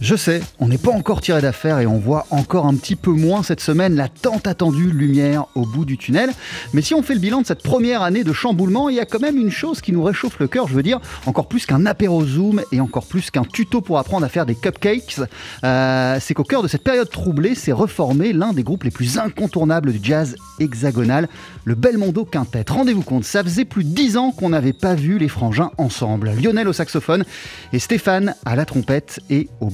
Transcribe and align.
je 0.00 0.14
sais, 0.14 0.42
on 0.60 0.68
n'est 0.68 0.78
pas 0.78 0.90
encore 0.90 1.20
tiré 1.20 1.40
d'affaire 1.40 1.80
et 1.80 1.86
on 1.86 1.98
voit 1.98 2.26
encore 2.30 2.66
un 2.66 2.74
petit 2.74 2.96
peu 2.96 3.10
moins 3.10 3.42
cette 3.42 3.60
semaine 3.60 3.96
la 3.96 4.08
tant 4.08 4.40
attendue 4.44 4.90
lumière 4.90 5.46
au 5.54 5.62
bout 5.62 5.84
du 5.84 5.96
tunnel. 5.96 6.30
Mais 6.74 6.82
si 6.82 6.94
on 6.94 7.02
fait 7.02 7.14
le 7.14 7.20
bilan 7.20 7.40
de 7.40 7.46
cette 7.46 7.62
première 7.62 8.02
année 8.02 8.22
de 8.22 8.32
chamboulement, 8.32 8.88
il 8.88 8.96
y 8.96 9.00
a 9.00 9.06
quand 9.06 9.20
même 9.20 9.38
une 9.38 9.50
chose 9.50 9.80
qui 9.80 9.92
nous 9.92 10.02
réchauffe 10.02 10.38
le 10.38 10.48
cœur, 10.48 10.68
je 10.68 10.74
veux 10.74 10.82
dire, 10.82 11.00
encore 11.24 11.48
plus 11.48 11.64
qu'un 11.64 11.86
apéro 11.86 12.24
zoom 12.24 12.62
et 12.72 12.80
encore 12.80 13.06
plus 13.06 13.30
qu'un 13.30 13.44
tuto 13.44 13.80
pour 13.80 13.98
apprendre 13.98 14.26
à 14.26 14.28
faire 14.28 14.44
des 14.44 14.54
cupcakes. 14.54 15.20
Euh, 15.64 16.18
c'est 16.20 16.34
qu'au 16.34 16.44
cœur 16.44 16.62
de 16.62 16.68
cette 16.68 16.84
période 16.84 17.08
troublée 17.08 17.54
s'est 17.54 17.72
reformé 17.72 18.32
l'un 18.32 18.52
des 18.52 18.62
groupes 18.62 18.84
les 18.84 18.90
plus 18.90 19.18
incontournables 19.18 19.92
du 19.92 20.00
jazz 20.02 20.36
hexagonal, 20.60 21.28
le 21.64 21.74
Belmondo 21.74 22.24
Quintet. 22.24 22.64
Rendez-vous 22.68 23.02
compte, 23.02 23.24
ça 23.24 23.42
faisait 23.42 23.64
plus 23.64 23.84
de 23.84 23.90
dix 23.90 24.16
ans 24.16 24.30
qu'on 24.30 24.50
n'avait 24.50 24.72
pas 24.72 24.94
vu 24.94 25.18
les 25.18 25.28
frangins 25.28 25.70
ensemble. 25.78 26.32
Lionel 26.40 26.68
au 26.68 26.72
saxophone 26.72 27.24
et 27.72 27.78
Stéphane 27.78 28.34
à 28.44 28.56
la 28.56 28.64
trompette 28.64 29.20
et 29.30 29.48
au 29.60 29.70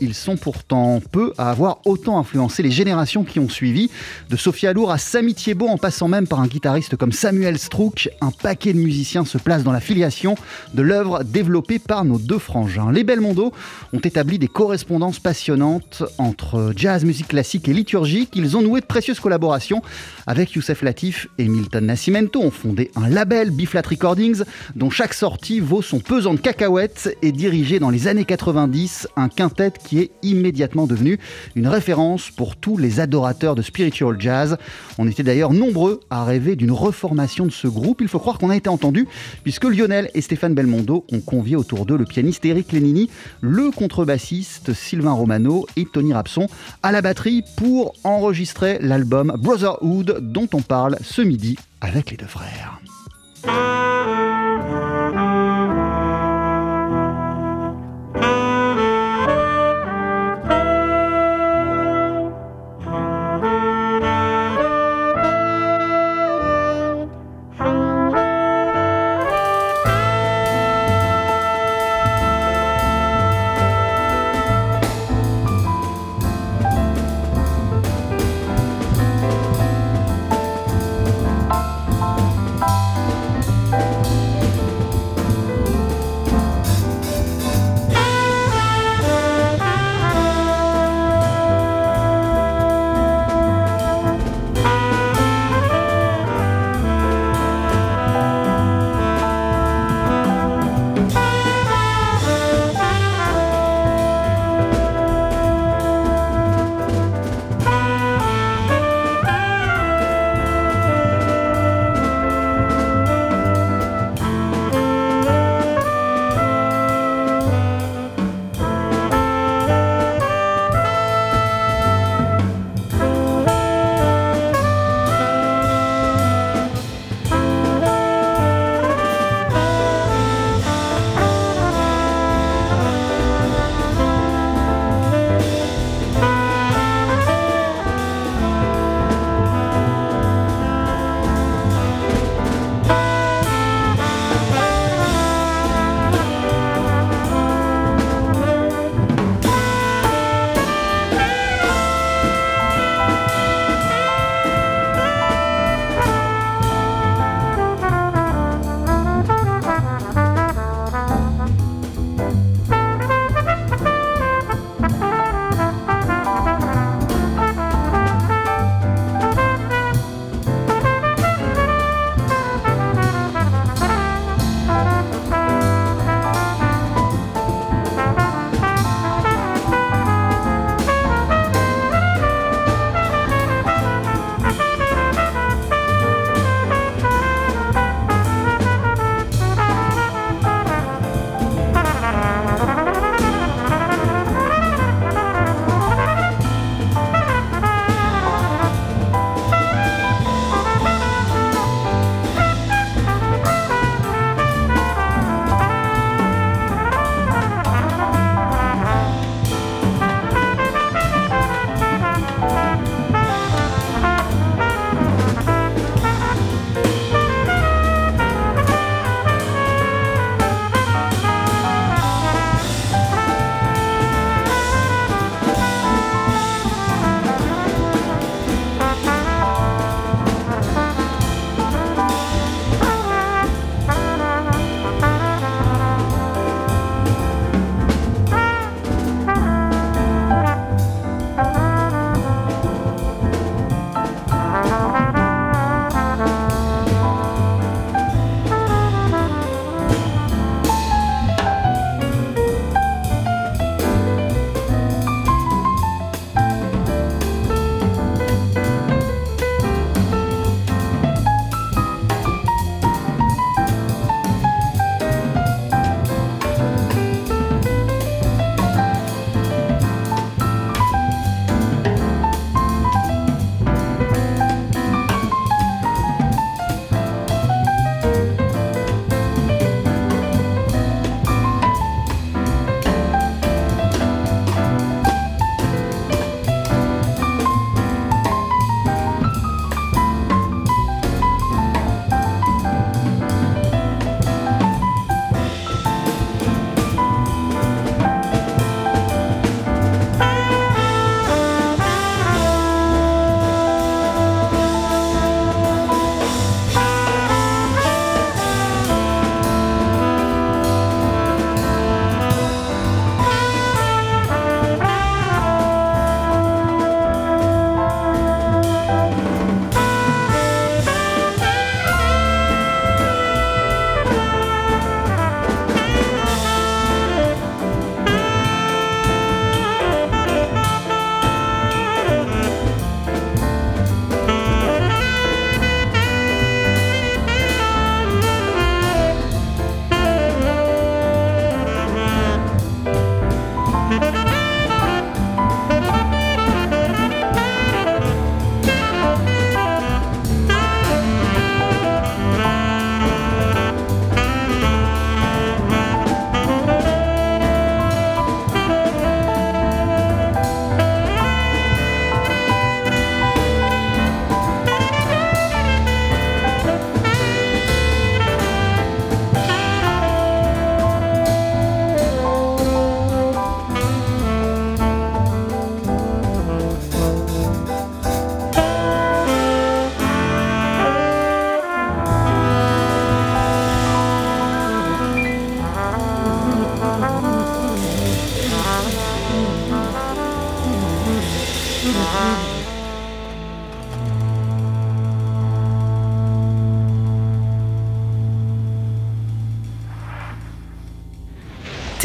ils 0.00 0.14
sont 0.14 0.36
pourtant 0.36 1.00
peu 1.12 1.32
à 1.38 1.50
avoir 1.50 1.78
autant 1.84 2.18
influencé 2.18 2.62
les 2.62 2.70
générations 2.70 3.24
qui 3.24 3.38
ont 3.38 3.48
suivi. 3.48 3.90
De 4.30 4.36
Sophia 4.36 4.72
Lour 4.72 4.90
à 4.90 4.98
Samy 4.98 5.34
Thiebaud, 5.34 5.68
en 5.68 5.78
passant 5.78 6.08
même 6.08 6.26
par 6.26 6.40
un 6.40 6.46
guitariste 6.46 6.96
comme 6.96 7.12
Samuel 7.12 7.58
Strouk, 7.58 8.08
un 8.20 8.30
paquet 8.30 8.72
de 8.72 8.78
musiciens 8.78 9.24
se 9.24 9.38
place 9.38 9.62
dans 9.62 9.72
la 9.72 9.80
filiation 9.80 10.34
de 10.74 10.82
l'œuvre 10.82 11.22
développée 11.22 11.78
par 11.78 12.04
nos 12.04 12.18
deux 12.18 12.38
frangins. 12.38 12.90
Les 12.90 13.04
Belmondo 13.04 13.52
ont 13.92 13.98
établi 13.98 14.38
des 14.38 14.48
correspondances 14.48 15.18
passionnantes 15.20 16.02
entre 16.18 16.72
jazz, 16.76 17.04
musique 17.04 17.28
classique 17.28 17.68
et 17.68 17.72
liturgique. 17.72 18.30
Ils 18.34 18.56
ont 18.56 18.62
noué 18.62 18.80
de 18.80 18.86
précieuses 18.86 19.20
collaborations 19.20 19.82
avec 20.26 20.52
Youssef 20.52 20.82
Latif 20.82 21.28
et 21.38 21.48
Milton 21.48 21.86
Nascimento. 21.86 22.40
Ont 22.40 22.50
fondé 22.50 22.90
un 22.96 23.08
label, 23.08 23.50
Biflat 23.50 23.82
Recordings, 23.88 24.42
dont 24.74 24.90
chaque 24.90 25.14
sortie 25.14 25.60
vaut 25.60 25.82
son 25.82 26.00
pesant 26.00 26.34
de 26.34 26.40
cacahuètes 26.40 27.16
et 27.22 27.32
dirigé 27.32 27.78
dans 27.78 27.90
les 27.90 28.08
années 28.08 28.24
90 28.24 29.08
un 29.16 29.28
tête 29.48 29.78
qui 29.78 29.98
est 29.98 30.10
immédiatement 30.22 30.86
devenu 30.86 31.18
une 31.54 31.66
référence 31.66 32.30
pour 32.30 32.56
tous 32.56 32.76
les 32.76 33.00
adorateurs 33.00 33.54
de 33.54 33.62
spiritual 33.62 34.16
jazz. 34.18 34.56
On 34.98 35.08
était 35.08 35.22
d'ailleurs 35.22 35.52
nombreux 35.52 36.00
à 36.10 36.24
rêver 36.24 36.56
d'une 36.56 36.72
reformation 36.72 37.46
de 37.46 37.52
ce 37.52 37.66
groupe. 37.66 38.00
Il 38.00 38.08
faut 38.08 38.18
croire 38.18 38.38
qu'on 38.38 38.50
a 38.50 38.56
été 38.56 38.68
entendu 38.68 39.06
puisque 39.42 39.64
Lionel 39.64 40.10
et 40.14 40.20
Stéphane 40.20 40.54
Belmondo 40.54 41.04
ont 41.12 41.20
convié 41.20 41.56
autour 41.56 41.86
d'eux 41.86 41.96
le 41.96 42.04
pianiste 42.04 42.44
Eric 42.44 42.72
Lenini, 42.72 43.10
le 43.40 43.70
contrebassiste 43.70 44.72
Sylvain 44.72 45.12
Romano 45.12 45.66
et 45.76 45.84
Tony 45.84 46.12
Rapson 46.12 46.48
à 46.82 46.92
la 46.92 47.02
batterie 47.02 47.42
pour 47.56 47.94
enregistrer 48.04 48.78
l'album 48.80 49.34
Brotherhood 49.38 50.18
dont 50.20 50.48
on 50.52 50.62
parle 50.62 50.96
ce 51.02 51.22
midi 51.22 51.56
avec 51.80 52.10
les 52.10 52.16
deux 52.16 52.26
frères. 52.26 52.80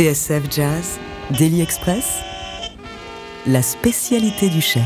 TSF 0.10 0.50
Jazz, 0.50 1.00
Daily 1.38 1.62
Express, 1.62 2.22
la 3.46 3.62
spécialité 3.62 4.50
du 4.50 4.60
chef. 4.60 4.82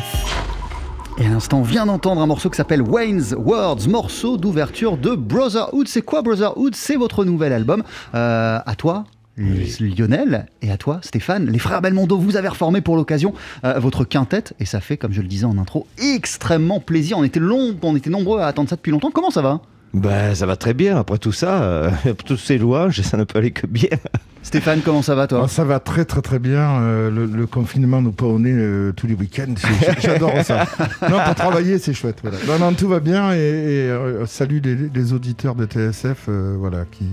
Et 1.17 1.25
à 1.25 1.29
l'instant, 1.29 1.59
on 1.59 1.63
vient 1.63 1.85
d'entendre 1.85 2.19
un 2.19 2.25
morceau 2.25 2.49
qui 2.49 2.57
s'appelle 2.57 2.81
Wayne's 2.81 3.33
Words, 3.37 3.87
morceau 3.87 4.35
d'ouverture 4.35 4.97
de 4.97 5.15
Brotherhood. 5.15 5.87
C'est 5.87 6.01
quoi 6.01 6.23
Brotherhood? 6.23 6.75
C'est 6.75 6.97
votre 6.97 7.23
nouvel 7.23 7.53
album. 7.53 7.83
Euh, 8.15 8.59
à 8.65 8.75
toi 8.75 9.05
Lionel 9.37 10.45
et 10.61 10.71
à 10.71 10.77
toi 10.77 10.99
Stéphane, 11.01 11.49
les 11.49 11.57
frères 11.57 11.81
Belmondo, 11.81 12.17
vous 12.17 12.35
avez 12.35 12.49
reformé 12.49 12.81
pour 12.81 12.97
l'occasion 12.97 13.33
euh, 13.63 13.79
votre 13.79 14.03
quintette 14.03 14.53
et 14.59 14.65
ça 14.65 14.81
fait, 14.81 14.97
comme 14.97 15.13
je 15.13 15.21
le 15.21 15.27
disais 15.27 15.45
en 15.45 15.57
intro, 15.57 15.87
extrêmement 15.99 16.81
plaisir. 16.81 17.17
On 17.17 17.23
était 17.23 17.39
long, 17.39 17.75
on 17.81 17.95
était 17.95 18.09
nombreux 18.09 18.41
à 18.41 18.47
attendre 18.47 18.69
ça 18.69 18.75
depuis 18.75 18.91
longtemps. 18.91 19.09
Comment 19.09 19.31
ça 19.31 19.41
va? 19.41 19.61
Ben, 19.93 20.33
ça 20.33 20.45
va 20.45 20.55
très 20.55 20.73
bien. 20.73 20.97
Après 20.97 21.17
tout 21.17 21.31
ça, 21.31 21.63
euh, 21.63 21.91
tous 22.25 22.37
ces 22.37 22.57
louanges, 22.57 23.01
ça 23.01 23.17
ne 23.17 23.23
peut 23.23 23.39
aller 23.39 23.51
que 23.51 23.67
bien. 23.67 23.89
Stéphane, 24.43 24.81
comment 24.83 25.01
ça 25.01 25.15
va 25.15 25.25
toi? 25.27 25.43
Ah, 25.45 25.47
ça 25.47 25.63
va 25.63 25.79
très 25.79 26.03
très 26.03 26.21
très 26.21 26.37
bien. 26.39 26.81
Euh, 26.81 27.09
le, 27.09 27.25
le 27.25 27.47
confinement 27.47 28.01
nous 28.01 28.11
pas 28.11 28.25
au 28.25 28.39
nez 28.39 28.51
euh, 28.51 28.91
tous 28.91 29.07
les 29.07 29.13
week-ends. 29.13 29.53
J'adore 29.99 30.33
ça. 30.43 30.65
Non, 31.09 31.17
pour 31.25 31.35
travailler, 31.35 31.77
c'est 31.77 31.93
chouette. 31.93 32.17
Voilà. 32.23 32.37
Non, 32.47 32.59
non, 32.59 32.73
tout 32.73 32.89
va 32.89 32.99
bien. 32.99 33.33
Et, 33.33 33.37
et, 33.37 33.89
euh, 33.89 34.25
salut 34.25 34.59
les, 34.59 34.75
les 34.75 35.13
auditeurs 35.13 35.55
de 35.55 35.65
TSF 35.65 36.25
euh, 36.27 36.55
voilà, 36.57 36.83
qui, 36.91 37.05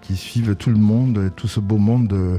qui 0.00 0.16
suivent 0.16 0.54
tout 0.56 0.70
le 0.70 0.78
monde, 0.78 1.24
et 1.26 1.30
tout 1.30 1.48
ce 1.48 1.60
beau 1.60 1.76
monde 1.78 2.12
euh, 2.12 2.38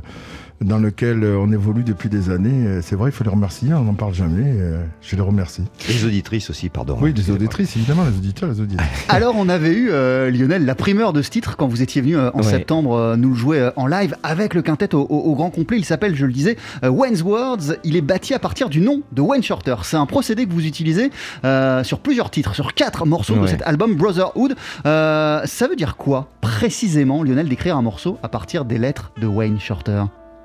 dans 0.64 0.78
lequel 0.78 1.24
euh, 1.24 1.38
on 1.38 1.52
évolue 1.52 1.84
depuis 1.84 2.10
des 2.10 2.30
années. 2.30 2.68
Euh, 2.68 2.80
C'est 2.82 2.96
vrai, 2.96 3.10
il 3.10 3.14
faut 3.14 3.24
les 3.24 3.30
remercier. 3.30 3.74
On 3.74 3.84
n'en 3.84 3.94
parle 3.94 4.14
jamais. 4.14 4.44
euh, 4.46 4.84
Je 5.02 5.16
les 5.16 5.22
remercie. 5.22 5.64
Les 5.90 6.06
auditrices 6.06 6.50
aussi, 6.50 6.70
pardon. 6.70 6.94
Oui, 6.96 7.06
les 7.06 7.10
Excusez-moi. 7.12 7.36
auditrices, 7.38 7.76
évidemment, 7.76 8.04
les 8.04 8.18
auditeurs, 8.18 8.50
les 8.50 8.60
auditrices. 8.62 8.90
Alors, 9.10 9.36
on 9.38 9.50
avait 9.50 9.74
eu, 9.74 9.90
euh, 9.92 10.30
Lionel, 10.32 10.66
la 10.66 10.76
primeur 10.76 11.14
de 11.14 11.22
ce 11.22 11.30
titre 11.30 11.56
quand 11.58 11.68
vous 11.68 11.82
étiez 11.82 12.02
venu 12.02 12.18
euh, 12.18 12.30
en 12.34 12.38
Ouais. 12.40 12.44
septembre 12.44 12.96
euh, 12.96 13.16
nous 13.16 13.30
le 13.30 13.36
jouer 13.36 13.60
euh, 13.60 13.72
en 13.76 13.88
live 13.88 14.16
avec 14.24 14.54
le 14.54 14.62
quintet 14.62 14.94
au, 14.96 15.02
au- 15.02 15.06
au 15.32 15.36
grand 15.36 15.50
complet. 15.50 15.78
Il 15.78 15.86
s'appelle, 15.86 16.16
je 16.16 16.26
le 16.26 16.34
disais, 16.34 16.58
euh, 16.84 16.90
Wayne's 16.90 17.22
Words. 17.24 17.78
Il 17.84 17.96
est 17.96 18.02
bâti 18.02 18.34
à 18.34 18.40
partir 18.40 18.70
du 18.70 18.80
nom 18.82 19.02
de 19.12 19.22
Wayne 19.22 19.44
Shorter. 19.44 19.76
C'est 19.84 19.98
un 19.98 20.06
procédé 20.06 20.46
que 20.46 20.52
vous 20.54 20.66
utilisez 20.66 21.12
euh, 21.46 21.84
sur 21.84 22.00
plusieurs 22.00 22.30
titres, 22.32 22.54
sur 22.56 22.74
quatre 22.74 23.06
morceaux 23.06 23.36
de 23.38 23.48
cet 23.48 23.62
album 23.64 23.96
Brotherhood. 23.96 24.56
Euh, 24.86 25.42
ça 25.46 25.68
veut 25.68 25.76
dire 25.76 25.96
quoi, 25.98 26.28
précisément, 26.42 27.24
Lionel, 27.24 27.48
d'écrire 27.50 27.78
un 27.78 27.82
morceau 27.82 28.18
à 28.24 28.30
partir 28.30 28.66
des 28.66 28.78
lettres 28.78 29.12
de 29.22 29.28
Wayne 29.28 29.60
Shorter? 29.60 30.04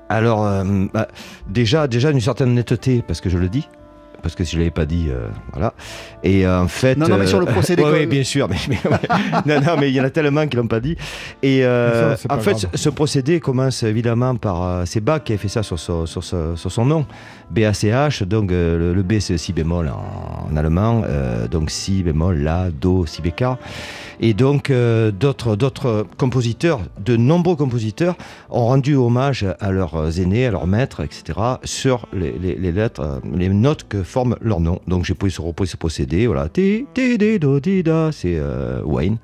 Alors, 0.09 0.45
euh, 0.45 0.85
bah, 0.93 1.07
déjà, 1.47 1.87
déjà 1.87 2.09
une 2.09 2.19
certaine 2.19 2.53
netteté, 2.53 3.03
parce 3.05 3.21
que 3.21 3.29
je 3.29 3.37
le 3.37 3.47
dis. 3.47 3.67
Parce 4.21 4.35
que 4.35 4.43
si 4.43 4.51
je 4.51 4.57
ne 4.57 4.61
l'avais 4.61 4.71
pas 4.71 4.85
dit, 4.85 5.07
euh, 5.09 5.27
voilà. 5.53 5.73
Et 6.23 6.45
euh, 6.45 6.61
en 6.61 6.67
fait. 6.67 6.95
Non, 6.97 7.07
non, 7.07 7.17
mais 7.17 7.27
sur 7.27 7.39
le 7.39 7.45
procédé, 7.45 7.83
Oui, 7.83 7.89
quoi. 7.89 8.05
bien 8.05 8.23
sûr. 8.23 8.47
Mais, 8.49 8.77
non, 9.45 9.61
non, 9.61 9.75
mais 9.79 9.89
il 9.89 9.95
y 9.95 10.01
en 10.01 10.03
a 10.03 10.09
tellement 10.09 10.45
qui 10.47 10.57
l'ont 10.57 10.67
pas 10.67 10.79
dit. 10.79 10.95
Et 11.41 11.63
euh, 11.65 12.15
Ça, 12.15 12.27
en 12.33 12.39
fait, 12.39 12.51
grave. 12.51 12.65
ce, 12.73 12.89
procédé 12.89 13.39
commence 13.39 13.83
évidemment 13.83 14.35
par. 14.35 14.63
euh, 14.63 14.83
c'est 14.85 14.99
Bach 15.01 15.21
qui 15.23 15.33
a 15.33 15.37
fait 15.37 15.47
ça 15.47 15.63
sur, 15.63 15.79
son- 15.79 16.05
sur, 16.05 16.23
ce- 16.23 16.55
sur 16.55 16.71
son 16.71 16.85
nom. 16.85 17.05
BACH, 17.51 18.23
donc 18.23 18.51
euh, 18.51 18.77
le, 18.77 18.93
le 18.93 19.01
B 19.03 19.13
c'est 19.19 19.37
si 19.37 19.53
bémol 19.53 19.87
en, 19.89 20.51
en 20.51 20.55
allemand, 20.55 21.01
euh, 21.07 21.47
donc 21.47 21.71
si 21.71 22.03
bémol, 22.03 22.37
la, 22.39 22.69
do, 22.69 23.05
si 23.07 23.21
bécard. 23.23 23.57
Et 24.19 24.33
donc 24.35 24.69
euh, 24.69 25.11
d'autres 25.11 25.55
d'autres 25.55 26.05
compositeurs, 26.17 26.79
de 27.03 27.15
nombreux 27.17 27.55
compositeurs, 27.55 28.15
ont 28.51 28.65
rendu 28.65 28.95
hommage 28.95 29.47
à 29.59 29.71
leurs 29.71 30.19
aînés, 30.19 30.45
à 30.45 30.51
leurs 30.51 30.67
maîtres, 30.67 31.01
etc. 31.01 31.39
sur 31.63 32.07
les, 32.13 32.33
les- 32.39 32.55
les 32.55 32.71
lettres, 32.71 33.01
euh, 33.01 33.19
les 33.33 33.49
notes 33.49 33.87
que 33.89 34.03
forment 34.09 34.35
leur 34.41 34.59
nom. 34.59 34.79
Donc 34.87 35.05
j'ai 35.05 35.13
pris 35.13 35.31
ce, 35.31 35.77
procédé, 35.77 36.27
voilà, 36.27 36.49
ti, 36.49 36.85
ti, 36.93 37.17
di, 37.17 37.39
do, 37.39 37.59
di, 37.59 37.83
da, 37.83 38.09
c'est 38.11 38.35
euh, 38.37 38.81
Wayne. 38.83 39.17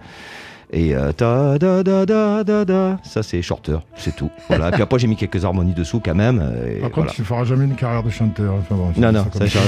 Et 0.72 0.96
euh, 0.96 1.12
ta 1.12 1.58
da 1.60 1.84
da 1.84 2.06
da 2.06 2.44
da 2.44 2.65
da, 2.65 2.98
ça 3.04 3.22
c'est 3.24 3.42
Shorter, 3.42 3.77
c'est 3.96 4.15
tout. 4.15 4.32
Voilà. 4.48 4.70
Et 4.70 4.72
puis 4.72 4.82
après 4.82 4.98
j'ai 5.00 5.08
mis 5.08 5.15
quelques 5.15 5.46
harmonies 5.46 5.74
dessous 5.74 6.01
quand 6.04 6.15
même. 6.15 6.38
et 6.38 6.80
Par 6.80 6.89
voilà. 6.89 6.89
contre, 6.89 7.13
tu 7.13 7.22
ne 7.22 7.25
feras 7.25 7.44
jamais 7.46 7.65
une 7.65 7.75
carrière 7.75 8.04
de 8.04 8.10
chanteur. 8.10 8.56
Enfin, 8.56 8.75
bon, 8.75 8.92
Non, 8.98 9.12
non, 9.12 9.25
ça 9.32 9.48
ça, 9.48 9.60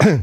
ça. 0.00 0.08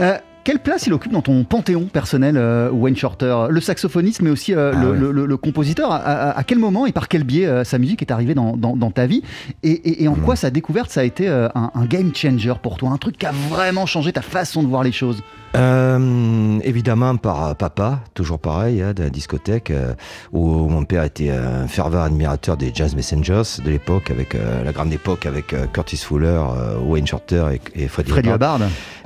Euh, 0.00 0.16
quelle 0.44 0.58
place 0.58 0.86
il 0.86 0.92
occupe 0.92 1.12
dans 1.12 1.22
ton 1.22 1.44
panthéon 1.44 1.84
personnel, 1.84 2.36
euh, 2.36 2.70
Wayne 2.70 2.96
Shorter? 2.96 3.46
Le 3.50 3.60
saxophoniste, 3.60 4.22
mais 4.22 4.30
aussi 4.30 4.54
euh, 4.54 4.72
Ah 4.74 4.80
le, 4.82 4.90
ouais. 4.92 4.98
le- 4.98 5.12
le- 5.12 5.26
le 5.26 5.36
compositeur. 5.36 5.90
À, 5.92 5.96
à- 5.96 6.38
à 6.38 6.44
quel 6.44 6.58
moment 6.58 6.86
et 6.86 6.92
par 6.92 7.08
quel 7.08 7.24
biais 7.24 7.46
euh, 7.46 7.64
sa 7.64 7.78
musique 7.78 8.02
est 8.02 8.10
arrivée 8.10 8.34
dans, 8.34 8.56
dans- 8.56 8.76
dans 8.76 8.90
ta 8.90 9.06
vie? 9.06 9.22
Et, 9.62 9.70
et- 9.70 10.02
et 10.04 10.08
en 10.08 10.12
Hmm. 10.16 10.20
quoi 10.22 10.36
sa 10.36 10.50
découverte, 10.50 10.90
ça 10.90 11.00
a 11.00 11.04
été 11.04 11.28
un, 11.28 11.50
un 11.74 11.84
game 11.86 12.12
changer 12.14 12.54
pour 12.62 12.76
toi? 12.76 12.90
Un 12.90 12.96
truc 12.98 13.18
qui 13.18 13.26
a 13.26 13.32
vraiment 13.50 13.86
changé 13.86 14.12
ta 14.12 14.22
façon 14.22 14.62
de 14.62 14.68
voir 14.68 14.82
les 14.82 14.92
choses? 14.92 15.22
Euh, 15.56 16.58
évidemment 16.62 17.16
par 17.16 17.56
papa, 17.56 18.00
toujours 18.14 18.38
pareil, 18.38 18.82
hein, 18.82 18.92
de 18.94 19.02
la 19.02 19.10
discothèque, 19.10 19.70
euh, 19.70 19.94
où 20.32 20.46
mon 20.68 20.84
père 20.84 21.02
était 21.02 21.30
un 21.30 21.66
fervent 21.66 22.02
admirateur 22.02 22.56
des 22.56 22.70
Jazz 22.72 22.94
Messengers 22.94 23.42
de 23.64 23.70
l'époque, 23.70 24.10
avec 24.10 24.34
euh, 24.34 24.62
la 24.62 24.72
grande 24.72 24.92
époque 24.92 25.26
avec 25.26 25.52
euh, 25.52 25.66
Curtis 25.66 25.96
Fuller, 25.96 26.26
euh, 26.28 26.78
Wayne 26.86 27.06
Shorter 27.06 27.46
et, 27.74 27.82
et 27.84 27.88
Freddie, 27.88 28.10
Freddie 28.12 28.28
Hubbard. 28.30 28.60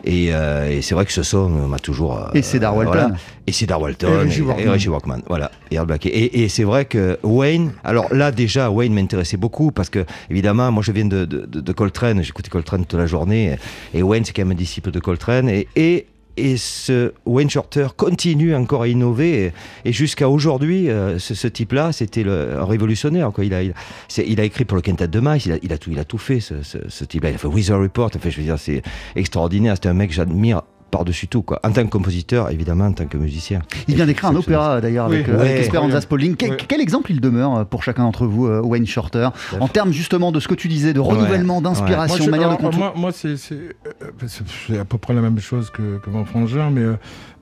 Et, 0.06 0.28
euh, 0.34 0.70
et 0.70 0.82
c'est 0.82 0.94
vrai 0.94 1.06
que 1.06 1.12
ce 1.12 1.22
son 1.22 1.48
m'a 1.48 1.78
toujours... 1.78 2.28
et 2.34 2.42
Cedar 2.42 2.76
Walton. 2.76 2.92
voilà. 2.92 3.10
Et 3.46 3.52
Cedar 3.52 3.80
Walton. 3.80 4.08
Et 4.08 4.16
Reggie 4.18 4.42
Workman. 4.42 4.70
Reggie 4.70 4.88
Workman, 4.90 5.22
voilà. 5.28 5.50
Et. 5.70 5.78
Et, 6.04 6.42
et 6.44 6.48
c'est 6.50 6.64
vrai 6.64 6.84
que 6.84 7.18
Wayne, 7.22 7.72
alors 7.84 8.12
là 8.14 8.30
déjà, 8.30 8.70
Wayne 8.70 8.92
m'intéressait 8.92 9.38
beaucoup 9.38 9.72
parce 9.72 9.88
que, 9.88 10.04
évidemment, 10.28 10.70
moi 10.70 10.82
je 10.82 10.92
viens 10.92 11.06
de, 11.06 11.24
de, 11.24 11.46
de- 11.46 11.60
de 11.60 11.72
Coltrane, 11.72 12.22
j'écoutais 12.22 12.50
Coltrane 12.50 12.84
toute 12.84 13.00
la 13.00 13.06
journée. 13.06 13.56
Et 13.94 14.02
Wayne, 14.02 14.24
c'est 14.26 14.32
quand 14.34 14.42
même 14.42 14.52
un 14.52 14.54
disciple 14.54 14.90
de 14.90 15.00
Coltrane. 15.00 15.48
Et, 15.48 16.06
et, 16.36 16.56
ce 16.56 17.12
Wayne 17.26 17.50
Shorter 17.50 17.88
continue 17.96 18.54
encore 18.54 18.82
à 18.82 18.88
innover. 18.88 19.52
Et, 19.84 19.92
jusqu'à 19.92 20.28
aujourd'hui, 20.28 20.90
euh, 20.90 21.18
ce, 21.18 21.48
type-là, 21.48 21.92
c'était 21.92 22.24
un 22.26 22.64
révolutionnaire. 22.64 23.30
Quoi. 23.32 23.44
Il, 23.44 23.54
a, 23.54 23.62
il, 23.62 23.74
c'est- 24.08 24.38
a 24.38 24.44
écrit 24.44 24.64
pour 24.64 24.76
le 24.76 24.82
quintet 24.82 25.08
de 25.08 25.20
Mice, 25.20 25.46
il 25.46 25.72
a, 25.72 25.78
tout, 25.78 25.90
il 25.90 25.98
a 25.98 26.04
tout 26.04 26.18
fait, 26.18 26.40
ce, 26.40 27.04
type-là. 27.04 27.30
Il 27.30 27.34
a 27.34 27.38
fait 27.38 27.48
Weather 27.48 27.78
Report. 27.80 28.10
Enfin, 28.14 28.30
je 28.30 28.36
veux 28.36 28.42
dire, 28.42 28.58
c'est 28.58 28.82
extraordinaire. 29.16 29.74
C'était 29.76 29.88
un 29.88 29.94
mec 29.94 30.10
que 30.10 30.16
j'admire 30.16 30.62
par-dessus 30.94 31.26
tout, 31.26 31.42
quoi. 31.42 31.58
En 31.64 31.72
tant 31.72 31.84
que 31.84 31.90
compositeur, 31.90 32.50
évidemment, 32.50 32.86
en 32.86 32.92
tant 32.92 33.06
que 33.06 33.16
musicien. 33.16 33.62
Il 33.88 33.96
vient 33.96 34.06
d'écrire 34.06 34.30
un 34.30 34.36
opéra 34.36 34.80
d'ailleurs 34.80 35.06
avec, 35.06 35.26
Oui. 35.26 35.32
euh, 35.32 35.40
avec. 35.40 35.58
Esperanza 35.58 36.00
Spalding. 36.00 36.36
Quel, 36.36 36.50
Ouais. 36.52 36.56
quel 36.68 36.80
exemple 36.80 37.10
il 37.10 37.20
demeure 37.20 37.56
euh, 37.56 37.64
pour 37.64 37.82
chacun 37.82 38.04
d'entre 38.04 38.26
vous, 38.26 38.46
euh, 38.46 38.60
Wayne 38.62 38.86
Shorter, 38.86 39.28
en 39.58 39.66
termes 39.68 39.92
justement 39.92 40.30
de 40.30 40.38
ce 40.38 40.46
que 40.46 40.54
tu 40.54 40.68
disais, 40.68 40.92
de 40.92 41.00
renouvellement, 41.00 41.60
d'inspiration, 41.60 42.26
manière 42.30 42.50
de 42.50 42.54
alors, 42.54 42.74
moi, 42.74 42.92
moi, 42.96 43.10
c'est 43.12 43.34
euh, 43.52 44.80
à 44.80 44.84
peu 44.84 44.98
près 44.98 45.14
la 45.14 45.20
même 45.20 45.38
chose 45.40 45.70
que, 45.70 45.98
que 45.98 46.10
mon 46.10 46.24
frangin, 46.24 46.70
mais 46.70 46.82
euh, 46.82 46.94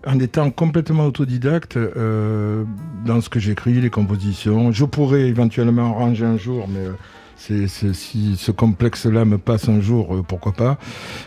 en 0.07 0.19
étant 0.19 0.51
complètement 0.51 1.05
autodidacte 1.07 1.77
euh, 1.77 2.65
dans 3.05 3.21
ce 3.21 3.29
que 3.29 3.39
j'écris, 3.39 3.75
les 3.81 3.91
compositions, 3.91 4.73
je 4.73 4.85
pourrais 4.85 5.23
éventuellement 5.23 5.91
arranger 5.95 6.25
un 6.25 6.37
jour, 6.39 6.67
mais 6.69 6.87
euh, 6.87 6.93
si 7.93 8.37
ce 8.37 8.51
complexe-là 8.53 9.25
me 9.25 9.39
passe 9.39 9.69
un 9.69 9.81
jour, 9.81 10.15
euh, 10.15 10.23
pourquoi 10.23 10.53
pas. 10.53 10.79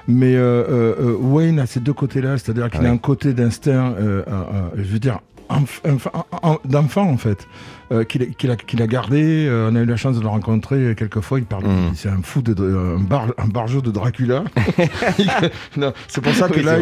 Mais 0.07 0.35
euh, 0.35 0.63
euh, 0.69 1.17
Wayne 1.19 1.59
a 1.59 1.65
ces 1.65 1.79
deux 1.79 1.93
côtés-là, 1.93 2.37
c'est-à-dire 2.37 2.69
qu'il 2.69 2.85
a 2.85 2.91
un 2.91 2.97
côté 2.97 3.33
d'instinct, 3.33 3.93
euh, 3.93 4.23
euh, 4.27 4.31
euh, 4.31 4.69
je 4.77 4.83
veux 4.83 4.99
dire, 4.99 5.19
d'enfant 6.65 7.09
en 7.09 7.17
fait. 7.17 7.47
euh, 7.91 8.03
qu'il 8.03 8.23
a, 8.81 8.87
gardé. 8.87 9.45
Euh, 9.47 9.69
on 9.71 9.75
a 9.75 9.81
eu 9.81 9.85
la 9.85 9.95
chance 9.95 10.15
de 10.17 10.21
le 10.21 10.27
rencontrer 10.27 10.77
euh, 10.77 10.93
quelques 10.95 11.19
fois. 11.21 11.37
Il 11.37 11.45
parle, 11.45 11.65
Mm. 11.65 11.91
c'est 11.93 12.09
un 12.09 12.19
fou 12.23 12.41
de, 12.41 12.53
de- 12.55 12.75
un, 12.97 12.99
bar, 12.99 13.27
un 13.37 13.47
barjot 13.47 13.81
de 13.81 13.91
Dracula. 13.91 14.43
C'est 16.07 16.21
pour 16.21 16.33
ça 16.33 16.47
que 16.49 16.55
Oui, 16.59 16.63
là, 16.63 16.77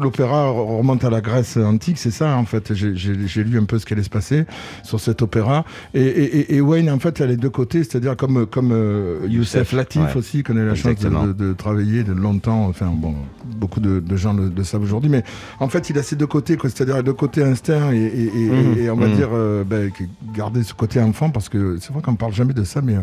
l'opéra 0.00 0.48
remonte 0.50 1.04
à 1.04 1.10
la 1.10 1.20
Grèce 1.20 1.56
antique. 1.56 1.98
C'est 1.98 2.10
ça, 2.10 2.36
en 2.36 2.44
fait. 2.46 2.74
J'ai- 2.74 3.44
lu 3.44 3.58
un 3.58 3.64
peu 3.64 3.78
ce 3.78 3.86
qui 3.86 3.92
allait 3.92 4.02
se 4.02 4.10
passer 4.10 4.44
sur 4.82 4.98
cet 4.98 5.22
opéra. 5.22 5.64
Et, 5.94 6.02
et- 6.02 6.38
et- 6.40 6.54
et 6.56 6.60
Wayne, 6.60 6.90
en 6.90 6.98
fait, 6.98 7.20
il 7.20 7.22
a 7.22 7.26
les 7.26 7.36
deux 7.36 7.50
côtés, 7.50 7.84
c'est-à-dire 7.84 8.16
comme, 8.16 8.46
comme 8.46 8.72
euh, 8.72 9.20
Youssef 9.28 9.72
Latif 9.72 10.02
ouais. 10.02 10.16
aussi, 10.16 10.42
qu'on 10.42 10.56
a 10.56 10.60
eu 10.60 10.66
la 10.66 10.74
chance 10.74 10.84
de, 10.86 10.90
Exactement. 10.90 11.26
de- 11.28 11.32
de 11.32 11.52
travailler 11.52 12.02
de 12.02 12.12
longtemps. 12.12 12.66
Enfin, 12.66 12.86
bon, 12.92 13.14
beaucoup 13.44 13.78
de, 13.78 14.02
gens 14.16 14.32
le, 14.34 14.50
le 14.54 14.64
savent 14.64 14.82
aujourd'hui. 14.82 15.10
Mais 15.10 15.22
en 15.60 15.68
fait, 15.68 15.90
il 15.90 15.98
a 15.98 16.02
ces 16.02 16.16
deux 16.16 16.26
côtés, 16.26 16.56
c'est-à-dire 16.60 17.02
le 17.04 17.12
côté 17.12 17.44
instinct 17.44 17.67
et, 17.70 17.96
et- 17.96 18.26
et- 18.26 18.50
Mhm. 18.50 18.78
et 18.78 18.90
on 18.90 18.96
va 18.96 19.06
Mhm. 19.08 19.14
dire 19.16 19.28
euh, 19.32 19.64
ben, 19.64 19.90
garder 20.34 20.62
ce 20.62 20.74
côté 20.74 21.00
enfant 21.00 21.30
parce 21.30 21.48
que 21.48 21.76
c'est 21.80 21.92
vrai 21.92 22.02
qu'on 22.02 22.14
parle 22.16 22.32
jamais 22.32 22.54
de 22.54 22.64
ça, 22.64 22.80
mais 22.82 22.94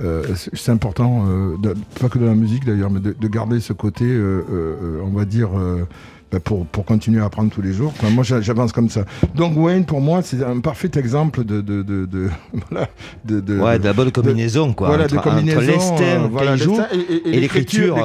euh, 0.00 0.22
c'est 0.34 0.54
c'est 0.54 0.72
important, 0.72 1.24
euh, 1.28 1.56
de- 1.62 1.74
pas 2.00 2.08
que 2.08 2.18
dans 2.18 2.26
la 2.26 2.34
musique 2.34 2.64
d'ailleurs, 2.64 2.90
mais 2.90 3.00
de, 3.00 3.14
de 3.18 3.28
garder 3.28 3.60
ce 3.60 3.72
côté, 3.72 4.04
euh, 4.04 4.44
euh, 4.50 5.00
on 5.04 5.10
va 5.16 5.24
dire. 5.24 5.50
euh, 5.56 5.84
ben, 6.30 6.40
pour, 6.40 6.64
pour 6.64 6.86
continuer 6.86 7.20
à 7.20 7.26
apprendre 7.26 7.50
tous 7.50 7.60
les 7.60 7.74
jours. 7.74 7.92
Moi, 8.14 8.24
j'a- 8.24 8.40
j'avance 8.40 8.72
comme 8.72 8.88
ça. 8.88 9.04
Donc, 9.34 9.54
Wayne, 9.54 9.84
pour 9.84 10.00
moi, 10.00 10.22
c'est 10.22 10.42
un 10.42 10.60
parfait 10.60 10.90
exemple 10.96 11.44
de. 11.44 11.60
de, 11.60 11.82
de, 11.82 12.06
de- 12.06 12.30
de, 13.26 13.40
de- 13.40 13.58
Ouais, 13.58 13.74
de- 13.76 13.82
de 13.82 13.84
la 13.88 13.92
bonne 13.92 14.10
combinaison, 14.10 14.72
quoi. 14.72 14.88
voilà, 14.88 15.04
entre, 15.04 15.16
de 15.16 15.20
combinaison, 15.20 15.58
entre 15.60 15.70
l'instinct 15.70 16.02
euh, 16.24 16.28
voilà, 16.30 16.54
qu'il 16.54 16.62
joue 16.62 16.76
l'instinct 16.78 16.96
et, 16.96 17.00
et- 17.12 17.28
et 17.28 17.36
et 17.36 17.40
l'écriture 17.40 17.98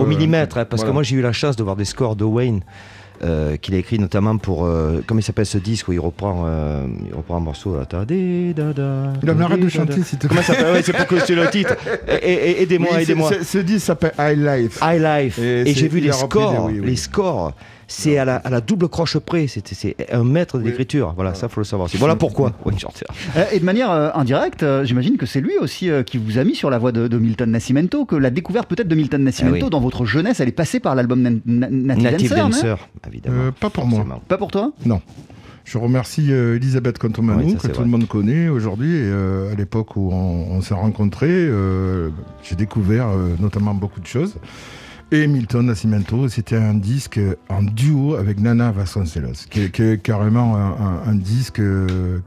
au 0.00 0.04
euh, 0.04 0.06
millimètre. 0.06 0.56
hein, 0.56 0.64
parce 0.64 0.80
voilà. 0.80 0.92
que 0.92 0.94
moi, 0.94 1.02
j'ai 1.02 1.16
eu 1.16 1.20
la 1.20 1.32
chance 1.32 1.56
de 1.56 1.62
voir 1.62 1.76
des 1.76 1.84
scores 1.84 2.16
de 2.16 2.24
Wayne 2.24 2.60
euh, 3.22 3.56
qu'il 3.56 3.74
a 3.74 3.78
écrit 3.78 3.98
notamment 3.98 4.36
pour. 4.38 4.64
euh, 4.66 5.02
comment 5.06 5.20
il 5.20 5.22
s'appelle 5.22 5.46
ce 5.46 5.58
disque 5.58 5.88
où 5.88 5.92
il 5.92 6.00
reprend, 6.00 6.44
euh, 6.46 6.86
il 7.08 7.14
reprend 7.14 7.36
un 7.36 7.40
morceau 7.40 7.76
là. 7.76 7.84
arrête 9.44 9.60
de 9.60 9.68
chanter, 9.68 10.02
s'il 10.02 10.18
te 10.18 10.26
Comment 10.26 10.40
plaît. 10.40 10.46
ça 10.46 10.54
s'appelle? 10.54 10.72
Ouais, 10.74 10.82
C'est 10.82 10.92
pour 10.96 11.06
que 11.06 11.18
te 11.26 11.32
le 11.32 11.48
titre. 11.50 11.74
Et- 12.08 12.14
et- 12.32 12.50
et- 12.50 12.62
Aidez-moi, 12.62 12.88
c'est- 12.94 13.02
aidez-moi. 13.02 13.30
c'est- 13.32 13.44
Ce 13.44 13.58
disque 13.58 13.86
s'appelle 13.86 14.12
High 14.18 14.38
Life. 14.38 14.80
High 14.82 15.00
Life. 15.02 15.38
Et 15.38 15.60
Et, 15.60 15.64
c'est- 15.66 15.74
j'ai 15.74 15.88
vu 15.88 15.98
il 15.98 16.04
des- 16.72 16.80
oui. 16.80 16.86
Les 16.90 16.96
scores. 16.96 17.52
C'est 17.86 18.18
à 18.18 18.24
la, 18.24 18.36
à 18.36 18.50
la 18.50 18.60
double 18.60 18.88
croche 18.88 19.18
près. 19.18 19.46
C'est 19.46 19.96
un 20.12 20.24
maître 20.24 20.58
Oui. 20.58 20.64
d'écriture. 20.64 21.12
Voilà, 21.14 21.34
ça 21.34 21.48
faut 21.48 21.60
le 21.60 21.64
savoir 21.64 21.86
aussi. 21.86 21.96
Voilà 21.96 22.16
pourquoi. 22.16 22.52
Euh, 23.36 23.44
Et 23.52 23.58
de 23.60 23.64
manière 23.64 23.90
euh, 23.90 24.10
indirecte, 24.14 24.62
euh, 24.62 24.84
j'imagine 24.84 25.16
que 25.16 25.26
c'est 25.26 25.40
lui 25.40 25.56
aussi 25.58 25.90
euh, 25.90 26.02
qui 26.02 26.18
vous 26.18 26.38
a 26.38 26.44
mis 26.44 26.54
sur 26.54 26.70
la 26.70 26.78
voie 26.78 26.92
de, 26.92 27.08
de 27.08 27.18
Milton 27.18 27.50
Nascimento, 27.50 28.04
que 28.04 28.16
la 28.16 28.30
découverte 28.30 28.68
peut-être 28.68 28.88
de 28.88 28.94
Milton 28.94 29.22
Nascimento 29.22 29.56
Ah 29.60 29.64
oui. 29.64 29.70
dans 29.70 29.80
votre 29.80 30.04
jeunesse, 30.04 30.40
elle 30.40 30.48
est 30.48 30.52
passée 30.52 30.80
par 30.80 30.94
l'album 30.94 31.20
Na- 31.22 31.30
Na- 31.46 31.68
Native, 31.70 32.02
Native 32.02 32.30
Dancer, 32.30 32.38
non 32.38 32.48
Dancer, 32.48 32.88
évidemment. 33.08 33.40
Euh, 33.42 33.50
pas 33.52 33.70
pour 33.70 33.86
moi. 33.86 34.04
Pas 34.28 34.38
pour 34.38 34.50
toi? 34.50 34.72
Non. 34.86 35.00
Je 35.64 35.78
remercie 35.78 36.26
euh, 36.30 36.56
Elisabeth 36.56 36.98
Cantomanou, 36.98 37.42
Oui, 37.46 37.54
que 37.56 37.66
tout 37.68 37.74
vrai. 37.74 37.84
le 37.84 37.90
monde 37.90 38.06
connaît 38.06 38.48
aujourd'hui. 38.48 38.94
Et, 38.96 39.02
euh, 39.04 39.52
à 39.52 39.54
l'époque 39.54 39.96
où 39.96 40.10
on, 40.12 40.56
on 40.56 40.60
s'est 40.60 40.74
rencontrés, 40.74 41.28
euh, 41.30 42.10
j'ai 42.42 42.54
découvert 42.56 43.08
euh, 43.08 43.30
notamment 43.40 43.72
beaucoup 43.74 44.00
de 44.00 44.06
choses. 44.06 44.34
Et 45.14 45.28
Milton 45.28 45.66
Nascimento, 45.66 46.28
c'était 46.28 46.56
un 46.56 46.74
disque 46.74 47.20
en 47.48 47.62
duo 47.62 48.16
avec 48.16 48.40
Nana 48.40 48.72
Vasconcelos, 48.72 49.46
qui 49.48 49.60
est, 49.60 50.02
carrément 50.02 50.56
un, 50.56 51.14
disque 51.14 51.60
euh, 51.60 52.18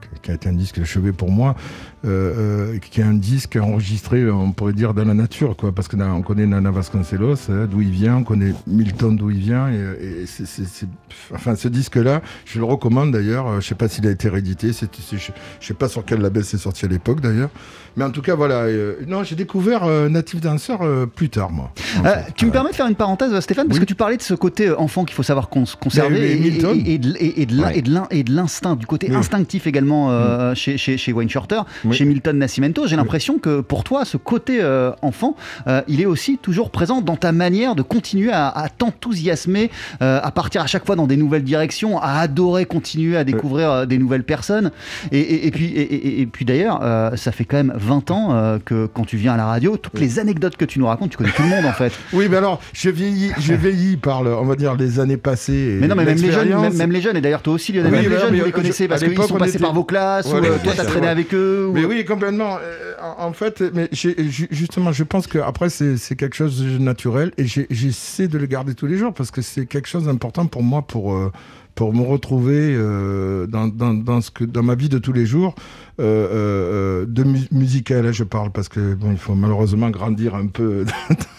un 0.46 0.54
disque 0.54 0.80
de 0.80 0.86
chevet 0.86 1.12
pour 1.12 1.30
moi, 1.30 1.58
euh, 2.08 2.74
euh, 2.74 2.78
qui 2.80 3.02
est 3.02 3.04
un 3.04 3.14
disque 3.14 3.58
enregistré, 3.62 4.30
on 4.30 4.52
pourrait 4.52 4.74
dire, 4.74 4.94
dans 4.94 5.06
la 5.06 5.14
nature, 5.14 5.56
quoi, 5.58 5.72
parce 5.72 5.88
que 5.88 5.96
là, 5.98 6.14
on 6.14 6.22
connaît 6.22 6.46
Nana 6.46 6.72
Vasconcelos, 6.72 7.36
hein, 7.50 7.68
d'où 7.70 7.82
il 7.82 7.90
vient, 7.92 8.18
on 8.18 8.24
connaît 8.24 8.54
Milton 8.66 9.16
d'où 9.16 9.30
il 9.30 9.40
vient, 9.40 9.70
et, 9.70 9.76
et 9.76 10.26
c'est- 10.26 10.46
c'est- 10.46 10.66
c'est- 10.66 10.88
enfin, 11.34 11.56
ce 11.56 11.68
disque-là, 11.68 12.22
je 12.46 12.60
le 12.60 12.66
recommande 12.66 13.12
d'ailleurs, 13.12 13.48
euh, 13.48 13.60
je 13.60 13.68
sais 13.68 13.76
pas 13.76 13.88
s'il 13.88 14.08
a 14.08 14.12
été 14.12 14.30
réédité, 14.30 14.74
c'est- 14.74 14.90
je, 15.12 15.32
sais 15.60 15.74
pas 15.74 15.88
sur 15.90 16.06
quel 16.06 16.22
label 16.22 16.44
c'est 16.46 16.58
sorti 16.58 16.86
à 16.86 16.88
l'époque 16.88 17.20
d'ailleurs, 17.22 17.50
mais 17.98 18.04
en 18.06 18.12
tout 18.12 18.22
cas, 18.22 18.36
voilà, 18.36 18.62
euh, 18.64 18.96
non, 19.08 19.24
j'ai 19.24 19.36
découvert 19.36 19.84
euh, 19.84 20.08
Native 20.10 20.40
Dancer 20.40 20.76
plus 21.16 21.30
tard, 21.30 21.52
moi. 21.52 21.72
fait. 21.76 22.34
tu 22.36 22.46
me 22.46 22.52
permets 22.52 22.70
de 22.72 22.76
faire 22.76 22.88
une 22.88 22.96
parenthèse, 22.96 23.38
Stéphane, 23.42 23.68
parce 23.68 23.80
que 23.80 23.86
tu 23.86 23.96
parlais 23.96 24.18
de 24.18 24.22
ce 24.22 24.34
côté 24.34 24.72
enfant 24.72 25.04
qu'il 25.04 25.16
faut 25.16 25.24
savoir 25.24 25.50
cons- 25.50 25.66
conserver 25.80 26.38
et, 26.38 26.40
Milton 26.40 26.78
et- 26.86 26.94
et 26.94 26.98
de- 26.98 27.16
et- 27.20 27.42
et 27.42 27.46
de 27.46 27.56
l'in- 27.56 27.64
Ouais. 27.68 27.78
et 27.80 27.82
de 27.82 27.92
l'in- 27.94 28.08
et 28.12 28.24
de 28.24 28.32
l'instinct, 28.34 28.76
du 28.76 28.86
côté 28.86 29.08
Oui. 29.10 29.16
instinctif 29.16 29.68
également 29.68 30.54
chez, 30.56 30.78
chez, 30.78 30.98
chez 30.98 31.12
Wayne 31.14 31.30
Shorter, 31.30 31.62
Oui. 31.84 31.97
Chez 31.98 32.06
Milton 32.06 32.38
Nascimento. 32.38 32.88
J'ai 32.88 32.96
l'impression 32.96 33.40
que 33.40 33.62
pour 33.62 33.84
toi, 33.84 34.06
ce 34.06 34.18
côté 34.18 34.60
euh, 34.62 34.92
enfant, 35.02 35.36
euh, 35.68 35.82
il 35.88 36.02
est 36.02 36.06
aussi 36.06 36.38
toujours 36.38 36.70
présent 36.70 37.02
dans 37.02 37.16
ta 37.16 37.32
manière 37.32 37.76
de 37.76 37.82
continuer 37.82 38.32
à, 38.32 38.48
à 38.50 38.70
t'enthousiasmer, 38.70 39.70
euh, 40.02 40.20
à 40.22 40.32
partir 40.32 40.62
à 40.62 40.68
chaque 40.68 40.86
fois 40.86 40.96
dans 40.96 41.08
des 41.08 41.18
nouvelles 41.18 41.44
directions, 41.44 42.00
à 42.00 42.20
adorer 42.20 42.66
continuer 42.66 43.18
à 43.18 43.24
découvrir 43.24 43.88
des 43.88 43.98
nouvelles 43.98 44.24
personnes. 44.24 44.72
Et, 45.12 45.20
et- 45.20 45.48
et 45.48 45.52
puis, 45.52 45.74
et, 45.76 46.26
puis 46.26 46.44
d'ailleurs, 46.46 46.82
ça 47.16 47.32
fait 47.32 47.46
quand 47.46 47.58
même 47.58 47.74
20 47.76 48.12
ans 48.12 48.60
que 48.66 48.86
quand 48.88 49.06
tu 49.06 49.18
viens 49.18 49.34
à 49.34 49.38
la 49.38 49.46
radio, 49.46 49.78
toutes 49.78 50.00
les 50.00 50.20
anecdotes 50.20 50.58
que 50.58 50.66
tu 50.66 50.80
nous 50.80 50.88
racontes, 50.88 51.12
tu 51.12 51.18
connais 51.18 51.32
tout 51.32 51.42
le 51.44 51.48
monde 51.50 51.66
en 51.66 51.72
fait. 51.72 51.94
Oui, 52.14 52.28
mais 52.30 52.38
alors, 52.38 52.62
je 52.74 52.90
vieillis, 52.90 53.32
je 53.40 53.54
vieillis 53.54 53.98
par, 53.98 54.24
le, 54.24 54.36
on 54.36 54.44
va 54.46 54.56
dire, 54.56 54.76
les 54.76 55.00
années 55.00 55.18
passées. 55.18 55.78
Mais 55.80 55.88
non, 55.88 55.96
mais 55.96 56.06
même 56.06 56.18
les 56.18 56.32
jeunes, 56.32 56.50
même, 56.62 56.74
même 56.76 56.92
les 56.92 57.02
jeunes, 57.02 57.18
et 57.18 57.22
d'ailleurs 57.22 57.42
toi 57.42 57.54
aussi 57.54 57.72
Lionel, 57.72 57.92
Oui, 57.94 58.02
même 58.02 58.12
les 58.12 58.20
jeunes, 58.20 58.36
vous 58.38 58.46
les 58.46 58.52
connaissez 58.52 58.88
parce 58.88 59.04
qu'ils 59.04 59.16
sont 59.16 59.36
on 59.36 59.38
passés 59.38 59.52
était- 59.56 59.60
par 59.60 59.74
vos 59.74 59.84
classes, 59.84 60.26
ou 60.26 60.30
Voilà, 60.32 60.48
euh, 60.50 60.58
toi 60.64 60.74
t'as 60.76 60.86
traîné 60.86 61.08
avec 61.08 61.34
eux. 61.34 61.68
ou- 61.70 61.77
Mais 61.78 61.86
oui, 61.86 62.06
complètement. 62.06 62.58
Euh, 62.62 62.94
en, 63.18 63.32
fait, 63.34 63.64
mais 63.74 63.90
justement, 63.92 64.92
je 64.92 65.04
pense 65.04 65.28
que 65.28 65.38
après 65.40 65.70
c'est 65.70 66.16
quelque 66.16 66.36
chose 66.36 66.62
de 66.62 66.78
naturel 66.78 67.32
et 67.38 67.46
j'essaie 67.46 68.28
de 68.28 68.38
le 68.38 68.46
garder 68.46 68.76
tous 68.76 68.88
les 68.88 68.98
jours 68.98 69.14
parce 69.14 69.32
que 69.32 69.42
c'est 69.42 69.66
quelque 69.66 69.88
chose 69.88 70.06
d'important 70.06 70.46
pour 70.48 70.64
moi 70.64 70.82
pour 70.82 71.14
euh, 71.14 71.32
pour 71.78 71.94
me 71.94 72.02
retrouver 72.02 72.74
euh, 72.76 73.46
dans, 73.46 73.68
dans, 73.68 73.94
dans 73.94 74.20
ce 74.20 74.32
que 74.32 74.44
dans 74.44 74.64
ma 74.64 74.74
vie 74.74 74.90
de 74.90 74.98
tous 74.98 75.14
les 75.14 75.28
jours 75.28 75.54
euh, 76.00 76.04
euh, 76.04 76.34
euh, 76.34 77.06
de 77.08 77.24
mu 77.24 77.40
musical 77.52 78.04
là 78.04 78.12
je 78.12 78.24
parle 78.24 78.50
parce 78.52 78.68
que 78.68 78.96
bon 78.96 79.12
il 79.12 79.18
faut 79.18 79.36
malheureusement 79.36 79.92
grandir 79.92 80.34
un 80.34 80.48
peu 80.48 80.86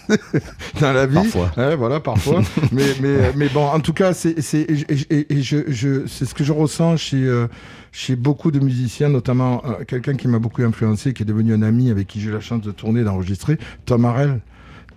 dans 0.81 0.93
la 0.93 1.07
vie 1.07 1.15
Parfois. 1.15 1.51
Ouais, 1.57 1.75
voilà 1.75 1.99
parfois 1.99 2.43
mais 2.73 2.85
mais 3.03 3.33
mais 3.35 3.49
bon 3.49 3.67
en 3.67 3.81
tout 3.81 3.93
cas 3.93 4.15
c'est 4.15 4.37
je, 4.41 5.65
je 5.67 6.07
ce 6.07 6.35
que 6.35 6.45
je 6.45 6.53
ressens 6.53 6.97
chez 6.99 7.47
chez 7.93 8.17
beaucoup 8.17 8.51
de 8.51 8.61
musiciens, 8.61 9.09
notamment 9.09 9.63
euh, 9.65 9.85
quelqu'un 9.85 10.15
qui 10.15 10.29
m'a 10.29 10.39
beaucoup 10.39 10.63
influencé, 10.63 11.13
qui 11.13 11.23
est 11.23 11.27
devenu 11.27 11.55
un 11.55 11.63
ami 11.63 11.91
avec 11.91 12.07
qui 12.07 12.21
j'ai 12.21 12.31
eu 12.31 12.33
la 12.33 12.41
chance 12.41 12.63
de 12.63 12.71
tourner, 12.71 13.05
d'enregistrer, 13.05 13.59
Tom 13.87 14.05
Harrell. 14.05 14.41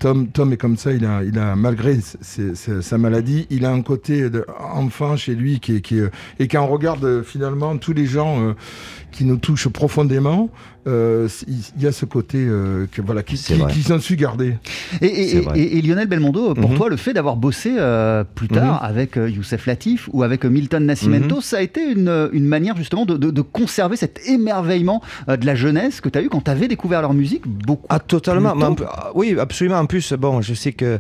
Tom, 0.02 0.30
Tom 0.30 0.52
est 0.52 0.58
comme 0.58 0.78
ça, 0.78 0.94
il 0.94 1.06
a, 1.06 1.24
il 1.24 1.38
a 1.38 1.56
malgré 1.56 2.00
sa 2.02 2.98
maladie, 2.98 3.46
il 3.52 3.66
a 3.66 3.72
un 3.72 3.84
côté 3.84 4.28
enfant 4.74 5.16
chez 5.16 5.36
lui 5.36 5.60
qui 5.60 5.76
est, 5.76 5.82
qui 5.82 6.00
et 6.40 6.48
quand 6.48 6.64
on 6.64 6.68
regarde 6.68 7.22
finalement 7.22 7.78
tous 7.78 7.94
les 7.94 8.08
gens 8.08 8.42
euh, 8.42 8.54
qui 9.12 9.26
nous 9.26 9.38
touchent 9.38 9.68
profondément, 9.68 10.50
euh, 10.88 11.28
il 11.78 11.84
y 11.84 11.88
a 11.88 11.92
ce 11.92 12.06
côté 12.06 12.38
euh, 12.40 12.88
que 12.92 13.02
voilà 13.02 13.22
qui, 13.24 13.36
qui, 13.36 13.54
vrai. 13.54 13.72
qu'ils 13.72 13.92
ont 13.94 14.00
su 14.00 14.16
garder. 14.16 14.56
Et, 15.02 15.82
Lionel 15.82 16.08
Belmondo, 16.08 16.54
pour 16.56 16.72
Mhm. 16.72 16.78
toi, 16.78 16.90
le 16.90 16.96
fait 16.96 17.14
d'avoir 17.14 17.36
bossé 17.36 17.76
euh, 17.78 18.24
plus 18.24 18.48
tard 18.48 18.84
avec 18.84 19.18
euh, 19.18 19.30
Youssef 19.30 19.66
Latif 19.68 20.10
ou 20.14 20.24
avec 20.24 20.44
Milton 20.46 20.86
Nascimento, 20.86 21.36
Mhm. 21.36 21.42
ça 21.42 21.58
a 21.58 21.62
été 21.62 21.82
une, 21.92 22.30
une 22.34 22.46
manière 22.46 22.76
justement 22.78 23.06
de, 23.06 23.18
de- 23.18 23.32
de 23.32 23.42
conserver 23.42 23.96
cet 23.96 24.20
émerveillement 24.28 25.02
euh, 25.30 25.38
de 25.38 25.46
la 25.46 25.56
jeunesse 25.56 26.02
que 26.02 26.10
tu 26.10 26.18
as 26.18 26.22
eu 26.24 26.30
quand 26.30 26.42
tu 26.46 26.52
avais 26.52 26.68
découvert 26.68 27.02
leur 27.02 27.14
musique 27.14 27.48
beaucoup. 27.48 27.86
Ah, 27.90 28.00
totalement. 28.00 28.52
plus 28.52 28.60
Mais 28.60 28.66
en 28.66 28.70
tôt. 28.76 28.84
plus- 28.84 28.86
ah, 28.92 29.12
oui, 29.14 29.36
absolument. 29.40 29.78
En 29.78 29.86
plus, 29.86 30.14
bon, 30.14 30.42
je 30.42 30.54
sais 30.54 30.72
que 30.72 31.00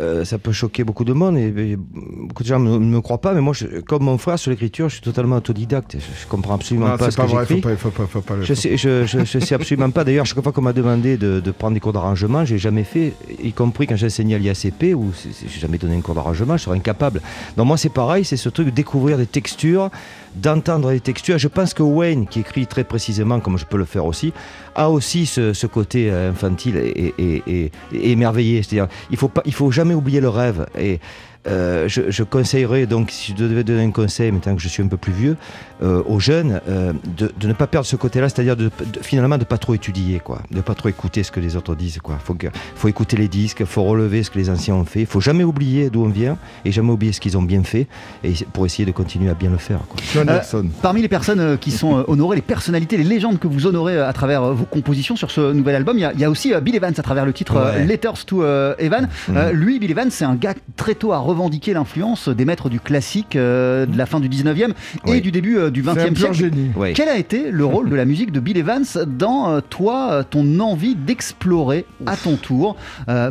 euh, 0.00 0.24
ça 0.24 0.38
peut 0.38 0.52
choquer 0.52 0.84
beaucoup 0.84 1.04
de 1.04 1.12
monde 1.12 1.36
et, 1.38 1.46
et 1.72 1.76
beaucoup 1.76 2.42
de 2.42 2.48
gens 2.48 2.58
ne 2.58 2.70
me, 2.70 2.78
me 2.78 3.00
croient 3.00 3.20
pas, 3.20 3.32
mais 3.34 3.40
moi, 3.40 3.54
je- 3.54 3.80
comme 3.80 4.04
mon 4.04 4.18
frère 4.18 4.38
sur 4.38 4.50
l'écriture, 4.50 4.88
je 4.88 4.94
suis 4.94 5.02
totalement 5.02 5.36
autodidacte. 5.36 5.96
Je, 5.98 6.22
je 6.22 6.26
comprends 6.28 6.54
absolument 6.54 6.88
Non, 6.88 6.96
pas 6.96 7.06
c'est 7.06 7.10
ce 7.12 7.16
pas 7.16 7.22
que 7.24 7.30
j'écris. 7.54 7.60
pas, 7.60 7.76
faut 7.76 7.90
pas, 7.90 8.06
faut 8.06 8.20
pas 8.20 8.36
le- 8.36 8.42
Je 8.42 8.54
sais, 8.54 8.76
je, 8.76 9.04
je, 9.06 9.38
sais 9.38 9.54
absolument 9.54 9.90
pas. 9.90 10.04
D'ailleurs, 10.04 10.26
chaque 10.26 10.42
fois 10.42 10.52
qu'on 10.52 10.62
m'a 10.62 10.72
demandé 10.72 11.16
de, 11.16 11.40
de 11.40 11.50
prendre 11.50 11.74
des 11.74 11.80
cours 11.80 11.92
d'arrangement, 11.92 12.44
j'ai 12.44 12.58
jamais 12.58 12.84
fait, 12.84 13.14
y 13.42 13.52
compris 13.52 13.86
quand 13.86 13.96
j'enseignais 13.96 14.34
à 14.34 14.38
l'IACP, 14.38 14.94
où 14.94 15.12
j'ai 15.24 15.60
jamais 15.60 15.78
donné 15.78 15.96
un 15.96 16.00
cours 16.00 16.14
d'arrangement, 16.14 16.56
je 16.56 16.64
serais 16.64 16.76
incapable. 16.76 17.20
Donc 17.56 17.66
moi, 17.66 17.76
c'est 17.76 17.88
pareil, 17.88 18.24
c'est 18.24 18.36
ce 18.36 18.48
truc 18.48 18.66
de 18.66 18.70
découvrir 18.72 19.16
des 19.18 19.26
textures, 19.26 19.90
d'entendre 20.36 20.90
les 20.90 21.00
textures. 21.00 21.38
Je 21.38 21.48
pense 21.48 21.74
que 21.74 21.82
Wayne, 21.82 22.26
qui 22.26 22.40
écrit 22.40 22.66
très 22.66 22.84
précisément, 22.84 23.40
comme 23.40 23.58
je 23.58 23.64
peux 23.64 23.78
le 23.78 23.84
faire 23.84 24.04
aussi, 24.04 24.32
a 24.74 24.90
aussi 24.90 25.26
ce, 25.26 25.66
côté 25.66 26.10
euh, 26.10 26.30
infantile 26.30 26.76
et, 26.76 27.72
émerveillé. 27.92 28.62
C'est-à-dire, 28.62 28.88
il 29.10 29.16
faut 29.16 29.28
pas, 29.28 29.42
il 29.44 29.54
faut 29.54 29.70
jamais 29.70 29.94
oublier 29.94 30.20
le 30.20 30.28
rêve. 30.28 30.66
Et 30.78 31.00
euh, 31.48 31.88
je, 31.88 32.02
je 32.10 32.22
conseillerais 32.22 32.86
donc, 32.86 33.10
si 33.10 33.32
je 33.32 33.36
devais 33.44 33.64
donner 33.64 33.84
un 33.84 33.90
conseil, 33.90 34.32
maintenant 34.32 34.54
que 34.56 34.62
je 34.62 34.68
suis 34.68 34.82
un 34.82 34.88
peu 34.88 34.96
plus 34.96 35.12
vieux, 35.12 35.36
euh, 35.82 36.02
aux 36.06 36.18
jeunes, 36.20 36.60
euh, 36.68 36.92
de, 37.16 37.30
de 37.38 37.48
ne 37.48 37.52
pas 37.52 37.66
perdre 37.66 37.86
ce 37.86 37.96
côté-là, 37.96 38.28
c'est-à-dire 38.28 38.56
de, 38.56 38.64
de- 38.64 39.00
finalement 39.02 39.36
de 39.38 39.44
pas 39.44 39.58
trop 39.58 39.74
étudier, 39.74 40.20
quoi, 40.20 40.40
de 40.50 40.60
pas 40.60 40.74
trop 40.74 40.88
écouter 40.88 41.22
ce 41.22 41.30
que 41.30 41.40
les 41.40 41.56
autres 41.56 41.74
disent, 41.74 41.98
quoi. 42.02 42.18
Faut 42.22 42.34
que, 42.34 42.46
faut 42.74 42.88
écouter 42.88 43.16
les 43.16 43.28
disques, 43.28 43.64
faut 43.64 43.84
relever 43.84 44.22
ce 44.22 44.30
que 44.30 44.38
les 44.38 44.48
anciens 44.50 44.74
ont 44.74 44.84
fait, 44.84 45.04
faut 45.04 45.20
jamais 45.20 45.44
oublier 45.44 45.90
d'où 45.90 46.04
on 46.04 46.08
vient 46.08 46.38
et 46.64 46.72
jamais 46.72 46.90
oublier 46.92 47.12
ce 47.12 47.20
qu'ils 47.20 47.36
ont 47.36 47.42
bien 47.42 47.62
fait, 47.62 47.86
et 48.24 48.32
pour 48.52 48.64
essayer 48.66 48.86
de 48.86 48.92
continuer 48.92 49.30
à 49.30 49.34
bien 49.34 49.50
le 49.50 49.58
faire. 49.58 49.80
Quoi. 49.88 50.00
Euh. 50.16 50.62
Parmi 50.82 51.02
les 51.02 51.08
personnes 51.08 51.58
qui 51.58 51.70
sont 51.70 52.04
honorées, 52.08 52.36
les 52.36 52.42
personnalités, 52.42 52.96
les 52.96 53.04
légendes 53.04 53.38
que 53.38 53.46
vous 53.46 53.66
honorez 53.66 53.98
à 54.00 54.12
travers 54.12 54.42
vos 54.54 54.64
compositions 54.64 55.16
sur 55.16 55.30
ce 55.30 55.52
nouvel 55.52 55.74
album, 55.76 55.96
il 55.98 56.00
y 56.00 56.04
a- 56.04 56.12
il 56.14 56.20
y, 56.20 56.24
a 56.24 56.30
aussi 56.30 56.52
Bill 56.62 56.74
Evans 56.76 56.94
à 56.96 57.02
travers 57.02 57.26
le 57.26 57.32
titre 57.32 57.56
Ouais. 57.56 57.84
Letters 57.84 58.24
to 58.26 58.42
Evan. 58.78 59.08
Euh, 59.30 59.52
Mhm. 59.52 59.58
lui, 59.58 59.78
Bill 59.78 59.90
Evans, 59.90 60.10
c'est 60.10 60.24
un 60.24 60.34
gars 60.34 60.54
très 60.76 60.94
tôt 60.94 61.12
à 61.12 61.18
revendiquer 61.36 61.74
l'influence 61.74 62.28
des 62.28 62.44
maîtres 62.44 62.68
du 62.68 62.80
classique 62.80 63.36
euh, 63.36 63.86
de 63.86 63.96
la 63.96 64.06
fin 64.06 64.20
du 64.20 64.28
19e 64.28 64.70
et 64.70 65.10
Oui. 65.10 65.20
du 65.20 65.30
début 65.30 65.58
euh, 65.58 65.70
du 65.70 65.82
C'est 65.82 65.90
un 65.90 65.94
20e 65.94 66.12
pur 66.14 66.34
siècle. 66.34 66.34
génie. 66.34 66.70
Quel 66.94 67.08
a 67.08 67.16
été 67.16 67.50
le 67.50 67.64
rôle 67.74 67.90
de 67.90 67.94
la 67.94 68.04
musique 68.04 68.32
de 68.32 68.40
Bill 68.40 68.56
Evans 68.56 68.84
dans 69.06 69.50
euh, 69.50 69.60
toi, 69.68 70.24
ton 70.28 70.58
envie 70.60 70.94
d'explorer 70.94 71.84
à 72.06 72.16
ton 72.16 72.36
tour, 72.36 72.76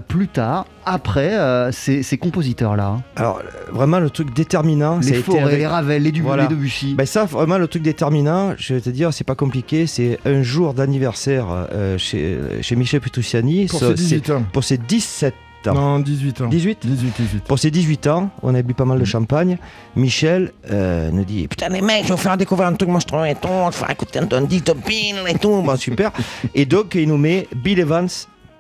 plus 0.08 0.28
tard, 0.28 0.66
après 0.86 1.34
euh, 1.34 1.72
ces, 1.72 2.04
ces 2.04 2.18
compositeurs-là? 2.18 3.00
Alors 3.16 3.42
vraiment 3.72 4.00
le 4.00 4.10
truc 4.10 4.34
déterminant, 4.34 5.00
Les 5.00 5.10
été 5.10 5.22
Forêt, 5.24 5.42
avec- 5.42 5.58
les 5.58 5.68
Ravel, 5.68 6.04
les, 6.04 6.12
Du- 6.12 6.22
Voilà. 6.22 6.44
les 6.44 6.50
Debussy. 6.50 6.94
Ben 6.96 7.06
ça, 7.06 7.26
vraiment, 7.26 7.58
le 7.58 7.68
truc 7.68 7.82
déterminant, 7.82 8.54
je 8.58 8.76
vais 8.76 8.82
te 8.82 8.90
dire, 8.90 9.12
c'est 9.14 9.24
pas 9.24 9.36
compliqué. 9.36 9.88
C'est 9.88 10.20
un 10.26 10.44
jour 10.44 10.74
d'anniversaire 10.74 11.48
euh, 11.74 11.98
chez, 11.98 12.38
chez 12.62 12.76
Michel 12.76 13.02
Petrucciani. 13.02 13.66
Pour 13.66 13.80
ses 13.80 13.94
18 13.94 14.30
ans. 14.30 14.44
pour 14.54 14.64
ses 14.64 14.78
17 14.78 15.34
ans. 15.68 15.74
Non, 15.74 16.00
18 16.00 16.42
ans. 16.42 16.48
18 16.48 16.86
18, 16.86 17.14
18. 17.18 17.44
Pour 17.46 17.60
ses 17.60 17.72
18 17.72 18.08
ans, 18.08 18.30
on 18.44 18.54
a 18.56 18.62
bu 18.62 18.74
pas 18.74 18.86
mal 18.86 19.00
de 19.00 19.06
champagne. 19.06 19.58
Michel 19.96 20.52
euh, 20.72 21.10
nous 21.12 21.26
dit 21.26 21.48
Putain, 21.48 21.70
les 21.70 21.82
mecs, 21.82 22.04
je 22.04 22.10
vais 22.10 22.16
vous 22.16 22.22
faire 22.22 22.38
découvrir 22.38 22.68
un 22.68 22.74
truc 22.74 22.90
monstrueux 22.90 23.28
et 23.28 23.36
tout, 23.36 23.48
je 23.48 23.66
vais 23.66 23.72
faire 23.72 23.92
écouter 23.92 24.20
un 24.20 24.26
ton 24.26 24.42
disque 24.42 24.66
de 24.66 25.30
et 25.30 25.38
tout. 25.40 25.62
Bon, 25.62 25.76
super. 25.76 26.12
et 26.56 26.66
donc, 26.66 26.96
il 26.96 27.08
nous 27.08 27.18
met 27.18 27.48
Bill 27.56 27.80
Evans. 27.80 28.08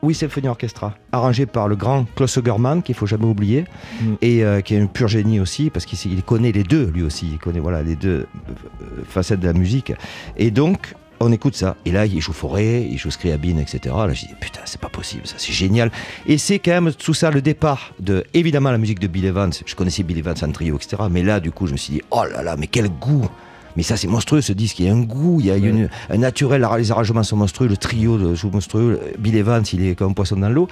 Oui, 0.01 0.13
Symphony 0.13 0.47
Orchestra, 0.49 0.93
arrangé 1.11 1.47
par 1.47 1.67
le 1.67 1.75
grand 1.75 2.05
Klaus 2.15 2.37
Ogerman, 2.37 2.83
qu'il 2.83 2.93
faut 2.93 3.07
jamais 3.07 3.25
oublier, 3.25 3.65
Mm. 4.01 4.13
et 4.21 4.43
euh, 4.43 4.61
qui 4.61 4.75
est 4.75 4.79
un 4.79 4.85
pur 4.85 5.07
génie 5.07 5.39
aussi, 5.39 5.71
parce 5.71 5.85
qu'il 5.85 5.97
il 6.11 6.21
connaît 6.21 6.51
les 6.51 6.61
deux, 6.63 6.91
lui 6.93 7.01
aussi, 7.01 7.27
il 7.31 7.39
connaît 7.39 7.59
voilà, 7.59 7.81
les 7.81 7.95
deux 7.95 8.27
euh, 8.49 8.85
facettes 9.09 9.39
de 9.39 9.47
la 9.47 9.53
musique. 9.53 9.93
Et 10.37 10.51
donc, 10.51 10.93
on 11.19 11.31
écoute 11.31 11.55
ça. 11.55 11.75
Et 11.85 11.91
là, 11.91 12.05
il 12.05 12.19
joue 12.21 12.33
Forêt, 12.33 12.87
il 12.89 12.97
joue 12.97 13.11
Scriabine, 13.11 13.59
etc. 13.59 13.79
Là, 13.95 14.13
je 14.13 14.25
dis, 14.25 14.33
putain, 14.39 14.61
c'est 14.65 14.79
pas 14.79 14.89
possible, 14.89 15.25
ça, 15.25 15.35
c'est 15.37 15.53
génial. 15.53 15.91
Et 16.25 16.37
c'est 16.37 16.59
quand 16.59 16.81
même 16.81 16.93
tout 16.93 17.13
ça 17.13 17.31
le 17.31 17.41
départ 17.41 17.93
de, 17.99 18.25
évidemment, 18.33 18.71
la 18.71 18.77
musique 18.77 18.99
de 18.99 19.07
Bill 19.07 19.25
Evans. 19.25 19.51
Je 19.65 19.75
connaissais 19.75 20.03
Bill 20.03 20.19
Evans 20.19 20.35
en 20.41 20.51
trio, 20.51 20.75
etc. 20.75 21.03
Mais 21.09 21.23
là, 21.23 21.39
du 21.39 21.51
coup, 21.51 21.67
je 21.67 21.73
me 21.73 21.77
suis 21.77 21.93
dit, 21.93 22.01
oh 22.11 22.23
là 22.23 22.43
là, 22.43 22.55
mais 22.57 22.67
quel 22.67 22.89
goût 22.89 23.27
mais 23.75 23.83
ça, 23.83 23.97
c'est 23.97 24.07
monstrueux 24.07 24.41
ce 24.41 24.53
disque. 24.53 24.79
Il 24.79 24.85
y 24.85 24.89
a 24.89 24.93
un 24.93 25.01
goût, 25.01 25.37
il 25.39 25.47
y 25.47 25.51
a 25.51 25.57
une, 25.57 25.89
un 26.09 26.17
naturel. 26.17 26.67
Les 26.77 26.91
arrangements 26.91 27.23
sont 27.23 27.37
monstrueux, 27.37 27.67
le 27.67 27.77
trio 27.77 28.35
joue 28.35 28.49
monstrueux. 28.49 28.99
Bill 29.19 29.35
Evans, 29.35 29.63
il 29.73 29.85
est 29.85 29.95
comme 29.95 30.11
un 30.11 30.13
poisson 30.13 30.37
dans 30.37 30.49
l'eau. 30.49 30.67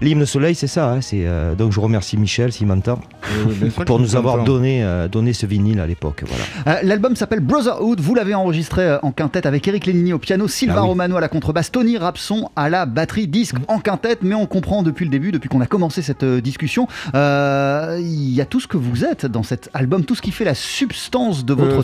L'hymne 0.00 0.26
Soleil, 0.26 0.54
c'est 0.54 0.66
ça. 0.66 0.90
Hein, 0.90 1.00
c'est, 1.00 1.26
euh, 1.26 1.54
donc 1.54 1.72
je 1.72 1.80
remercie 1.80 2.16
Michel, 2.16 2.52
s'il 2.52 2.66
m'entend, 2.66 3.00
pour 3.86 3.98
nous 3.98 4.16
avoir 4.16 4.44
donné, 4.44 4.82
euh, 4.82 5.08
donné 5.08 5.32
ce 5.32 5.46
vinyle 5.46 5.80
à 5.80 5.86
l'époque. 5.86 6.24
Voilà. 6.26 6.78
Euh, 6.78 6.82
l'album 6.86 7.16
s'appelle 7.16 7.40
Brotherhood. 7.40 8.00
Vous 8.00 8.14
l'avez 8.14 8.34
enregistré 8.34 8.98
en 9.02 9.12
quintette 9.12 9.46
avec 9.46 9.66
Eric 9.68 9.86
Lénini 9.86 10.12
au 10.12 10.18
piano, 10.18 10.48
Sylvain 10.48 10.76
Ah 10.78 10.82
oui. 10.82 10.88
Romano 10.88 11.16
à 11.16 11.20
la 11.20 11.28
contrebasse, 11.28 11.70
Tony 11.70 11.98
Rapson 11.98 12.50
à 12.56 12.68
la 12.68 12.86
batterie. 12.86 13.26
Disque 13.28 13.56
en 13.68 13.78
quintette, 13.78 14.20
mais 14.22 14.34
on 14.34 14.46
comprend 14.46 14.82
depuis 14.82 15.04
le 15.04 15.10
début, 15.10 15.32
depuis 15.32 15.48
qu'on 15.48 15.60
a 15.60 15.66
commencé 15.66 16.02
cette 16.02 16.22
euh, 16.22 16.40
discussion, 16.40 16.88
euh, 17.14 17.98
il 18.00 18.32
y 18.34 18.40
a 18.40 18.46
tout 18.46 18.60
ce 18.60 18.66
que 18.66 18.76
vous 18.76 19.04
êtes 19.04 19.26
dans 19.26 19.42
cet 19.42 19.70
album, 19.74 20.04
tout 20.04 20.14
ce 20.14 20.22
qui 20.22 20.30
fait 20.30 20.44
la 20.44 20.54
substance 20.54 21.44
de 21.44 21.54
votre 21.54 21.78
Euh, 21.78 21.82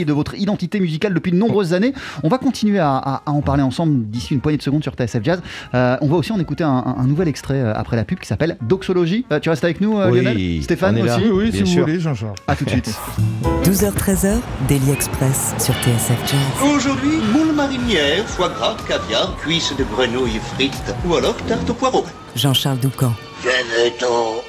travail, 0.00 0.04
de 0.04 0.12
votre 0.12 0.34
identité 0.34 0.80
musicale 0.80 1.14
depuis 1.14 1.32
de 1.32 1.36
nombreuses 1.36 1.72
années. 1.74 1.92
On 2.22 2.28
va 2.28 2.38
continuer 2.38 2.78
à, 2.78 2.96
à- 2.96 3.22
à 3.26 3.30
en 3.30 3.42
parler 3.42 3.62
ensemble 3.62 4.04
d'ici 4.06 4.34
une 4.34 4.40
poignée 4.40 4.58
de 4.58 4.62
secondes 4.62 4.82
sur 4.82 4.94
TSF 4.94 5.22
Jazz. 5.22 5.40
Euh, 5.74 5.96
on 6.00 6.06
va 6.06 6.16
aussi 6.16 6.32
en 6.32 6.38
écouter 6.38 6.64
un, 6.64 6.68
un- 6.70 6.96
un 6.98 7.06
nouvel 7.06 7.28
extrait 7.28 7.60
euh, 7.60 7.72
après 7.74 7.96
la 7.96 8.04
pub 8.04 8.18
qui 8.18 8.26
s'appelle 8.26 8.56
Doxologie. 8.62 9.24
Euh, 9.32 9.40
tu 9.40 9.48
restes 9.50 9.64
avec 9.64 9.80
nous, 9.80 9.98
euh, 9.98 10.10
Oui, 10.10 10.20
Lionel 10.22 10.62
Stéphane 10.62 11.00
aussi 11.00 11.20
Oui, 11.24 11.30
oui, 11.32 11.50
Bien 11.50 11.52
si 11.52 11.60
vous 11.60 11.66
sûr. 11.66 11.82
voulez, 11.82 12.00
Jean-Charles. 12.00 12.34
À 12.46 12.56
tout 12.56 12.64
de 12.64 12.70
suite. 12.70 12.94
12h-13h, 13.64 14.36
Daily 14.68 14.90
Express 14.90 15.54
sur 15.58 15.74
TSF 15.74 16.18
Jazz. 16.26 16.70
Aujourd'hui, 16.74 17.18
moule 17.32 17.54
marinière, 17.54 18.24
foie 18.26 18.48
gras, 18.48 18.76
caviar, 18.88 19.36
cuisses 19.36 19.74
de 19.78 19.84
grenouille 19.84 20.40
frites 20.54 20.94
ou 21.06 21.14
alors 21.14 21.36
tarte 21.48 21.68
au 21.70 21.74
poireau. 21.74 22.04
Jean-Charles 22.36 22.78
Doucan. 22.78 23.12
Venez-t'en. 23.42 24.42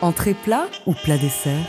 Entrée 0.00 0.34
plat 0.34 0.68
ou 0.86 0.92
plat 0.92 1.18
dessert 1.18 1.66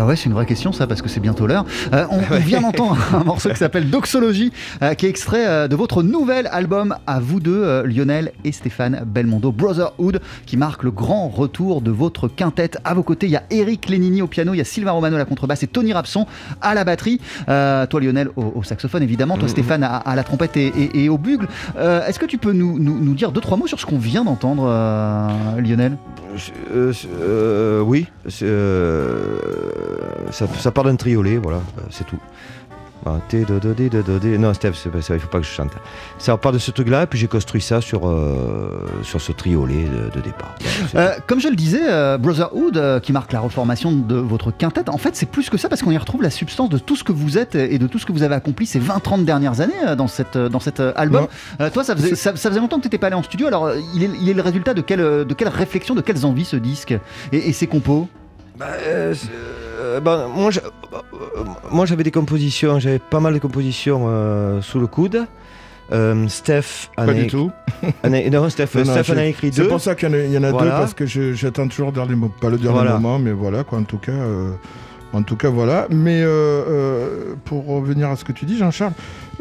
Bah 0.00 0.06
ouais, 0.06 0.16
c'est 0.16 0.30
une 0.30 0.32
vraie 0.32 0.46
question 0.46 0.72
ça, 0.72 0.86
parce 0.86 1.02
que 1.02 1.10
c'est 1.10 1.20
bientôt 1.20 1.46
l'heure. 1.46 1.66
Euh, 1.92 2.06
on, 2.10 2.20
on 2.34 2.38
vient 2.38 2.62
d'entendre 2.62 2.96
un 3.12 3.22
morceau 3.22 3.50
qui 3.50 3.56
s'appelle 3.56 3.90
Doxologie, 3.90 4.50
euh, 4.82 4.94
qui 4.94 5.04
est 5.04 5.10
extrait 5.10 5.46
euh, 5.46 5.68
de 5.68 5.76
votre 5.76 6.02
nouvel 6.02 6.48
album 6.52 6.96
à 7.06 7.20
vous 7.20 7.38
deux, 7.38 7.82
Lionel 7.82 8.32
et 8.44 8.52
Stéphane 8.52 9.02
Belmondo, 9.04 9.52
Brotherhood, 9.52 10.22
qui 10.46 10.56
marque 10.56 10.84
le 10.84 10.90
grand 10.90 11.28
retour 11.28 11.82
de 11.82 11.90
votre 11.90 12.28
quintette. 12.28 12.78
À 12.82 12.94
vos 12.94 13.02
côtés, 13.02 13.26
il 13.26 13.32
y 13.32 13.36
a 13.36 13.42
Eric 13.50 13.90
Lénini 13.90 14.22
au 14.22 14.26
piano, 14.26 14.54
il 14.54 14.56
y 14.56 14.62
a 14.62 14.64
Sylvain 14.64 14.92
Romano 14.92 15.16
à 15.16 15.18
la 15.18 15.26
contrebasse 15.26 15.64
et 15.64 15.66
Tony 15.66 15.92
Rapson 15.92 16.24
à 16.62 16.72
la 16.74 16.84
batterie. 16.84 17.20
Toi 17.46 18.00
Lionel 18.00 18.30
au, 18.36 18.54
au 18.56 18.62
saxophone 18.62 19.02
évidemment, 19.02 19.36
toi 19.36 19.48
Stéphane 19.48 19.82
à, 19.84 19.96
à 19.96 20.16
la 20.16 20.22
trompette 20.24 20.56
et, 20.56 20.68
et- 20.68 21.04
et 21.04 21.08
au 21.10 21.18
bugle. 21.18 21.46
Est-ce 21.78 22.18
que 22.18 22.24
tu 22.24 22.38
peux 22.38 22.52
nous, 22.52 22.78
nous- 22.78 22.98
nous 22.98 23.12
dire 23.14 23.32
deux 23.32 23.42
trois 23.42 23.58
mots 23.58 23.66
sur 23.66 23.78
ce 23.78 23.84
qu'on 23.84 23.98
vient 23.98 24.24
d'entendre, 24.24 24.62
Lionel? 25.58 25.98
Oui, 27.82 28.06
euh, 28.42 29.36
ça, 30.30 30.46
ça 30.58 30.70
part 30.70 30.84
d'un 30.84 30.96
triolet, 30.96 31.36
voilà, 31.38 31.58
euh, 31.58 31.82
c'est 31.90 32.06
tout. 32.06 32.18
Ah, 33.06 33.18
té, 33.28 33.46
do, 33.46 33.58
do, 33.58 33.72
dé, 33.72 33.88
do, 33.88 34.02
do, 34.02 34.18
dé. 34.18 34.36
Non, 34.36 34.52
Steph, 34.52 34.72
il 34.84 35.18
faut 35.18 35.28
pas 35.28 35.38
que 35.38 35.44
je 35.44 35.50
chante. 35.50 35.70
Ça 36.18 36.36
part 36.36 36.52
de 36.52 36.58
ce 36.58 36.70
truc-là, 36.70 37.04
et 37.04 37.06
puis 37.06 37.18
j'ai 37.18 37.28
construit 37.28 37.62
ça 37.62 37.80
sur, 37.80 38.06
euh, 38.06 38.86
sur 39.02 39.22
ce 39.22 39.32
triolet 39.32 39.84
de, 39.84 40.14
de 40.14 40.20
départ. 40.22 40.54
Euh, 40.94 41.14
comme 41.26 41.40
je 41.40 41.48
le 41.48 41.56
disais, 41.56 41.80
euh, 41.88 42.18
Brotherhood, 42.18 42.76
euh, 42.76 43.00
qui 43.00 43.14
marque 43.14 43.32
la 43.32 43.40
reformation 43.40 43.90
de 43.92 44.16
votre 44.16 44.50
quintette, 44.50 44.90
en 44.90 44.98
fait, 44.98 45.16
c'est 45.16 45.24
plus 45.24 45.48
que 45.48 45.56
ça 45.56 45.70
parce 45.70 45.80
qu'on 45.80 45.92
y 45.92 45.96
retrouve 45.96 46.22
la 46.22 46.28
substance 46.28 46.68
de 46.68 46.76
tout 46.76 46.94
ce 46.94 47.02
que 47.02 47.12
vous 47.12 47.38
êtes 47.38 47.54
et 47.54 47.78
de 47.78 47.86
tout 47.86 47.98
ce 47.98 48.04
que 48.04 48.12
vous 48.12 48.22
avez 48.22 48.34
accompli 48.34 48.66
ces 48.66 48.80
20-30 48.80 49.24
dernières 49.24 49.62
années 49.62 49.72
euh, 49.86 49.96
dans, 49.96 50.06
cette, 50.06 50.36
euh, 50.36 50.50
dans 50.50 50.60
cet 50.60 50.80
euh, 50.80 50.92
album. 50.94 51.26
Euh, 51.62 51.70
toi, 51.70 51.84
ça 51.84 51.96
faisait, 51.96 52.14
ça, 52.14 52.36
ça 52.36 52.50
faisait 52.50 52.60
longtemps 52.60 52.76
que 52.76 52.82
tu 52.82 52.88
n'étais 52.88 52.98
pas 52.98 53.06
allé 53.06 53.16
en 53.16 53.22
studio, 53.22 53.46
alors 53.46 53.64
euh, 53.64 53.76
il 53.94 54.04
est, 54.04 54.10
il 54.20 54.28
est 54.28 54.34
le 54.34 54.42
résultat 54.42 54.74
de 54.74 54.82
quelle, 54.82 55.00
euh, 55.00 55.24
de 55.24 55.32
quelle 55.32 55.48
réflexion, 55.48 55.94
de 55.94 56.02
quelles 56.02 56.26
envies 56.26 56.44
ce 56.44 56.56
disque 56.56 56.94
et, 57.32 57.48
et 57.48 57.52
ses 57.54 57.66
compos? 57.66 58.08
Bah, 58.58 58.66
euh, 59.80 59.94
c'est- 59.96 60.00
ben, 60.00 60.28
moi, 60.28 60.50
euh, 60.92 60.96
moi, 61.70 61.86
j'avais 61.86 62.02
des 62.04 62.10
compositions, 62.10 62.78
j'avais 62.78 62.98
pas 62.98 63.20
mal 63.20 63.34
de 63.34 63.38
compositions 63.38 64.04
euh, 64.08 64.60
sous 64.62 64.78
le 64.80 64.86
coude. 64.86 65.26
Steph 66.28 66.88
en 66.96 67.06
Pas 67.06 67.10
a 67.10 67.14
du 67.14 67.20
écrit- 67.22 67.30
tout. 67.30 67.50
en 68.04 68.12
a- 68.12 68.30
non, 68.30 68.48
Steph, 68.48 68.68
Non, 68.76 68.84
non, 68.84 68.92
Steph 69.02 69.12
en 69.12 69.16
a 69.18 69.24
écrit 69.24 69.50
C'est 69.52 69.62
deux. 69.62 69.68
pour 69.68 69.80
ça 69.80 69.94
qu'il 69.96 70.08
y 70.08 70.38
en 70.38 70.42
a, 70.44 70.50
Voilà. 70.52 70.70
deux 70.70 70.76
parce 70.76 70.94
que 70.94 71.04
j'attends 71.06 71.66
toujours 71.66 71.88
le 71.88 71.94
dernier 71.94 72.14
pas 72.40 72.48
le 72.48 72.58
dernier 72.58 72.72
Voilà. 72.78 72.92
moment, 72.98 73.18
mais 73.18 73.32
voilà 73.32 73.64
quoi. 73.64 73.78
En 73.78 73.82
tout 73.82 73.98
cas, 73.98 74.12
en 75.12 75.22
tout 75.24 75.34
cas 75.34 75.48
voilà. 75.48 75.88
Mais 75.90 76.22
pour 77.44 77.66
revenir 77.66 78.08
à 78.10 78.14
ce 78.16 78.24
que 78.24 78.30
tu 78.32 78.44
dis, 78.44 78.56
Jean-Charles, 78.56 78.92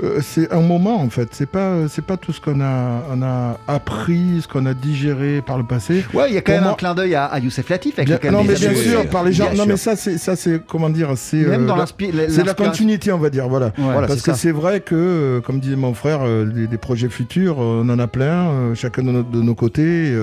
euh, 0.04 0.20
c'est 0.22 0.52
un 0.54 0.62
moment 0.62 1.02
en 1.02 1.10
fait. 1.10 1.30
C'est 1.34 1.46
pas, 1.50 1.60
euh, 1.72 1.88
c'est 1.90 2.04
pas 2.06 2.18
tout 2.18 2.32
ce 2.34 2.40
qu'on 2.42 2.62
a, 2.62 3.04
on 3.12 3.22
a 3.22 3.58
appris, 3.68 4.42
ce 4.42 4.48
qu'on 4.48 4.66
a 4.66 4.74
digéré 4.74 5.42
par 5.46 5.58
le 5.58 5.64
passé. 5.64 6.06
Ouais, 6.14 6.26
il 6.30 6.36
y 6.36 6.38
a 6.38 6.42
quand 6.42 6.52
Pour 6.52 6.56
même 6.56 6.64
moi- 6.64 6.74
un 6.74 6.76
clin 6.76 6.96
d'œil 6.96 7.16
à, 7.16 7.26
à 7.26 7.40
Youssef 7.40 7.70
Latif 7.70 8.00
avec 8.00 8.08
Bien- 8.22 8.32
non, 8.32 8.44
mais 8.44 8.56
bien 8.56 8.74
sûr, 8.76 9.08
par 9.10 9.24
les 9.24 9.34
gens. 9.34 9.46
Bien 9.46 9.54
Non, 9.54 9.64
sûr. 9.64 9.68
mais 9.74 9.78
ça, 9.78 9.96
c'est, 9.96 10.18
ça, 10.18 10.36
c'est 10.36 10.62
comment 10.66 10.90
dire, 10.90 11.12
c'est 11.16 11.38
Même 11.38 11.64
euh, 11.64 11.68
dans 11.68 11.76
la- 11.76 11.86
c'est 12.30 12.44
la 12.44 12.54
continuité, 12.54 13.12
on 13.12 13.18
va 13.18 13.30
dire. 13.30 13.48
Voilà. 13.48 13.68
Ouais. 13.68 13.72
Voilà, 13.78 14.08
Parce 14.08 14.22
que 14.22 14.34
c'est 14.34 14.52
vrai 14.52 14.80
que, 14.82 15.42
comme 15.46 15.60
disait 15.60 15.76
mon 15.76 15.94
frère, 15.94 16.22
des, 16.46 16.68
des 16.68 16.78
projets 16.78 17.10
futurs, 17.10 17.58
on 17.60 17.88
en 17.90 18.00
a 18.00 18.08
plein, 18.08 18.74
chacun 18.76 19.04
de, 19.04 19.12
nos- 19.12 19.24
de 19.24 19.42
nos 19.42 19.56
côtés, 19.56 20.14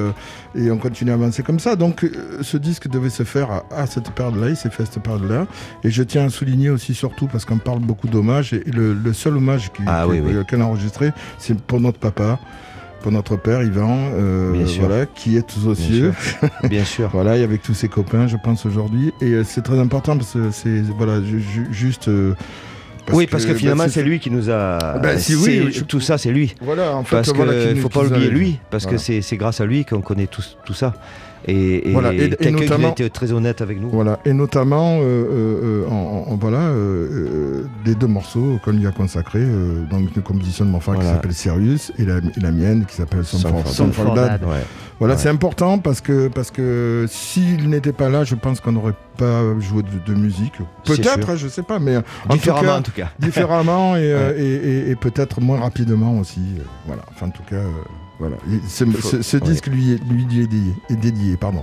et 0.54 0.70
on 0.70 0.78
continue 0.78 1.10
à 1.10 1.14
avancer 1.14 1.42
comme 1.42 1.58
ça. 1.60 1.76
Donc, 1.76 2.08
ce 2.40 2.56
disque 2.56 2.88
devait 2.88 3.10
se 3.10 3.22
faire 3.24 3.50
à, 3.50 3.64
à 3.76 3.86
cette 3.86 4.10
période-là, 4.10 4.48
il 4.50 4.56
s'est 4.56 4.70
fait 4.70 4.84
à 4.84 4.86
cette 4.86 5.02
période-là. 5.02 5.46
Et 5.84 5.90
je 5.90 6.02
tiens 6.02 6.26
à 6.26 6.28
souligner 6.30 6.70
aussi, 6.70 6.94
surtout, 6.94 7.26
parce 7.26 7.44
qu'on 7.44 7.58
parle 7.58 7.80
beaucoup 7.80 8.08
d'hommages, 8.08 8.52
et 8.52 8.62
le, 8.70 8.94
le 8.94 9.12
seul 9.12 9.36
hommage 9.36 9.65
qui- 9.72 9.82
Ah 9.86 10.02
qui- 10.04 10.10
oui, 10.12 10.20
oui. 10.24 10.34
euh, 10.34 10.44
qu'elle 10.44 10.60
a 10.62 10.66
enregistré, 10.66 11.12
c'est 11.38 11.58
pour 11.60 11.80
notre 11.80 11.98
papa, 11.98 12.38
pour 13.02 13.12
notre 13.12 13.36
père, 13.36 13.62
Yvan, 13.62 13.96
euh, 14.14 14.66
sûr. 14.66 14.86
voilà, 14.86 15.06
qui 15.06 15.36
est 15.36 15.46
aux 15.58 15.74
Bien 15.74 15.74
cieux. 15.74 16.14
Bien 16.64 16.84
sûr. 16.84 17.08
Voilà, 17.12 17.36
et 17.36 17.42
avec 17.44 17.62
tous 17.62 17.74
ses 17.74 17.88
copains, 17.88 18.26
je 18.26 18.36
pense 18.36 18.66
aujourd'hui. 18.66 19.12
Et 19.20 19.32
euh, 19.32 19.44
c'est 19.44 19.62
très 19.62 19.78
important 19.78 20.16
parce 20.16 20.32
que 20.32 20.50
c'est 20.50 20.80
voilà, 20.96 21.22
ju- 21.22 21.40
ju- 21.40 21.68
juste. 21.70 22.08
euh, 22.08 22.34
oui, 23.12 23.26
parce 23.26 23.44
que 23.46 23.54
finalement, 23.54 23.86
c'est 23.88 24.02
lui 24.02 24.18
qui 24.20 24.30
nous 24.30 24.50
a. 24.50 24.98
Bah, 25.02 25.18
si, 25.18 25.34
oui, 25.34 25.70
je- 25.72 25.84
Tout 25.84 26.00
ça, 26.00 26.18
c'est 26.18 26.30
lui. 26.30 26.54
Voilà, 26.60 26.96
en 26.96 27.04
fait, 27.04 27.16
Parce 27.16 27.32
voilà, 27.32 27.52
qu'il 27.52 27.76
ne 27.76 27.80
faut 27.80 27.88
pas 27.88 28.04
oublier 28.04 28.28
lui, 28.28 28.58
parce 28.70 28.84
Voilà. 28.84 28.98
que 28.98 29.20
c'est 29.22 29.36
grâce 29.36 29.60
à 29.60 29.66
lui 29.66 29.84
qu'on 29.84 30.00
connaît 30.00 30.26
tout, 30.26 30.42
tout 30.64 30.74
ça. 30.74 30.94
Et, 31.48 31.90
et, 31.90 31.92
Voilà, 31.92 32.12
et- 32.12 32.16
et 32.16 32.28
quelqu'un 32.30 32.56
qui 32.56 32.62
notamment- 32.64 32.88
a 32.88 32.90
été 32.90 33.08
très 33.08 33.30
honnête 33.30 33.60
avec 33.60 33.80
nous. 33.80 33.88
Voilà, 33.90 34.18
et 34.24 34.32
notamment, 34.32 34.98
euh, 34.98 35.02
euh, 35.04 35.84
euh, 35.84 35.88
en, 35.88 36.26
en- 36.32 36.36
voilà, 36.36 36.58
euh, 36.58 37.62
des 37.84 37.94
deux 37.94 38.08
morceaux 38.08 38.58
qu'on 38.64 38.72
lui 38.72 38.84
a 38.86 38.90
consacrés, 38.90 39.46
donc 39.90 40.08
une 40.16 40.22
composition 40.22 40.64
de 40.64 40.70
mon 40.70 40.80
frère 40.80 40.98
qui 40.98 41.04
s'appelle 41.06 41.34
Sirius 41.34 41.92
et 41.98 42.04
la, 42.04 42.50
mienne 42.50 42.84
qui 42.88 42.96
s'appelle 42.96 43.20
Dad. 43.22 44.14
Dad. 44.14 44.42
Ouais. 44.44 44.64
Voilà, 44.98 45.14
Ouais. 45.14 45.20
c'est 45.20 45.28
important 45.28 45.78
parce 45.78 46.00
que, 46.00 46.28
parce 46.28 46.50
que 46.50 47.04
s'il 47.08 47.68
n'était 47.68 47.92
pas 47.92 48.08
là, 48.08 48.24
je 48.24 48.34
pense 48.34 48.60
qu'on 48.60 48.72
n'aurait 48.72 48.94
pas 49.18 49.42
joué 49.60 49.82
de, 49.82 50.12
de 50.12 50.18
musique. 50.18 50.54
Peut-être, 50.84 51.36
je 51.36 51.48
sais 51.48 51.62
pas, 51.62 51.78
mais 51.78 51.98
en 51.98 52.02
tout 52.02 52.32
Différemment, 52.32 52.62
cas, 52.62 52.78
en 52.78 52.82
tout 52.82 52.92
cas. 52.92 53.08
différemment 53.18 53.96
et, 53.96 54.00
euh, 54.12 54.32
et, 54.38 54.42
et- 54.88 54.90
et 54.90 54.96
peut-être 54.96 55.40
moins 55.42 55.60
rapidement 55.60 56.18
aussi. 56.18 56.40
euh, 56.58 56.62
voilà. 56.86 57.02
Enfin, 57.10 57.26
en 57.26 57.30
tout 57.30 57.42
cas, 57.42 57.56
euh, 57.56 57.70
voilà. 58.18 58.36
Ce, 58.68 58.84
ouais. 58.84 59.40
disque 59.42 59.66
lui 59.66 59.92
est, 59.92 60.02
lui 60.10 60.22
est 60.22 60.46
dédié, 60.46 60.72
est 60.88 60.96
dédié, 60.96 61.36
pardon. 61.36 61.62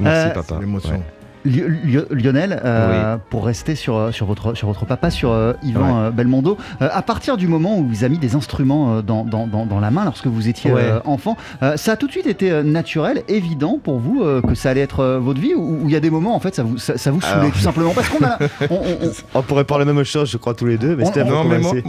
Merci, 0.00 0.30
Euh, 0.30 0.34
papa. 0.42 0.58
L'émotion. 0.60 1.00
Lionel, 1.44 2.60
euh, 2.64 3.16
pour 3.30 3.44
rester 3.44 3.74
sur, 3.74 3.96
euh, 3.96 4.12
sur, 4.12 4.26
votre, 4.26 4.54
sur 4.54 4.68
votre 4.68 4.86
papa, 4.86 5.10
sur 5.10 5.30
euh, 5.32 5.52
Yvan 5.62 5.80
Ouais. 5.80 6.06
euh, 6.06 6.10
Belmondo, 6.10 6.56
euh, 6.82 6.88
à 6.92 7.02
partir 7.02 7.36
du 7.36 7.48
moment 7.48 7.78
où 7.78 7.86
vous 7.86 8.04
avez 8.04 8.12
mis 8.14 8.18
des 8.18 8.34
instruments 8.34 8.96
euh, 8.96 9.02
dans, 9.02 9.24
dans, 9.24 9.46
dans, 9.46 9.66
dans 9.66 9.80
la 9.80 9.90
main 9.90 10.04
lorsque 10.04 10.26
vous 10.26 10.48
étiez 10.48 10.72
Ouais. 10.72 10.80
euh, 10.82 11.00
enfant, 11.04 11.36
euh, 11.62 11.76
ça 11.76 11.92
a 11.92 11.96
tout 11.96 12.06
de 12.06 12.12
suite 12.12 12.26
été 12.26 12.50
euh, 12.50 12.62
naturel, 12.62 13.22
évident 13.28 13.78
pour 13.82 13.98
vous 13.98 14.22
euh, 14.22 14.40
que 14.40 14.54
ça 14.54 14.70
allait 14.70 14.80
être 14.80 15.00
euh, 15.00 15.18
votre 15.18 15.40
vie 15.40 15.54
ou 15.54 15.80
il 15.84 15.90
y 15.90 15.96
a 15.96 16.00
des 16.00 16.10
moments 16.10 16.34
en 16.34 16.40
fait 16.40 16.54
ça 16.54 16.62
vous, 16.62 16.78
ça, 16.78 16.96
ça 16.96 17.10
vous 17.10 17.20
saoulait 17.20 17.40
Alors. 17.40 17.52
tout 17.52 17.58
simplement 17.58 17.92
Parce 17.94 18.08
qu'on 18.08 18.24
a, 18.24 18.38
on, 18.70 18.74
on- 18.74 19.12
On 19.34 19.42
pourrait 19.42 19.64
parler 19.64 19.84
la 19.84 19.92
même 19.92 20.04
chose, 20.04 20.30
je 20.30 20.36
crois, 20.38 20.54
tous 20.54 20.66
les 20.66 20.78
deux, 20.78 20.96
mais 20.96 21.04
On- 21.04 21.06
Steph 21.06 21.24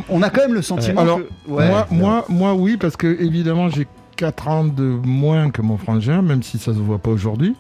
on- 0.10 0.22
a 0.22 0.30
quand 0.30 0.42
même 0.42 0.54
le 0.54 0.62
sentiment 0.62 1.06
que. 1.06 1.52
ouais. 1.52 1.68
moi, 1.70 1.88
moi, 1.92 2.26
moi, 2.30 2.54
oui, 2.54 2.78
parce 2.78 2.98
que 2.98 3.08
évidemment, 3.22 3.70
j'ai 3.70 3.88
4 4.18 4.48
ans 4.48 4.64
de 4.66 4.84
moins 5.06 5.50
que 5.52 5.62
mon 5.62 5.78
frangin, 5.78 6.22
même 6.22 6.42
si 6.44 6.58
ça 6.58 6.74
se 6.74 6.80
voit 6.80 7.00
pas 7.00 7.10
aujourd'hui. 7.12 7.56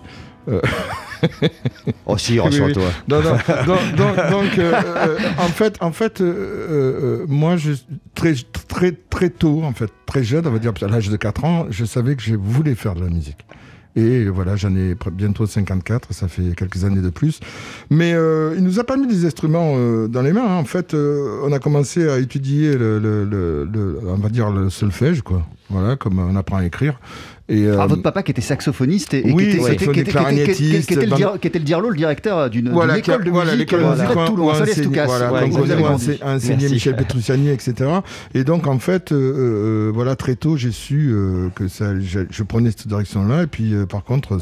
Oh 2.05 2.17
si, 2.17 2.33
Oui, 2.33 2.39
rassure 2.39 2.65
oui. 2.67 2.73
toi 2.73 2.83
Non, 3.07 3.21
non, 3.21 3.31
donc, 3.65 3.95
donc- 3.95 4.29
donc, 4.31 4.57
euh, 4.59 4.73
euh, 4.85 5.17
en 5.39 5.47
fait, 5.47 5.77
en 5.81 5.91
fait 5.91 6.21
euh, 6.21 6.25
euh, 6.25 7.21
euh, 7.23 7.25
moi, 7.27 7.57
je, 7.57 7.71
très, 8.13 8.33
très, 8.67 8.91
très 8.91 9.29
tôt, 9.29 9.63
en 9.63 9.71
fait, 9.73 9.89
très 10.05 10.23
jeune, 10.23 10.45
on 10.47 10.51
va 10.51 10.59
dire 10.59 10.73
à 10.81 10.87
l'âge 10.87 11.09
de 11.09 11.15
4 11.17 11.43
ans, 11.45 11.65
je 11.69 11.83
savais 11.85 12.15
que 12.15 12.21
je 12.21 12.35
voulais 12.35 12.75
faire 12.75 12.93
de 12.95 13.01
la 13.03 13.09
musique. 13.09 13.37
Et 13.97 14.25
voilà, 14.25 14.57
j'en 14.57 14.75
ai 14.75 14.93
bientôt 15.13 15.45
54, 15.47 16.13
ça 16.13 16.27
fait 16.27 16.53
quelques 16.55 16.83
années 16.83 17.01
de 17.01 17.09
plus. 17.09 17.39
Mais 17.89 18.13
euh, 18.13 18.53
il 18.57 18.63
nous 18.63 18.77
a 18.79 18.83
pas 18.83 18.97
mis 18.97 19.07
des 19.07 19.25
instruments 19.25 19.75
euh, 19.77 20.07
dans 20.09 20.21
les 20.21 20.33
mains. 20.33 20.43
hein. 20.45 20.57
En 20.57 20.65
fait, 20.65 20.93
euh, 20.93 21.39
on 21.45 21.51
a 21.53 21.59
commencé 21.59 22.07
à 22.09 22.19
étudier, 22.19 22.73
le, 22.75 22.99
le- 22.99 23.23
le- 23.23 23.63
le- 23.63 23.99
on 24.05 24.15
va 24.17 24.27
dire, 24.27 24.49
le 24.51 24.69
solfège, 24.69 25.21
quoi. 25.21 25.47
Voilà, 25.69 25.95
comme 25.95 26.19
on 26.19 26.35
apprend 26.35 26.57
à 26.57 26.65
écrire. 26.65 26.99
Et, 27.49 27.65
Ah, 27.67 27.83
euh, 27.83 27.87
votre 27.87 28.01
papa 28.03 28.21
qui 28.21 28.31
était 28.31 28.41
saxophoniste 28.41 29.13
et, 29.15 29.27
et 29.27 29.31
oui, 29.33 29.49
qui, 29.49 29.57
était, 29.57 29.75
qui, 29.77 29.99
était, 29.99 30.11
qui 30.53 30.71
le 30.71 30.77
était 30.77 31.59
le 31.59 31.65
dirlo, 31.65 31.89
le 31.89 31.95
directeur 31.97 32.49
d'une 32.51 32.69
Voilà, 32.71 32.97
école 32.99 33.23
de 33.23 33.29
voilà, 33.31 33.53
musique 33.53 33.71
l'école 33.71 33.79
de 33.81 33.85
euh, 33.85 33.91
musique 33.91 34.05
près 34.05 34.21
de 34.23 34.27
Toulon, 34.27 34.43
voilà, 35.05 35.45
ense- 35.91 36.09
enseigné 36.23 36.57
Merci. 36.57 36.73
Michel 36.73 36.95
Petrucciani, 36.95 37.49
etc. 37.49 37.89
Et 38.33 38.43
donc, 38.43 38.67
en 38.67 38.77
fait, 38.79 39.11
euh, 39.11 39.91
voilà, 39.93 40.15
très 40.15 40.35
tôt, 40.35 40.55
j'ai 40.55 40.71
su 40.71 41.09
euh, 41.11 41.49
que 41.55 41.67
ça, 41.67 41.99
je, 41.99 42.21
je 42.29 42.43
prenais 42.43 42.69
cette 42.69 42.87
direction-là. 42.87 43.43
Et 43.43 43.47
puis, 43.47 43.73
euh, 43.73 43.85
par 43.87 44.03
contre, 44.03 44.39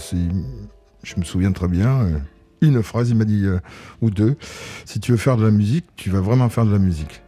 je 1.04 1.16
me 1.18 1.24
souviens 1.24 1.52
très 1.54 1.68
bien, 1.68 2.02
euh, 2.02 2.18
une 2.62 2.82
phrase, 2.84 3.10
il 3.10 3.16
m'a 3.18 3.26
dit, 3.26 3.46
euh, 3.46 3.60
ou 4.02 4.10
deux, 4.10 4.36
si 4.86 5.00
tu 5.00 5.12
veux 5.12 5.18
faire 5.18 5.38
de 5.38 5.44
la 5.46 5.52
musique, 5.52 5.86
tu 5.96 6.10
vas 6.10 6.20
vraiment 6.22 6.50
faire 6.50 6.66
de 6.66 6.72
la 6.72 6.80
musique. 6.80 7.22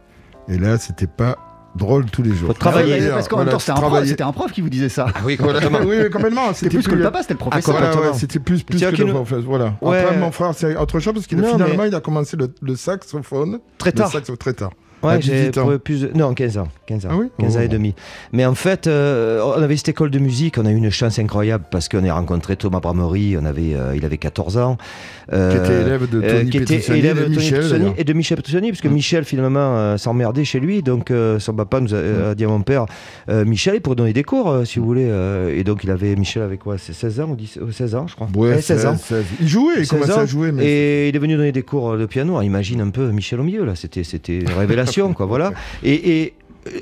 Et 0.48 0.58
là, 0.58 0.78
c'était 0.78 1.06
pas 1.06 1.36
drôle 1.76 2.06
tous 2.06 2.22
les 2.22 2.34
jours. 2.34 2.48
Faut 2.48 2.52
travailler. 2.54 2.94
Ah 2.98 3.04
ouais, 3.04 3.08
parce 3.10 3.28
qu'en 3.28 3.38
même 3.38 3.48
temps, 3.48 3.58
c'était 3.58 3.72
un, 3.72 3.74
prof- 3.74 3.86
travailler. 3.90 4.08
c'était 4.10 4.22
un 4.24 4.32
prof 4.32 4.50
qui 4.52 4.60
vous 4.60 4.68
disait 4.70 4.88
ça. 4.88 5.06
Ah 5.14 5.20
oui, 5.24 5.36
Voilà, 5.38 5.60
complètement. 5.60 5.88
oui, 5.90 5.96
oui, 6.02 6.10
complètement. 6.10 6.52
C'était 6.54 6.70
plus 6.70 6.86
que 6.88 6.94
le 6.94 7.02
papa, 7.04 7.22
c'était 7.22 7.34
le 7.34 7.38
professeur. 7.38 7.74
Voilà, 7.74 7.88
complètement. 7.90 8.12
ouais, 8.12 8.18
c'était 8.18 8.38
plus, 8.38 8.62
plus 8.62 8.80
que 8.80 9.02
le 9.02 9.12
professeur, 9.12 9.42
Voilà. 9.44 9.74
Ouais. 9.80 10.00
Après, 10.00 10.16
mon 10.16 10.32
frère, 10.32 10.52
c'est 10.56 10.76
autre 10.76 10.98
chose 11.00 11.14
parce 11.14 11.26
qu'il 11.26 11.38
a- 11.44 11.48
finalement, 11.48 11.82
mais- 11.84 11.88
il 11.88 11.94
a 11.94 12.00
commencé 12.00 12.36
le, 12.36 12.52
le 12.62 12.76
saxophone. 12.76 13.60
Très 13.78 13.90
Le 13.90 13.94
tard. 13.96 14.10
saxo 14.10 14.34
très 14.36 14.52
tard. 14.54 14.70
Ouais, 15.02 15.20
j'ai 15.20 15.32
18 15.50 15.58
ans. 15.58 15.66
pour 15.68 15.78
plus 15.78 16.00
de- 16.02 16.10
Non, 16.18 16.32
15 16.32 16.56
ans. 16.56 16.68
15 16.86 17.04
ans. 17.04 17.10
Ah 17.12 17.16
oui 17.16 17.26
15 17.38 17.58
ans 17.58 17.60
et 17.60 17.66
Oh. 17.66 17.72
demi. 17.72 17.94
Mais 18.32 18.46
en 18.46 18.54
fait, 18.54 18.86
euh, 18.86 19.42
on 19.44 19.62
avait 19.62 19.76
cette 19.76 19.90
école 19.90 20.10
de 20.10 20.18
musique, 20.18 20.56
on 20.58 20.64
a 20.64 20.70
eu 20.70 20.74
une 20.74 20.90
chance 20.90 21.18
incroyable 21.18 21.64
parce 21.70 21.88
qu'on 21.90 22.02
a 22.08 22.12
rencontré 22.12 22.56
Thomas 22.56 22.80
Bramery, 22.80 23.36
on 23.40 23.44
avait, 23.44 23.74
euh, 23.74 23.94
il 23.94 24.04
avait 24.06 24.16
14 24.16 24.56
ans. 24.56 24.78
Euh, 25.32 25.50
Qui 25.50 25.56
était 25.56 25.80
élève 25.82 26.08
de 26.08 26.22
euh, 26.22 26.38
Tony 26.38 26.50
qui 26.50 26.56
était 26.58 26.98
élève 26.98 27.16
de 27.16 27.20
de 27.20 27.24
Tony 27.24 27.36
Michel, 27.36 27.68
d'ailleurs. 27.68 27.94
et 27.98 28.04
de 28.04 28.12
Michel 28.12 28.36
Petrucciani, 28.36 28.70
parce 28.70 28.80
que 28.80 28.86
Mm. 28.88 28.92
Michel 28.92 29.24
finalement 29.24 29.76
euh, 29.76 29.96
s'emmerdait 29.96 30.44
chez 30.44 30.60
lui, 30.60 30.82
donc 30.82 31.12
son 31.38 31.54
papa 31.54 31.80
nous 31.80 31.94
a, 31.94 32.30
a 32.30 32.34
dit 32.36 32.44
à 32.44 32.48
mon 32.48 32.62
père, 32.62 32.86
Michel, 33.28 33.74
il 33.76 33.80
pourrait 33.80 33.96
donner 33.96 34.12
des 34.12 34.22
cours 34.22 34.62
si 34.64 34.78
vous 34.78 34.86
voulez. 34.86 35.06
euh, 35.08 35.52
et 35.56 35.64
donc 35.64 35.82
il 35.84 35.90
avait, 35.90 36.14
Michel 36.16 36.42
avait 36.42 36.58
quoi 36.58 36.78
C'est 36.78 36.92
16 36.92 37.20
ans 37.20 37.28
ou 37.30 37.36
10 37.36 37.58
euh, 37.60 37.72
16 37.72 37.94
ans, 37.96 38.06
je 38.06 38.14
crois. 38.14 38.28
Ouais, 38.36 38.50
Ouais, 38.54 38.60
16 38.62 38.86
ans. 38.86 38.96
16. 38.96 39.24
Il 39.40 39.48
jouait, 39.48 39.74
il 39.78 39.86
16 39.86 39.88
commençait 39.88 40.12
ans, 40.12 40.18
à 40.20 40.26
jouer. 40.26 40.52
Mais 40.52 40.64
Et 40.64 41.08
il 41.08 41.16
est 41.16 41.18
venu 41.18 41.36
donner 41.36 41.52
des 41.52 41.62
cours 41.62 41.96
de 41.96 42.06
piano. 42.06 42.32
Alors, 42.34 42.42
imagine 42.44 42.80
un 42.80 42.90
peu 42.90 43.08
Michel 43.10 43.40
au 43.40 43.42
milieu, 43.44 43.64
là. 43.64 43.74
C'était, 43.74 44.04
c'était 44.04 44.38
une 44.38 44.48
révélation, 44.58 45.12
quoi. 45.12 45.26
Voilà. 45.26 45.52
Et, 45.82 46.20
et 46.22 46.34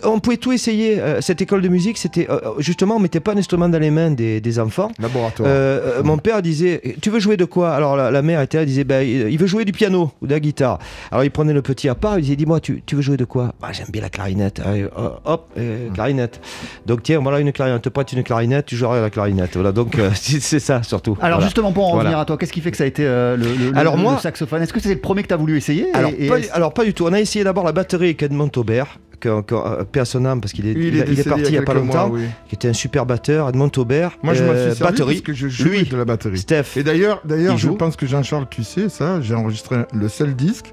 on 0.03 0.19
pouvait 0.21 0.37
tout 0.37 0.53
essayer. 0.53 1.01
Euh, 1.01 1.21
cette 1.21 1.41
école 1.43 1.63
de 1.63 1.69
musique, 1.69 1.99
c'était 1.99 2.27
euh, 2.31 2.39
justement, 2.59 2.97
on 2.97 2.99
mettait 3.01 3.21
pas 3.21 3.33
un 3.33 3.37
instrument 3.37 3.69
dans 3.69 3.79
les 3.79 3.91
mains 3.91 4.11
des, 4.11 4.41
des 4.41 4.59
enfants. 4.59 4.91
Laboratoire. 4.99 5.49
Euh, 5.51 5.99
euh, 5.99 6.03
mon 6.03 6.19
père 6.19 6.43
disait 6.43 6.81
Tu 7.01 7.11
veux 7.11 7.21
jouer 7.21 7.37
de 7.37 7.45
quoi? 7.45 7.73
Alors 7.75 7.97
la, 7.97 8.11
la 8.11 8.23
mère 8.23 8.41
était 8.41 8.57
là, 8.59 8.63
elle 8.63 8.69
disait 8.69 8.85
ben, 8.85 9.03
Il 9.07 9.39
veut 9.39 9.47
jouer 9.47 9.65
du 9.65 9.73
piano 9.73 10.11
ou 10.23 10.27
de 10.27 10.33
la 10.33 10.41
guitare. 10.41 10.79
Alors 11.11 11.25
il 11.25 11.31
prenait 11.31 11.53
le 11.53 11.63
petit 11.63 11.89
à 11.89 11.95
part, 11.95 12.19
il 12.19 12.23
disait 12.23 12.37
Dis-moi, 12.37 12.61
tu, 12.61 12.83
tu 12.87 12.97
veux 12.97 13.03
jouer 13.03 13.17
de 13.17 13.25
quoi? 13.25 13.53
Bah, 13.61 13.69
J'aime 13.73 13.89
bien 13.91 14.03
la 14.03 14.11
clarinette. 14.11 14.61
Allez, 14.65 14.83
euh, 14.85 14.89
hop, 15.25 15.49
euh, 15.59 15.91
clarinette. 15.91 16.41
Donc 16.87 17.03
tiens, 17.03 17.21
voilà 17.21 17.41
une 17.41 17.53
clarinette. 17.53 17.83
Te 17.83 17.89
prête 17.89 18.13
une 18.13 18.23
clarinette, 18.23 18.67
tu 18.67 18.77
joueras 18.77 18.99
à 18.99 19.01
la 19.03 19.11
clarinette. 19.11 19.51
Voilà, 19.55 19.73
donc 19.73 19.99
euh, 19.99 20.11
c'est 20.15 20.61
ça 20.61 20.83
surtout. 20.83 21.17
Alors 21.21 21.39
Voilà. 21.39 21.45
justement, 21.47 21.73
pour 21.73 21.85
en 21.87 21.95
Voilà. 21.95 22.09
revenir 22.11 22.19
à 22.19 22.25
toi, 22.25 22.37
qu'est-ce 22.39 22.53
qui 22.53 22.61
fait 22.61 22.71
que 22.71 22.77
ça 22.77 22.85
a 22.85 22.87
été 22.87 23.05
euh, 23.05 23.37
le, 23.37 23.45
le- 23.73 23.77
Alors 23.77 23.97
le 23.97 24.03
moi- 24.03 24.19
saxophone? 24.19 24.63
Est-ce 24.63 24.73
que 24.73 24.81
c'est 24.81 24.95
le 24.95 25.01
premier 25.01 25.23
que 25.23 25.29
tu 25.29 25.35
as 25.35 25.39
voulu 25.39 25.57
essayer? 25.57 25.87
Alors, 25.95 26.11
Et- 26.19 26.27
et 26.27 26.29
pas, 26.29 26.37
alors 26.53 26.73
pas 26.73 26.85
du 26.85 26.95
tout. 26.95 27.05
On 27.07 27.13
a 27.13 27.21
essayé 27.21 27.45
d'abord 27.45 27.65
la 27.65 27.73
batterie 27.73 28.07
avec 28.07 28.23
Edmond 28.23 28.51
Aubert, 28.57 28.99
que, 29.21 29.41
que, 29.43 29.55
euh, 29.55 29.85
paix 29.85 30.01
à 30.01 30.05
son 30.05 30.25
âme, 30.25 30.41
parce 30.41 30.53
qu'il 30.53 30.67
est, 30.67 30.75
Oui, 30.75 30.89
il, 30.93 31.01
a- 31.01 31.05
il 31.05 31.13
est 31.13 31.15
décédé 31.17 31.29
parti 31.31 31.45
il 31.49 31.55
y 31.55 31.59
a 31.59 31.63
pas 31.63 31.75
mois, 31.75 31.83
longtemps, 31.85 32.11
oui. 32.11 32.23
qui 32.49 32.55
était 32.55 32.69
un 32.69 32.73
super 32.73 33.07
batteur, 33.07 33.49
Edmond 33.49 33.71
Aubert. 33.77 34.13
Moi, 34.23 34.35
je 34.35 34.43
Euh, 34.45 34.75
batterie. 34.81 35.07
parce 35.17 35.21
que 35.23 35.33
je 35.33 35.65
Lui, 35.65 35.85
de 35.85 35.97
la 35.97 36.05
batterie. 36.05 36.39
Steph. 36.39 36.77
Et 36.77 36.83
d'ailleurs, 36.83 37.21
d'ailleurs, 37.25 37.55
Il 37.55 37.59
je 37.59 37.69
joue. 37.69 37.75
pense 37.77 37.97
que 37.97 38.07
Jean-Charles, 38.07 38.47
tu 38.51 38.63
sais 38.65 38.89
ça, 38.89 39.21
j'ai 39.21 39.35
enregistré 39.35 39.77
le 39.93 40.09
seul 40.09 40.35
disque 40.35 40.73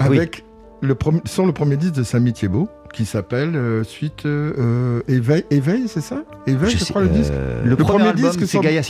Oui. 0.00 0.06
avec 0.06 0.44
le 0.82 0.94
premier, 0.94 1.20
sur 1.26 1.44
le 1.46 1.52
premier 1.52 1.76
disque 1.76 1.94
de 1.94 2.02
Samy 2.02 2.32
Thiebaud, 2.32 2.68
qui 2.92 3.04
s'appelle 3.06 3.54
euh, 3.54 3.84
suite 3.84 4.26
euh, 4.26 5.00
Éveil, 5.08 5.44
Éveil, 5.50 5.84
c'est 5.86 6.00
ça? 6.00 6.22
Éveil, 6.46 6.70
je, 6.70 6.78
sais- 6.78 6.90
crois 6.92 7.02
le 7.02 7.08
disque. 7.08 7.30
euh, 7.32 7.62
le, 7.62 7.70
le 7.70 7.76
premier, 7.76 7.90
premier 7.98 8.08
album, 8.10 8.30
disque 8.30 8.46
c'est 8.48 8.58
Gaia 8.60 8.82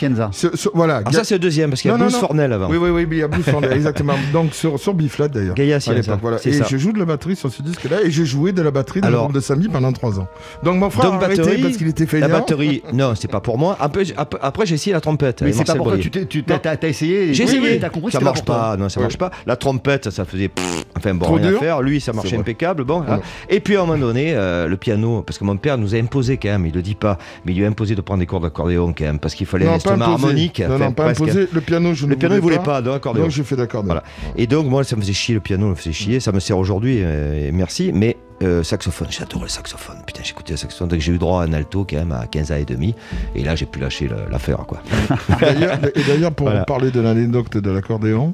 sur- 0.55 0.71
voilà. 0.75 1.03
Ah, 1.05 1.13
ça, 1.13 1.25
c'est 1.25 1.35
le 1.35 1.39
deuxième, 1.41 1.71
parce 1.71 1.83
qu'il 1.83 1.91
y 1.91 1.95
a 1.95 1.97
Non, 1.97 2.05
Bruce 2.05 2.15
non. 2.15 2.21
Fornel 2.21 2.53
avant. 2.53 2.71
oui, 2.71 2.77
oui, 2.79 2.91
oui, 2.91 3.07
mais 3.09 3.17
il 3.17 3.19
y 3.19 3.23
a 3.23 3.29
Bruce 3.29 3.45
Fornel, 3.45 3.73
exactement. 3.75 4.15
Donc 4.33 4.55
sur, 4.55 4.79
sur 4.79 4.95
Biflat 4.95 5.29
d'ailleurs. 5.29 5.55
Gaia 5.55 5.79
voilà. 6.21 6.39
c'est 6.39 6.51
Et 6.51 6.53
ça. 6.55 6.65
je 6.69 6.77
joue 6.77 6.93
de 6.93 6.99
la 6.99 7.05
batterie 7.05 7.37
sur 7.37 7.51
ce 7.53 7.63
disque-là 7.63 7.99
et 8.05 8.11
j'ai 8.11 8.25
joué 8.25 8.53
de 8.53 8.63
la 8.63 8.71
batterie 8.71 9.01
dans 9.01 9.09
le 9.09 9.15
Alors- 9.15 9.25
groupe 9.25 9.35
de 9.37 9.41
Samy 9.41 9.69
pendant 9.69 9.93
trois 9.93 10.19
ans. 10.19 10.29
Donc 10.63 10.77
mon 10.79 10.91
frère 10.91 11.11
Donc, 11.13 11.23
a 11.23 11.27
arrêté 11.27 11.43
batterie, 11.43 11.63
parce 11.63 11.77
qu'il 11.77 11.89
était. 11.89 12.19
La 12.21 12.29
batterie, 12.29 12.83
non, 12.93 13.15
c'est 13.15 13.31
pas 13.31 13.41
pour 13.41 13.59
moi. 13.59 13.77
Après, 13.81 14.05
j'ai- 14.05 14.15
après, 14.17 14.41
après, 14.43 14.67
j'ai 14.67 14.75
essayé 14.77 14.93
la 14.95 15.01
trompette. 15.01 15.43
Mais 15.43 15.53
c'est 15.53 15.65
pas 15.65 15.75
pour 15.75 15.89
toi, 15.89 15.99
tu 15.99 16.11
t'as 16.45 16.89
essayé. 16.89 17.35
J'ai 17.35 17.45
essayé. 17.45 17.79
t'as 17.79 17.91
compris 17.91 18.13
ça 18.13 18.21
marche 18.21 18.45
pas, 18.45 18.77
non, 18.77 18.89
ça 18.89 19.01
marche 19.01 19.19
pas. 19.19 19.31
La 19.47 19.57
trompette, 19.57 20.11
ça, 20.11 20.25
faisait. 20.25 20.51
enfin 20.97 21.15
bon, 21.15 21.35
rien 21.35 21.55
à 21.55 21.59
faire. 21.59 21.83
Lui, 21.83 22.01
ça 22.01 22.13
marchait 22.13 22.37
impeccable. 22.37 22.85
Bon. 22.85 23.03
hein. 23.07 23.21
Et 23.49 23.61
puis 23.61 23.77
à 23.77 23.83
un 23.83 23.90
moment 23.97 24.07
donné, 24.07 24.33
euh, 24.35 24.67
le 24.69 24.77
piano, 24.77 25.23
parce 25.23 25.39
que 25.39 25.45
mon 25.45 25.57
père 25.57 25.79
nous 25.79 25.95
a 25.95 25.99
imposé 25.99 26.37
quand 26.39 26.49
même, 26.49 26.67
il 26.67 26.75
le 26.75 26.83
dit 26.83 26.95
pas, 26.95 27.19
mais 27.45 27.53
il 27.53 27.59
lui 27.59 27.65
a 27.65 27.69
imposé 27.69 27.95
de 27.95 28.01
prendre 28.01 28.21
des 28.21 28.27
cours 28.27 28.41
d'accordéon 28.41 28.93
quand 28.97 29.05
même, 29.05 29.19
parce 29.19 29.35
qu'il 29.35 29.47
fallait 29.47 29.67
un 29.67 29.71
Non, 29.71 29.75
instrument 29.77 30.05
imposé. 30.07 30.13
harmonique. 30.25 30.61
Non, 30.61 30.75
enfin, 30.75 30.85
non, 30.87 30.93
pas 30.93 31.05
presque. 31.05 31.21
imposé. 31.23 31.49
Le 31.53 31.61
piano, 31.61 31.95
je 31.95 32.05
ne 32.07 32.11
Le 32.11 32.17
piano, 32.17 32.35
il 32.35 32.41
voulais 32.41 32.57
voulait 32.57 32.65
pas, 32.67 32.83
de 32.83 32.91
l'accordéon. 32.91 33.23
Donc 33.25 33.33
j'ai 33.33 33.45
fait 33.45 33.57
d'accord. 33.57 33.85
Voilà. 33.85 34.03
Et 34.37 34.47
donc, 34.47 34.67
moi, 34.67 34.85
ça 34.85 34.97
me 34.97 35.01
faisait 35.01 35.13
chier 35.13 35.35
le 35.35 35.41
piano, 35.41 35.69
me 35.69 35.75
faisait 35.75 35.93
chier. 35.93 36.21
Ça 36.21 36.33
me 36.33 36.41
sert 36.41 36.59
aujourd'hui, 36.59 37.01
euh, 37.03 37.51
merci. 37.53 37.91
Mais 37.95 38.17
euh, 38.43 38.63
saxophone, 38.63 39.09
j'adore 39.11 39.43
le 39.43 39.49
saxophone. 39.49 39.97
Putain, 40.07 40.23
j'écoutais 40.25 40.53
le 40.53 40.57
saxophone. 40.57 40.89
Donc, 40.89 41.01
j'ai 41.01 41.13
eu 41.13 41.19
droit 41.19 41.43
à 41.43 41.47
un 41.47 41.53
alto 41.53 41.87
quand 41.89 41.97
même 41.97 42.13
à 42.13 42.27
15 42.27 42.53
ans 42.53 42.57
et 42.57 42.65
demi. 42.65 42.95
Et 43.35 43.43
là, 43.43 43.55
j'ai 43.55 43.67
pu 43.67 43.79
lâcher 43.81 44.09
l'affaire, 44.31 44.59
quoi. 44.67 44.83
D'ailleurs- 45.41 45.79
et 45.95 46.03
d'ailleurs, 46.07 46.33
pour 46.33 46.47
Voilà. 46.49 46.65
parler 46.65 46.91
de 46.91 47.01
l'anecdote 47.01 47.57
de 47.57 47.71
l'accordéon, 47.71 48.33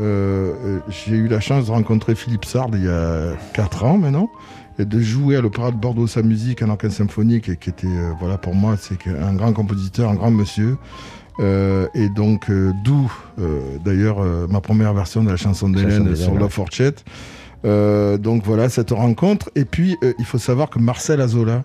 euh, 0.00 0.78
j'ai 0.88 1.12
eu 1.16 1.28
la 1.28 1.40
chance 1.40 1.66
de 1.66 1.70
rencontrer 1.70 2.14
Philippe 2.14 2.44
Sard 2.44 2.68
il 2.74 2.84
y 2.84 2.88
a 2.88 3.30
4 3.54 3.84
ans 3.84 3.96
maintenant, 3.98 4.28
et 4.78 4.84
de 4.84 5.00
jouer 5.00 5.36
à 5.36 5.40
l'Opéra 5.40 5.70
de 5.70 5.76
Bordeaux 5.76 6.06
sa 6.06 6.22
musique, 6.22 6.62
un 6.62 6.70
orchestre 6.70 6.98
symphonique, 6.98 7.48
et 7.48 7.56
qui 7.56 7.70
était, 7.70 7.86
euh, 7.86 8.12
voilà, 8.18 8.38
pour 8.38 8.54
moi, 8.54 8.76
c'est 8.78 8.98
un 9.08 9.34
grand 9.34 9.52
compositeur, 9.52 10.10
un 10.10 10.14
grand 10.14 10.30
monsieur. 10.30 10.76
Euh, 11.38 11.86
et 11.94 12.08
donc, 12.08 12.48
euh, 12.48 12.72
d'où 12.82 13.12
euh, 13.38 13.60
d'ailleurs 13.84 14.18
ma 14.48 14.60
première 14.60 14.94
version 14.94 15.22
de 15.22 15.30
la 15.30 15.36
chanson 15.36 15.68
d'Hélène 15.68 16.16
sur 16.16 16.32
ouais. 16.32 16.40
Love 16.40 16.50
for 16.50 16.70
Chet. 16.70 16.94
Euh, 17.64 18.16
donc 18.16 18.42
voilà, 18.44 18.68
cette 18.68 18.90
rencontre. 18.90 19.50
Et 19.54 19.64
puis, 19.64 19.96
il 20.18 20.24
faut 20.24 20.38
savoir 20.38 20.70
que 20.70 20.78
Marcel 20.78 21.20
Azola, 21.20 21.64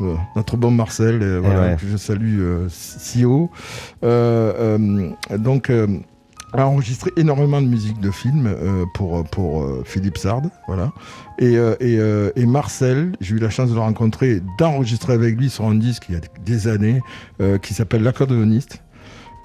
euh, 0.00 0.14
notre 0.36 0.56
bon 0.56 0.70
Marcel, 0.70 1.22
euh, 1.22 1.40
voilà, 1.42 1.60
ouais. 1.60 1.76
que 1.76 1.86
je 1.86 1.96
salue 1.96 2.40
euh, 2.40 2.66
si 2.68 3.24
haut, 3.24 3.50
donc, 4.02 5.70
a 6.52 6.66
enregistré 6.66 7.10
énormément 7.16 7.62
de 7.62 7.66
musique 7.66 8.00
de 8.00 8.10
film 8.10 8.46
euh, 8.46 8.84
pour, 8.94 9.24
pour 9.24 9.62
euh, 9.62 9.82
Philippe 9.84 10.18
Sard. 10.18 10.42
Voilà. 10.66 10.92
Et, 11.38 11.56
euh, 11.56 11.74
et, 11.80 11.98
euh, 11.98 12.30
et 12.36 12.46
Marcel, 12.46 13.12
j'ai 13.20 13.36
eu 13.36 13.38
la 13.38 13.50
chance 13.50 13.70
de 13.70 13.74
le 13.74 13.80
rencontrer, 13.80 14.42
d'enregistrer 14.58 15.14
avec 15.14 15.36
lui 15.36 15.50
sur 15.50 15.64
un 15.64 15.74
disque 15.74 16.04
il 16.08 16.14
y 16.14 16.18
a 16.18 16.20
des 16.44 16.68
années, 16.68 17.00
euh, 17.40 17.58
qui 17.58 17.74
s'appelle 17.74 18.02
L'accordéoniste. 18.02 18.82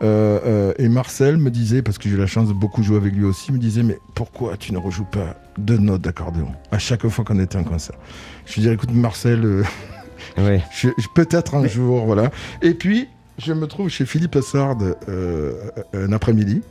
Euh, 0.04 0.40
euh, 0.46 0.74
et 0.78 0.90
Marcel 0.90 1.38
me 1.38 1.50
disait, 1.50 1.82
parce 1.82 1.98
que 1.98 2.08
j'ai 2.08 2.16
eu 2.16 2.20
la 2.20 2.28
chance 2.28 2.48
de 2.48 2.54
beaucoup 2.54 2.84
jouer 2.84 2.98
avec 2.98 3.14
lui 3.14 3.26
aussi, 3.26 3.52
me 3.52 3.58
disait 3.58 3.84
Mais 3.84 3.98
pourquoi 4.14 4.58
tu 4.58 4.72
ne 4.74 4.78
rejoues 4.78 5.06
pas 5.06 5.36
deux 5.58 5.78
notes 5.78 6.02
d'accordéon 6.02 6.52
à 6.72 6.78
chaque 6.78 7.08
fois 7.08 7.26
qu'on 7.26 7.40
était 7.40 7.58
en 7.58 7.64
concert? 7.64 7.96
Je 8.46 8.54
lui 8.54 8.62
disais 8.62 8.74
Écoute, 8.74 8.92
Marcel, 8.94 9.44
euh, 9.44 9.64
Oui. 10.38 10.62
peut-être 11.16 11.56
un 11.56 11.68
jour, 11.68 12.06
voilà. 12.06 12.30
Et 12.62 12.74
puis, 12.74 13.08
je 13.38 13.54
me 13.54 13.68
trouve 13.68 13.90
chez 13.90 14.06
Philippe 14.06 14.36
Assard 14.36 14.78
euh, 15.08 15.54
un 15.94 16.12
après-midi. 16.12 16.62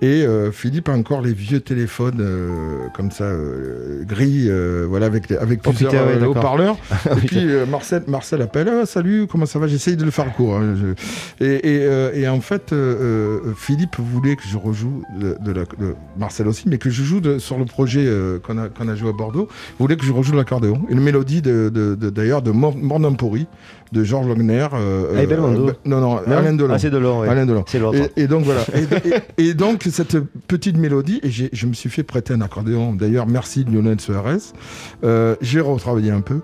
Et 0.00 0.22
euh, 0.24 0.52
Philippe 0.52 0.88
a 0.88 0.92
encore 0.92 1.22
les 1.22 1.32
vieux 1.32 1.58
téléphones 1.60 2.20
euh, 2.20 2.86
comme 2.94 3.10
ça, 3.10 3.24
euh, 3.24 4.04
gris, 4.04 4.44
euh, 4.48 4.86
voilà, 4.88 5.06
avec, 5.06 5.28
avec 5.32 5.58
Oh, 5.66 5.70
plusieurs 5.70 5.92
ouais, 5.92 6.22
euh, 6.22 6.26
haut-parleurs. 6.26 6.76
et 7.06 7.08
Oui, 7.16 7.20
puis 7.26 7.38
euh, 7.50 7.66
Marcel, 7.66 8.04
Marcel 8.06 8.40
appelle 8.42 8.68
Ah, 8.68 8.86
Salut, 8.86 9.26
comment 9.26 9.44
ça 9.46 9.58
va? 9.58 9.66
J'essaye 9.66 9.96
de 9.96 10.04
le 10.04 10.12
faire 10.12 10.32
court. 10.34 10.56
hein, 10.56 10.76
je- 10.76 11.44
Et, 11.44 11.56
et, 11.76 11.80
euh, 11.82 12.12
et 12.14 12.28
en 12.28 12.40
fait, 12.40 12.72
Philippe 13.56 13.96
voulait 13.98 14.36
que 14.36 14.42
je 14.48 14.56
rejoue 14.56 15.02
de, 15.18 15.36
de 15.44 15.52
la, 15.52 15.62
de- 15.64 15.96
Marcel 16.16 16.46
aussi, 16.46 16.68
mais 16.68 16.78
que 16.78 16.90
je 16.90 17.02
joue 17.02 17.20
de- 17.20 17.38
sur 17.38 17.58
le 17.58 17.64
projet 17.64 18.04
euh, 18.06 18.38
qu'on 18.38 18.56
a, 18.58 18.68
qu'on 18.68 18.86
a 18.88 18.94
joué 18.94 19.08
à 19.10 19.12
Bordeaux. 19.12 19.48
voulait 19.80 19.96
que 19.96 20.04
je 20.04 20.12
rejoue 20.12 20.30
de 20.32 20.36
l'accordéon. 20.36 20.80
Une 20.90 21.00
mélodie 21.00 21.42
de, 21.42 21.70
de- 21.74 21.96
de- 21.96 22.10
d'ailleurs 22.10 22.42
de 22.42 22.52
Mor- 22.52 22.76
Mornampori 22.76 23.46
de 23.90 24.04
Georges 24.04 24.28
Logner. 24.28 24.66
Euh, 24.74 25.14
Ah, 25.16 25.20
euh, 25.20 25.36
non, 25.84 26.00
non, 26.00 26.20
Non 26.26 26.36
Alain 26.36 26.52
Delon. 26.52 26.74
Ah, 26.74 26.78
c'est 26.78 26.90
Delon, 26.90 27.20
ouais. 27.20 27.28
Alain 27.28 27.46
Delon. 27.46 27.64
Et, 28.16 28.22
et 28.22 28.26
donc 28.26 28.44
voilà. 28.44 28.60
Et, 28.74 29.42
et- 29.44 29.48
et 29.48 29.54
donc 29.54 29.87
cette 29.90 30.18
petite 30.46 30.76
mélodie, 30.76 31.20
et 31.22 31.30
je 31.30 31.66
me 31.66 31.72
suis 31.72 31.90
fait 31.90 32.02
prêter 32.02 32.34
un 32.34 32.40
accordéon. 32.40 32.94
D'ailleurs, 32.94 33.26
merci 33.26 33.64
Lionel 33.64 34.00
Suarez. 34.00 34.38
Euh, 35.04 35.36
j'ai 35.40 35.60
retravaillé 35.60 36.10
un 36.10 36.20
peu. 36.20 36.40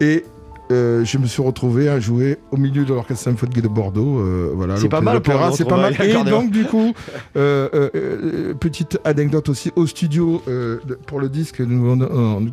Et 0.00 0.24
euh, 0.72 1.04
je 1.04 1.18
me 1.18 1.26
suis 1.26 1.42
retrouvé 1.42 1.88
à 1.88 2.00
jouer 2.00 2.38
au 2.50 2.56
milieu 2.56 2.84
de 2.84 2.92
l'orchestre 2.92 3.24
symphonique 3.24 3.60
de 3.62 3.68
Bordeaux. 3.68 4.18
euh, 4.20 4.50
voilà, 4.54 4.76
C'est 4.76 4.88
pas 4.88 5.00
l'opéra- 5.00 5.46
mal 5.46 5.52
c'est 5.54 5.64
pas 5.68 5.76
mal. 5.76 5.94
Et 6.02 6.12
donc 6.30 6.50
du 6.50 6.64
coup, 6.64 6.92
euh, 7.36 7.68
euh, 7.74 7.90
euh, 7.94 8.54
petite 8.54 8.98
anecdote 9.04 9.48
aussi 9.48 9.70
au 9.76 9.86
studio 9.86 10.42
euh, 10.48 10.78
pour 11.06 11.20
le 11.20 11.28
disque 11.28 11.60
nous, 11.60 11.96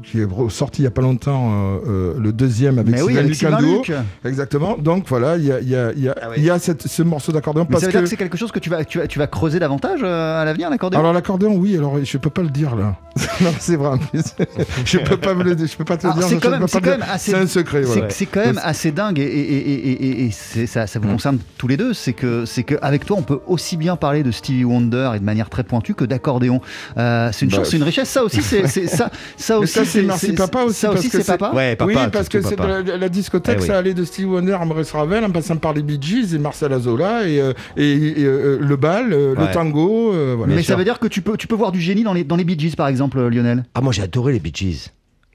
qui 0.04 0.20
est 0.22 0.28
sorti 0.50 0.82
il 0.82 0.86
y 0.86 0.88
a 0.88 0.92
pas 0.92 1.02
longtemps, 1.02 1.52
euh, 1.52 1.78
euh, 1.88 2.14
le 2.20 2.32
deuxième 2.32 2.80
avec 2.80 2.96
oui, 3.04 3.34
Sylvain 3.34 3.60
Luc. 3.62 3.88
Luc. 3.88 3.98
Exactement. 4.26 4.78
Donc 4.78 5.06
voilà, 5.08 5.38
il 5.38 5.46
y 5.46 5.52
a, 5.52 5.60
y 5.62 5.76
a- 5.76 5.92
y 5.94 6.08
a- 6.10 6.16
Ah 6.22 6.30
ouais. 6.30 6.40
y 6.40 6.50
a 6.50 6.60
cette- 6.60 6.88
ce 6.88 7.04
morceau 7.04 7.32
d'accordéon 7.32 7.66
parce 7.66 7.82
ça 7.82 7.88
veut 7.88 7.92
que 7.94 7.98
dire 7.98 8.04
que 8.04 8.10
c'est 8.10 8.18
quelque 8.18 8.38
chose 8.38 8.52
que 8.52 8.60
tu 8.60 8.70
vas, 8.70 8.84
tu 8.86 8.98
vas, 9.00 9.08
tu 9.08 9.20
vas 9.20 9.28
creuser 9.28 9.60
davantage 9.60 10.00
euh, 10.04 10.42
à 10.42 10.46
l'avenir, 10.46 10.70
l'accordéon? 10.70 11.00
Alors 11.00 11.14
l'accordéon, 11.14 11.56
oui. 11.56 11.76
Alors 11.78 11.98
je 12.04 12.18
peux 12.18 12.30
pas 12.30 12.42
le 12.42 12.50
dire 12.50 12.76
là. 12.76 12.96
non, 13.42 13.52
c'est 13.60 13.76
vrai. 13.76 13.98
je 14.86 14.98
peux 15.00 15.18
pas 15.18 15.34
me 15.34 15.44
le, 15.44 15.56
je 15.58 15.76
peux 15.78 15.84
pas 15.86 15.98
te 15.98 16.08
le 16.08 16.14
Alors, 16.14 16.20
dire. 16.28 16.28
c'est 16.30 16.36
quand 16.44 16.52
quand 16.52 16.82
même 16.90 17.04
assez- 17.10 17.32
C'est 17.32 17.38
un 17.38 17.48
secret. 17.48 17.84
C'est 17.86 18.09
c'est 18.10 18.26
quand 18.26 18.44
même 18.46 18.60
assez 18.64 18.92
dingue 18.92 19.20
et, 19.20 19.24
et- 19.24 19.28
et- 19.58 19.90
et- 19.92 20.06
et- 20.06 20.26
et 20.26 20.32
c'est- 20.32 20.66
ça, 20.68 20.88
ça 20.88 21.00
vous 21.00 21.08
Mm. 21.08 21.12
concerne 21.14 21.40
tous 21.58 21.68
les 21.68 21.78
deux. 21.78 21.94
C'est 21.94 22.14
que 22.14 22.46
c'est 22.46 22.64
que 22.64 22.76
avec 22.82 23.06
toi, 23.06 23.18
on 23.18 23.22
peut 23.24 23.40
aussi 23.48 23.78
bien 23.78 23.96
parler 23.96 24.24
de 24.24 24.32
Stevie 24.32 24.64
Wonder 24.66 25.12
et 25.16 25.20
de 25.20 25.24
manière 25.24 25.50
très 25.50 25.64
pointue 25.64 25.94
que 25.94 26.06
d'accordéon. 26.06 26.62
Euh, 26.98 27.30
c'est 27.32 27.46
une 27.46 27.52
Bah, 27.52 27.58
chance, 27.58 27.70
c'est 27.70 27.78
une 27.78 27.84
richesse. 27.84 28.10
Ça 28.10 28.24
aussi, 28.24 28.42
c'est 28.42 28.68
ça, 28.88 29.10
ça 29.38 29.60
aussi, 29.60 29.80
c'est 29.86 30.02
Merci 30.04 30.34
Papa 30.34 30.64
aussi, 30.64 30.80
Ça 30.80 30.88
parce 30.90 31.00
aussi, 31.00 31.10
que 31.10 31.22
c'est 31.22 31.38
papa. 31.38 31.56
Ouais, 31.56 31.76
papa. 31.76 31.92
oui, 31.92 31.96
parce 32.12 32.30
que 32.30 32.42
c'est 32.42 32.58
la, 32.60 32.82
la 32.98 33.10
discothèque, 33.10 33.58
Eh 33.60 33.62
oui. 33.62 33.68
ça 33.68 33.78
allait 33.78 33.94
de 33.94 34.04
Steve 34.04 34.30
Wonder 34.32 34.54
à 34.60 34.66
Maurice 34.66 34.92
Ravel, 34.92 35.24
en 35.26 35.30
passant 35.32 35.56
par 35.58 35.74
les 35.74 35.82
Bee 35.82 36.00
Gees 36.02 36.34
et 36.36 36.40
Marcel 36.40 36.72
Azola 36.74 37.28
et, 37.28 37.40
euh, 37.42 37.54
et, 37.78 37.92
et, 38.22 38.24
euh, 38.26 38.58
le 38.60 38.76
bal, 38.76 39.14
Ouais. 39.14 39.34
le 39.48 39.52
tango. 39.54 40.14
euh, 40.14 40.36
voilà. 40.38 40.54
Mais 40.56 40.62
sûr. 40.62 40.74
ça 40.74 40.78
veut 40.78 40.84
dire 40.84 41.00
que 41.00 41.08
tu 41.08 41.22
peux, 41.22 41.38
tu 41.38 41.48
peux 41.48 41.56
voir 41.56 41.72
du 41.72 41.80
génie 41.82 42.04
dans 42.04 42.14
les, 42.14 42.24
dans 42.24 42.36
les 42.36 42.44
Bee 42.44 42.58
Gees, 42.60 42.76
par 42.76 42.88
exemple, 42.88 43.20
Lionel. 43.28 43.64
Ah, 43.76 43.82
moi, 43.82 43.92
j'ai 43.94 44.02
adoré 44.04 44.34
les 44.34 44.40
Bee 44.40 44.52
Gees. 44.54 44.90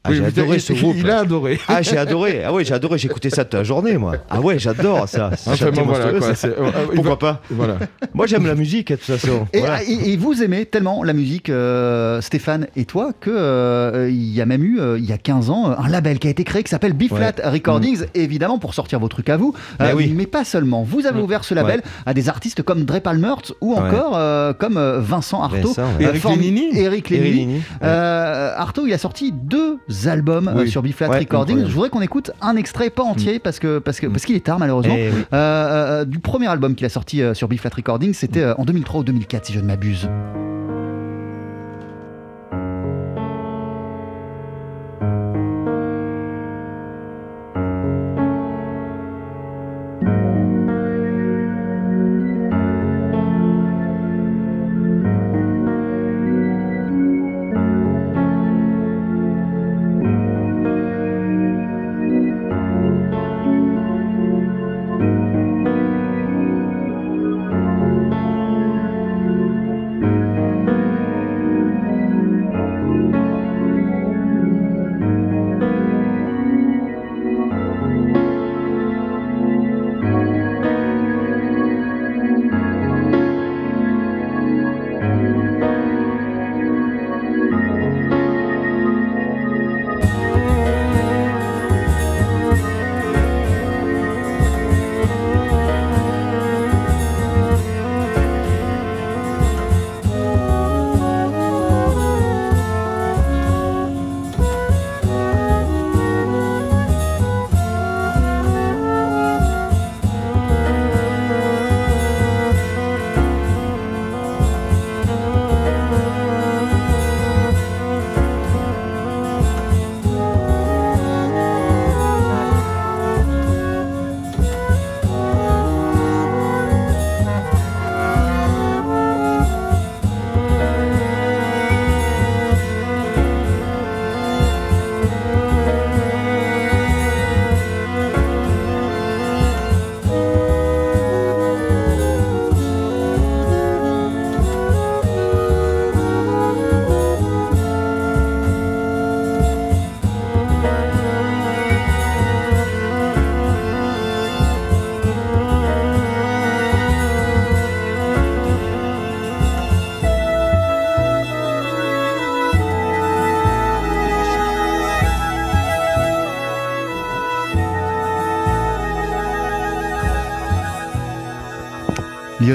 Ah, 0.07 0.11
Oui, 0.11 0.17
j'ai 0.19 0.25
adoré 0.27 0.57
il- 0.57 0.61
ce 0.61 0.73
groupe. 0.75 0.97
Il 0.99 1.09
a 1.11 1.21
adoré. 1.21 1.59
Ah, 1.67 1.81
j'ai 1.81 1.97
adoré. 1.97 2.43
Ah 2.45 2.53
ouais, 2.53 2.63
j'ai 2.63 2.75
adoré. 2.75 2.99
J'ai 2.99 3.07
écouté 3.09 3.31
ça 3.31 3.45
toute 3.45 3.55
la 3.55 3.65
journée, 3.65 3.97
moi. 3.97 4.17
Ah 4.29 4.39
ouais, 4.41 4.59
j'adore 4.59 5.09
ça. 5.09 5.31
C'est 5.35 5.51
Enfin, 5.51 5.71
bon, 5.71 5.83
voilà, 5.85 6.13
monstrueux, 6.13 6.19
quoi, 6.21 6.35
ça. 6.35 6.49
euh, 6.49 6.53
euh, 6.59 6.71
Pourquoi 6.95 7.19
pas 7.19 7.41
Voilà. 7.51 7.79
Moi, 8.13 8.27
j'aime 8.27 8.47
la 8.47 8.55
musique, 8.55 8.89
de 8.91 8.97
toute 8.97 9.05
façon. 9.07 9.47
Et, 9.55 9.61
Voilà. 9.61 9.83
et- 9.83 10.13
et 10.13 10.17
vous 10.19 10.43
aimez 10.43 10.67
tellement 10.67 11.03
la 11.05 11.15
musique, 11.15 11.49
euh, 11.49 12.21
Stéphane 12.21 12.67
et 12.77 12.85
toi, 12.85 13.13
que 13.19 13.31
euh, 13.31 14.11
il 14.11 14.35
y 14.35 14.43
a 14.43 14.47
même 14.47 14.63
eu, 14.63 14.79
euh, 14.79 14.99
il 14.99 15.07
y 15.07 15.13
a 15.13 15.17
15 15.17 15.49
ans, 15.49 15.71
euh, 15.71 15.75
un 15.79 15.89
label 15.89 16.19
qui 16.19 16.27
a 16.27 16.31
été 16.31 16.45
créé 16.45 16.63
qui 16.63 16.69
s'appelle 16.71 16.93
B-Flat 16.93 17.37
Recordings, 17.43 18.05
évidemment 18.15 18.59
pour 18.59 18.75
sortir 18.75 19.01
vos 19.01 19.09
trucs 19.09 19.31
à 19.31 19.39
vous. 19.39 19.55
Euh, 19.81 19.93
oui. 19.97 20.13
Mais 20.15 20.27
pas 20.27 20.45
seulement. 20.45 20.83
Vous 20.83 21.07
avez 21.07 21.19
Mm. 21.21 21.25
ouvert 21.25 21.45
ce 21.45 21.55
label 21.55 21.81
à 22.05 22.13
des 22.13 22.29
artistes 22.29 22.63
comme 22.63 22.85
Dre 22.85 23.01
Palmertz 23.01 23.55
ou 23.63 23.73
Ouais. 23.73 23.81
encore 23.81 24.13
euh, 24.17 24.53
comme 24.53 24.77
euh, 24.77 25.01
Vincent 25.01 25.43
Artaud. 25.43 25.69
Vincent, 25.69 25.83
ouais. 25.99 26.05
Euh, 26.05 26.09
Eric 26.11 26.25
Lénini. 26.29 26.79
Eric 26.79 27.11
ouais. 27.11 27.61
Euh, 27.83 28.53
Artaud, 28.57 28.87
il 28.87 28.93
a 28.93 28.99
sorti 28.99 29.33
deux 29.33 29.79
albums 30.07 30.49
euh, 30.49 30.67
sur 30.67 30.83
B-Flat 30.83 31.09
Ouais, 31.09 31.19
Recordings. 31.21 31.55
incroyable. 31.57 31.69
Je 31.71 31.75
voudrais 31.75 31.91
qu'on 31.91 32.01
écoute 32.03 32.31
un 32.41 32.57
extrait, 32.57 32.91
pas 32.91 33.03
entier, 33.03 33.39
parce 33.39 33.59
que 33.59 33.79
parce 33.79 34.01
que 34.01 34.07
parce 34.07 34.25
qu'il 34.25 34.37
est 34.37 34.45
tard 34.45 34.59
malheureusement. 34.59 34.95
Eh 34.97 35.09
oui. 35.11 35.25
Euh, 35.33 35.37
euh, 36.01 36.05
du 36.05 36.19
premier 36.19 36.47
album 36.49 36.75
qu'il 36.75 36.87
a 36.87 36.91
sorti 36.91 37.23
sur 37.35 37.49
B-Flat 37.49 37.71
Recordings, 37.77 38.15
c'était 38.15 38.43
euh, 38.43 38.55
en 38.57 38.65
2003 38.65 39.01
ou 39.01 39.05
2004 39.05 39.47
si 39.47 39.53
je 39.53 39.61
ne 39.61 39.67
m'abuse. 39.67 40.09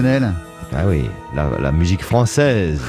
Lionel 0.02 0.32
Ah 0.74 0.84
oui, 0.88 1.04
la, 1.36 1.50
la 1.62 1.72
musique 1.72 2.04
française. 2.04 2.80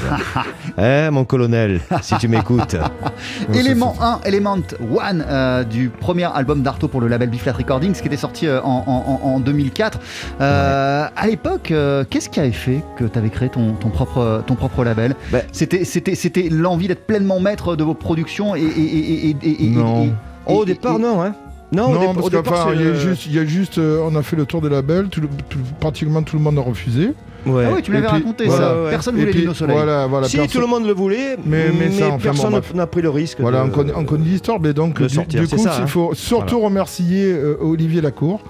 hein, 0.78 1.10
mon 1.10 1.24
colonel, 1.24 1.80
si 2.02 2.14
tu 2.18 2.28
m'écoutes. 2.28 2.76
Élément 3.54 3.94
1, 4.00 4.20
Element 4.24 4.58
1 5.00 5.20
euh, 5.20 5.64
du 5.64 5.88
premier 5.88 6.24
album 6.24 6.62
d'Arto 6.62 6.88
pour 6.88 7.00
le 7.00 7.08
label 7.08 7.30
B-Flat 7.30 7.52
Recordings 7.52 7.94
qui 7.94 8.06
était 8.06 8.16
sorti 8.16 8.46
euh, 8.46 8.60
en, 8.62 8.84
en- 8.86 9.26
en 9.26 9.40
2004. 9.40 9.98
Euh, 10.40 11.06
À 11.16 11.26
l'époque, 11.26 11.70
euh, 11.70 12.04
qu'est-ce 12.08 12.28
qui 12.28 12.38
avait 12.40 12.52
fait 12.52 12.82
que 12.96 13.04
tu 13.04 13.18
avais 13.18 13.30
créé 13.30 13.48
ton, 13.48 13.72
ton 13.72 13.88
propre, 13.88 14.42
ton 14.46 14.54
propre 14.54 14.84
label? 14.84 15.14
Ben- 15.32 15.42
C'était 15.52 15.84
c'était- 15.84 16.14
c'était 16.14 16.48
l'envie 16.50 16.86
d'être 16.88 17.06
pleinement 17.06 17.40
maître 17.40 17.76
de 17.76 17.84
vos 17.84 17.94
productions 17.94 18.54
et. 18.54 18.60
et- 18.62 19.30
et- 19.30 19.64
et- 19.66 19.70
Non. 19.70 20.12
au 20.46 20.64
départ, 20.64 20.98
non, 20.98 21.22
hein. 21.22 21.34
Non, 21.72 21.90
Non, 21.92 22.14
parce 22.14 22.30
qu'enfin, 22.30 22.72
il 22.74 22.82
y 22.82 22.88
a 22.88 22.94
juste, 22.94 23.26
il 23.26 23.34
y 23.34 23.38
a 23.38 23.44
juste 23.44 23.78
euh, 23.78 24.00
on 24.04 24.16
a 24.16 24.22
fait 24.22 24.34
le 24.36 24.44
tour 24.44 24.60
des 24.60 24.68
labels, 24.68 25.08
tout 25.08 25.20
le- 25.20 25.28
tout- 25.48 25.58
pratiquement 25.78 26.22
tout 26.22 26.36
le 26.36 26.42
monde 26.42 26.58
a 26.58 26.62
refusé. 26.62 27.10
Ouais. 27.46 27.64
Ah 27.66 27.72
oui, 27.76 27.82
tu 27.82 27.90
m'avais 27.92 28.06
raconté 28.08 28.44
voilà, 28.46 28.66
ça. 28.68 28.82
ouais. 28.82 28.90
Personne 28.90 29.16
Et 29.16 29.20
voulait 29.20 29.30
puis, 29.30 29.40
Lino 29.42 29.54
Soleil. 29.54 29.76
Voilà, 29.76 30.06
voilà. 30.08 30.28
si, 30.28 30.36
tout 30.48 30.60
le 30.60 30.66
monde 30.66 30.84
le 30.86 30.92
voulait, 30.92 31.36
Mais- 31.46 31.68
mais, 31.68 31.86
mais 31.86 31.90
ça, 31.92 32.08
enfin, 32.08 32.18
personne 32.18 32.60
n'a 32.74 32.86
pris 32.86 33.00
le 33.02 33.08
risque. 33.10 33.38
Voilà, 33.40 33.62
de... 33.62 33.68
on 33.68 33.70
connaît, 33.70 33.92
on 33.96 34.04
connaît 34.04 34.24
l'histoire, 34.24 34.58
mais 34.60 34.72
donc 34.74 35.00
du, 35.00 35.08
sortir, 35.08 35.40
du 35.40 35.46
c'est 35.46 35.56
coup, 35.56 35.62
ça, 35.62 35.74
il 35.78 35.82
hein. 35.84 35.86
faut 35.86 36.10
surtout 36.14 36.60
remercier 36.60 37.32
euh, 37.32 37.56
Olivier 37.60 38.00
Lacour. 38.00 38.42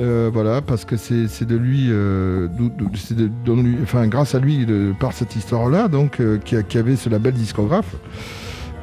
euh, 0.00 0.28
voilà, 0.34 0.60
parce 0.60 0.84
que 0.84 0.96
c'est 0.96 1.44
de 1.46 1.56
lui, 1.56 1.86
euh, 1.90 2.48
de- 2.48 3.30
dont 3.46 3.56
lui- 3.62 3.78
enfin 3.84 4.08
grâce 4.08 4.34
à 4.34 4.40
lui, 4.40 4.66
de, 4.66 4.92
par 4.98 5.12
cette 5.12 5.36
histoire-là, 5.36 5.86
donc 5.88 6.18
euh, 6.20 6.38
qui, 6.44 6.56
qui 6.68 6.76
avait 6.78 6.96
ce 6.96 7.08
label 7.08 7.32
discographe, 7.32 7.94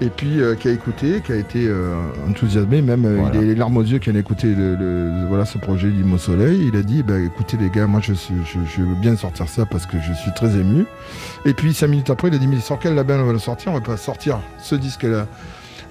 et 0.01 0.09
puis 0.09 0.41
euh, 0.41 0.55
qui 0.55 0.67
a 0.67 0.71
écouté, 0.71 1.21
qui 1.23 1.31
a 1.31 1.35
été 1.35 1.67
euh, 1.67 1.93
enthousiasmé, 2.27 2.81
même 2.81 3.05
euh, 3.05 3.17
Voilà. 3.19 3.35
il 3.35 3.37
a 3.39 3.41
les 3.45 3.55
larmes 3.55 3.77
aux 3.77 3.83
yeux 3.83 3.99
qu'il 3.99 4.15
a 4.15 4.19
écouté 4.19 4.53
le, 4.55 4.75
le- 4.75 5.25
voilà 5.27 5.45
ce 5.45 5.57
projet 5.59 5.87
Limo 5.87 6.17
Soleil. 6.17 6.69
Il 6.73 6.75
a 6.77 6.81
dit, 6.83 7.03
bah, 7.03 7.19
écoutez 7.19 7.55
les 7.57 7.69
gars, 7.69 7.85
moi 7.87 7.99
je, 8.01 8.13
je, 8.13 8.59
je 8.65 8.81
veux 8.81 8.95
bien 8.95 9.15
sortir 9.15 9.47
ça 9.47 9.65
parce 9.65 9.85
que 9.85 9.97
je 9.99 10.13
suis 10.13 10.31
très 10.33 10.57
ému. 10.57 10.85
Et 11.45 11.53
puis 11.53 11.73
cinq 11.73 11.87
minutes 11.87 12.09
après, 12.09 12.29
il 12.29 12.33
a 12.33 12.37
dit, 12.39 12.47
mais 12.47 12.59
sur 12.59 12.79
quel 12.79 12.95
label 12.95 13.19
on 13.21 13.25
va 13.25 13.33
le 13.33 13.39
sortir? 13.39 13.71
On 13.71 13.75
va 13.75 13.81
pas 13.81 13.97
sortir 13.97 14.39
ce 14.57 14.75
disque-là 14.75 15.27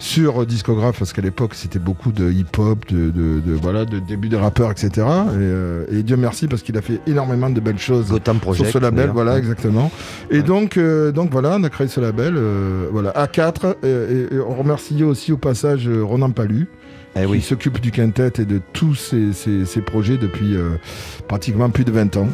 sur 0.00 0.44
discographe 0.46 0.98
parce 0.98 1.12
qu'à 1.12 1.20
l'époque 1.22 1.54
c'était 1.54 1.78
beaucoup 1.78 2.10
de 2.10 2.30
hip-hop, 2.32 2.86
de, 2.90 3.10
de- 3.10 3.40
de- 3.40 3.52
voilà, 3.52 3.84
de 3.84 3.98
début 3.98 4.28
des 4.30 4.36
rappeurs, 4.38 4.70
etc. 4.70 4.88
Et, 4.96 5.02
euh, 5.36 5.84
et 5.92 6.02
Dieu 6.02 6.16
merci 6.16 6.48
parce 6.48 6.62
qu'il 6.62 6.76
a 6.78 6.82
fait 6.82 7.00
énormément 7.06 7.50
de 7.50 7.60
belles 7.60 7.78
choses 7.78 8.06
Project. 8.40 8.70
sur 8.70 8.80
ce 8.80 8.82
label, 8.82 9.10
voilà, 9.10 9.36
exactement. 9.38 9.90
Et 10.30 10.36
Ouais. 10.38 10.42
donc, 10.42 10.76
euh, 10.78 11.12
donc 11.12 11.30
voilà, 11.30 11.56
on 11.60 11.64
a 11.64 11.68
créé 11.68 11.86
ce 11.86 12.00
label, 12.00 12.34
euh, 12.36 12.86
voilà, 12.90 13.10
A4. 13.12 13.76
Et, 13.84 14.38
on 14.40 14.54
remercie 14.54 15.04
aussi 15.04 15.32
au 15.32 15.36
passage 15.36 15.86
euh, 15.86 16.02
Ronan 16.02 16.30
Palu, 16.30 16.66
Eh 17.16 17.20
qui 17.20 17.26
oui. 17.26 17.40
s'occupe 17.42 17.78
du 17.80 17.90
quintet 17.90 18.32
et 18.38 18.44
de 18.46 18.60
tous 18.72 18.94
ces, 18.94 19.32
ces- 19.34 19.66
ces 19.66 19.80
projets 19.82 20.16
depuis 20.16 20.56
euh, 20.56 20.70
pratiquement 21.28 21.68
plus 21.68 21.84
de 21.84 21.90
20 21.92 22.16
ans. 22.16 22.28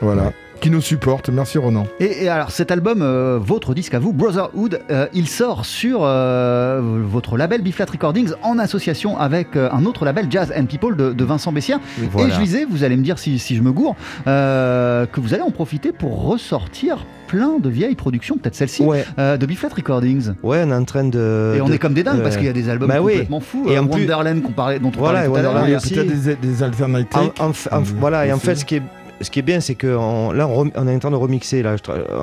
Voilà. 0.00 0.24
Ouais. 0.24 0.34
Qui 0.60 0.68
nous 0.70 0.82
supporte. 0.82 1.30
Merci 1.30 1.56
Ronan. 1.56 1.84
Et, 2.00 2.24
et 2.24 2.28
alors 2.28 2.50
cet 2.50 2.70
album, 2.70 3.00
euh, 3.00 3.38
votre 3.40 3.72
disque 3.72 3.94
à 3.94 3.98
vous, 3.98 4.12
Brotherhood, 4.12 4.80
euh, 4.90 5.06
il 5.14 5.26
sort 5.26 5.64
sur 5.64 6.00
euh, 6.02 6.80
votre 7.02 7.38
label 7.38 7.62
B-Flat 7.62 7.86
Recordings 7.90 8.32
en 8.42 8.58
association 8.58 9.18
avec 9.18 9.56
euh, 9.56 9.70
un 9.72 9.86
autre 9.86 10.04
label, 10.04 10.26
Jazz 10.28 10.52
and 10.54 10.66
People 10.66 10.96
de, 10.96 11.12
de 11.14 11.24
Vincent 11.24 11.50
Bessière. 11.50 11.78
Voilà. 12.12 12.28
Et 12.28 12.32
je 12.32 12.40
disais, 12.40 12.66
vous 12.68 12.84
allez 12.84 12.98
me 12.98 13.02
dire 13.02 13.18
si, 13.18 13.38
si 13.38 13.56
je 13.56 13.62
me 13.62 13.72
gourre, 13.72 13.96
euh, 14.26 15.06
que 15.06 15.20
vous 15.20 15.32
allez 15.32 15.42
en 15.42 15.50
profiter 15.50 15.92
pour 15.92 16.24
ressortir 16.26 17.06
plein 17.26 17.58
de 17.58 17.70
vieilles 17.70 17.94
productions, 17.94 18.36
peut-être 18.36 18.56
celle-ci, 18.56 18.82
Ouais, 18.82 19.06
euh, 19.18 19.38
de 19.38 19.46
B-Flat 19.46 19.70
Recordings. 19.74 20.32
ouais, 20.42 20.62
on 20.66 20.70
est 20.72 20.74
en 20.74 20.84
train 20.84 21.04
de. 21.04 21.54
et 21.56 21.60
on 21.62 21.68
de- 21.68 21.74
est 21.74 21.78
comme 21.78 21.94
des 21.94 22.02
dingues 22.02 22.22
parce 22.22 22.36
qu'il 22.36 22.44
y 22.46 22.50
a 22.50 22.52
des 22.52 22.68
albums 22.68 22.88
bah 22.88 23.00
oui. 23.00 23.12
complètement 23.12 23.40
fous. 23.40 23.64
Et 23.68 23.78
euh, 23.78 23.80
en 23.82 23.86
plus- 23.86 24.00
Wonderland 24.02 24.42
qu'on 24.42 24.52
parlait- 24.52 24.78
dont 24.78 24.92
on 24.94 24.98
Voilà, 24.98 25.20
parlait 25.22 25.28
tout 25.28 25.36
à 25.36 25.42
l'heure. 25.42 25.52
Wonderland, 25.54 25.68
il 25.68 25.92
y 25.94 26.00
a 26.00 26.04
peut-être 26.04 26.40
des, 26.42 26.48
des 26.48 26.62
alternatives. 26.62 27.30
En, 27.38 27.46
en 27.46 27.50
f- 27.52 27.68
en 27.72 27.80
f- 27.82 27.94
voilà, 27.98 28.26
et 28.26 28.32
en 28.32 28.38
fait, 28.38 28.56
ce 28.56 28.64
qui 28.66 28.74
est, 28.76 28.82
ce 29.20 29.30
qui 29.30 29.38
est 29.38 29.42
bien, 29.42 29.60
c'est 29.60 29.74
que 29.74 29.96
on- 29.96 30.32
là, 30.32 30.48
on, 30.48 30.66
est 30.66 30.94
en 30.94 30.98
train 30.98 31.10
de 31.10 31.16
remixer. 31.16 31.62
Là, 31.62 31.76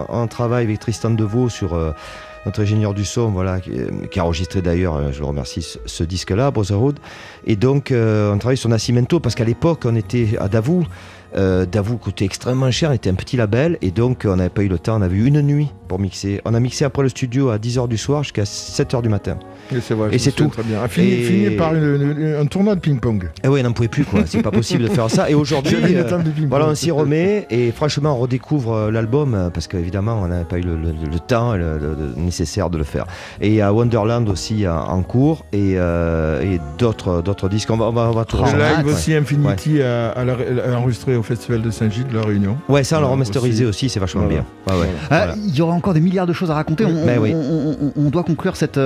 on 0.10 0.28
travaille 0.28 0.66
avec 0.66 0.80
Tristan 0.80 1.12
Deveau 1.12 1.50
sur 1.50 1.74
euh, 1.74 1.92
notre 2.46 2.62
ingénieur 2.62 2.94
du 2.94 3.06
son, 3.06 3.30
voilà, 3.30 3.60
qui, 3.60 3.72
qui 4.10 4.20
a 4.20 4.24
enregistré 4.26 4.62
d'ailleurs, 4.62 4.96
euh, 4.96 5.12
je 5.12 5.20
le 5.20 5.26
remercie, 5.26 5.78
ce, 5.86 6.04
disque-là, 6.04 6.50
Brotherhood. 6.52 7.00
Et 7.46 7.56
donc, 7.56 7.92
euh, 7.92 8.34
on 8.34 8.38
travaille 8.38 8.58
sur 8.58 8.70
Nascimento 8.70 9.20
parce 9.20 9.36
qu'à 9.36 9.44
l'époque, 9.44 9.82
on 9.86 9.96
était 9.96 10.38
à 10.40 10.48
Davou. 10.48 10.86
Euh, 11.36 11.66
Davou 11.66 11.98
coûtait 11.98 12.24
extrêmement 12.26 12.72
cher, 12.72 12.90
on 12.90 12.94
était 12.94 13.10
un 13.10 13.16
petit 13.16 13.36
label 13.36 13.78
et 13.82 13.92
donc 13.92 14.26
on 14.26 14.38
n'avait 14.38 14.50
pas 14.50 14.64
eu 14.64 14.70
le 14.70 14.80
temps, 14.80 14.98
on 14.98 15.02
avait 15.02 15.18
eu 15.18 15.26
une 15.26 15.42
nuit 15.42 15.74
pour 15.88 16.00
mixer. 16.00 16.42
On 16.46 16.54
a 16.54 16.60
mixé 16.60 16.86
après 16.86 17.04
le 17.04 17.10
studio 17.10 17.50
à 17.50 17.58
10h 17.58 17.88
du 17.88 17.98
soir 17.98 18.24
jusqu'à 18.24 18.44
7h 18.44 19.02
du 19.02 19.10
matin. 19.10 19.38
Et 19.76 19.80
c'est 19.82 19.94
vrai, 19.94 20.10
Et 20.16 20.20
tout. 20.32 20.48
Très 20.48 20.64
bien. 20.64 20.88
Fini, 20.88 21.08
Et- 21.12 21.24
fini 21.24 21.50
par 21.56 21.74
une- 21.76 22.16
une- 22.18 22.36
un 22.42 22.46
tournoi 22.46 22.76
de 22.76 22.80
ping-pong. 22.80 23.30
Et 23.44 23.48
oui, 23.48 23.60
on 23.62 23.64
n'en 23.64 23.72
pouvait 23.74 23.88
plus 23.88 24.06
quoi, 24.06 24.22
c'est 24.26 24.42
pas 24.42 24.52
possible 24.52 24.84
de 24.84 24.90
faire 24.90 25.10
ça. 25.10 25.30
Et 25.30 25.34
aujourd'hui, 25.34 25.76
euh, 25.96 26.04
table 26.04 26.24
de 26.24 26.30
ping-pong. 26.30 26.50
Voilà, 26.50 26.68
on 26.68 26.76
s'y 26.76 26.92
remet 26.92 27.48
et 27.50 27.72
franchement, 27.72 28.14
on 28.14 28.18
redécouvre 28.18 28.74
euh, 28.74 28.92
l'album 28.92 29.34
euh, 29.34 29.50
parce 29.50 29.68
qu'évidemment, 29.68 30.20
on 30.24 30.28
n'avait 30.28 30.46
pas 30.46 30.58
eu 30.58 30.62
le, 30.62 30.76
le- 30.76 30.92
le 31.12 31.20
temps 31.20 31.54
et 31.56 31.58
le- 31.58 31.78
le- 31.78 31.96
le 32.16 32.22
nécessaire 32.22 32.70
de 32.70 32.78
le 32.78 32.84
faire. 32.84 33.06
Et 33.42 33.48
il 33.48 33.54
y 33.56 33.62
a 33.62 33.72
Wonderland 33.74 34.28
aussi 34.30 34.68
en, 34.68 34.76
en 34.78 35.02
cours 35.04 35.46
et, 35.54 35.74
euh, 35.78 36.42
et 36.42 36.60
d'autres 36.78 37.22
d'autres 37.22 37.50
disques. 37.50 37.70
On 37.72 37.78
va, 37.78 37.86
on 37.86 37.92
va, 37.92 38.10
on 38.10 38.12
va 38.14 38.26
tout 38.26 38.38
Le 38.38 38.44
live 38.44 38.86
ouais. 38.86 38.94
aussi 38.94 39.14
Infinity 39.14 39.82
a, 39.82 40.10
a 40.12 40.24
la- 40.26 40.34
a 40.34 40.78
enregistré 40.78 41.16
au 41.16 41.24
festival 41.24 41.62
de 41.62 41.72
Saint-Gilles 41.72 42.08
de 42.08 42.16
la 42.16 42.24
Réunion. 42.26 42.58
Ouais, 42.70 42.84
ça, 42.84 42.98
on 42.98 43.02
l'a 43.02 43.06
Ouais, 43.08 43.12
remasterisé 43.14 43.66
aussi. 43.66 43.86
aussi, 43.86 43.90
c'est 43.90 44.00
vachement 44.00 44.24
Voilà. 44.26 44.44
bien. 44.68 44.74
Ouais, 44.76 44.82
ouais. 44.82 44.88
Euh. 45.12 45.34
Il 45.48 45.56
y 45.56 45.62
aura 45.62 45.74
encore 45.78 45.94
des 45.94 46.02
milliards 46.02 46.28
de 46.28 46.34
choses 46.34 46.52
à 46.52 46.56
raconter. 46.56 46.86
On, 46.86 48.10
doit 48.10 48.24
conclure 48.24 48.56
cette, 48.56 48.78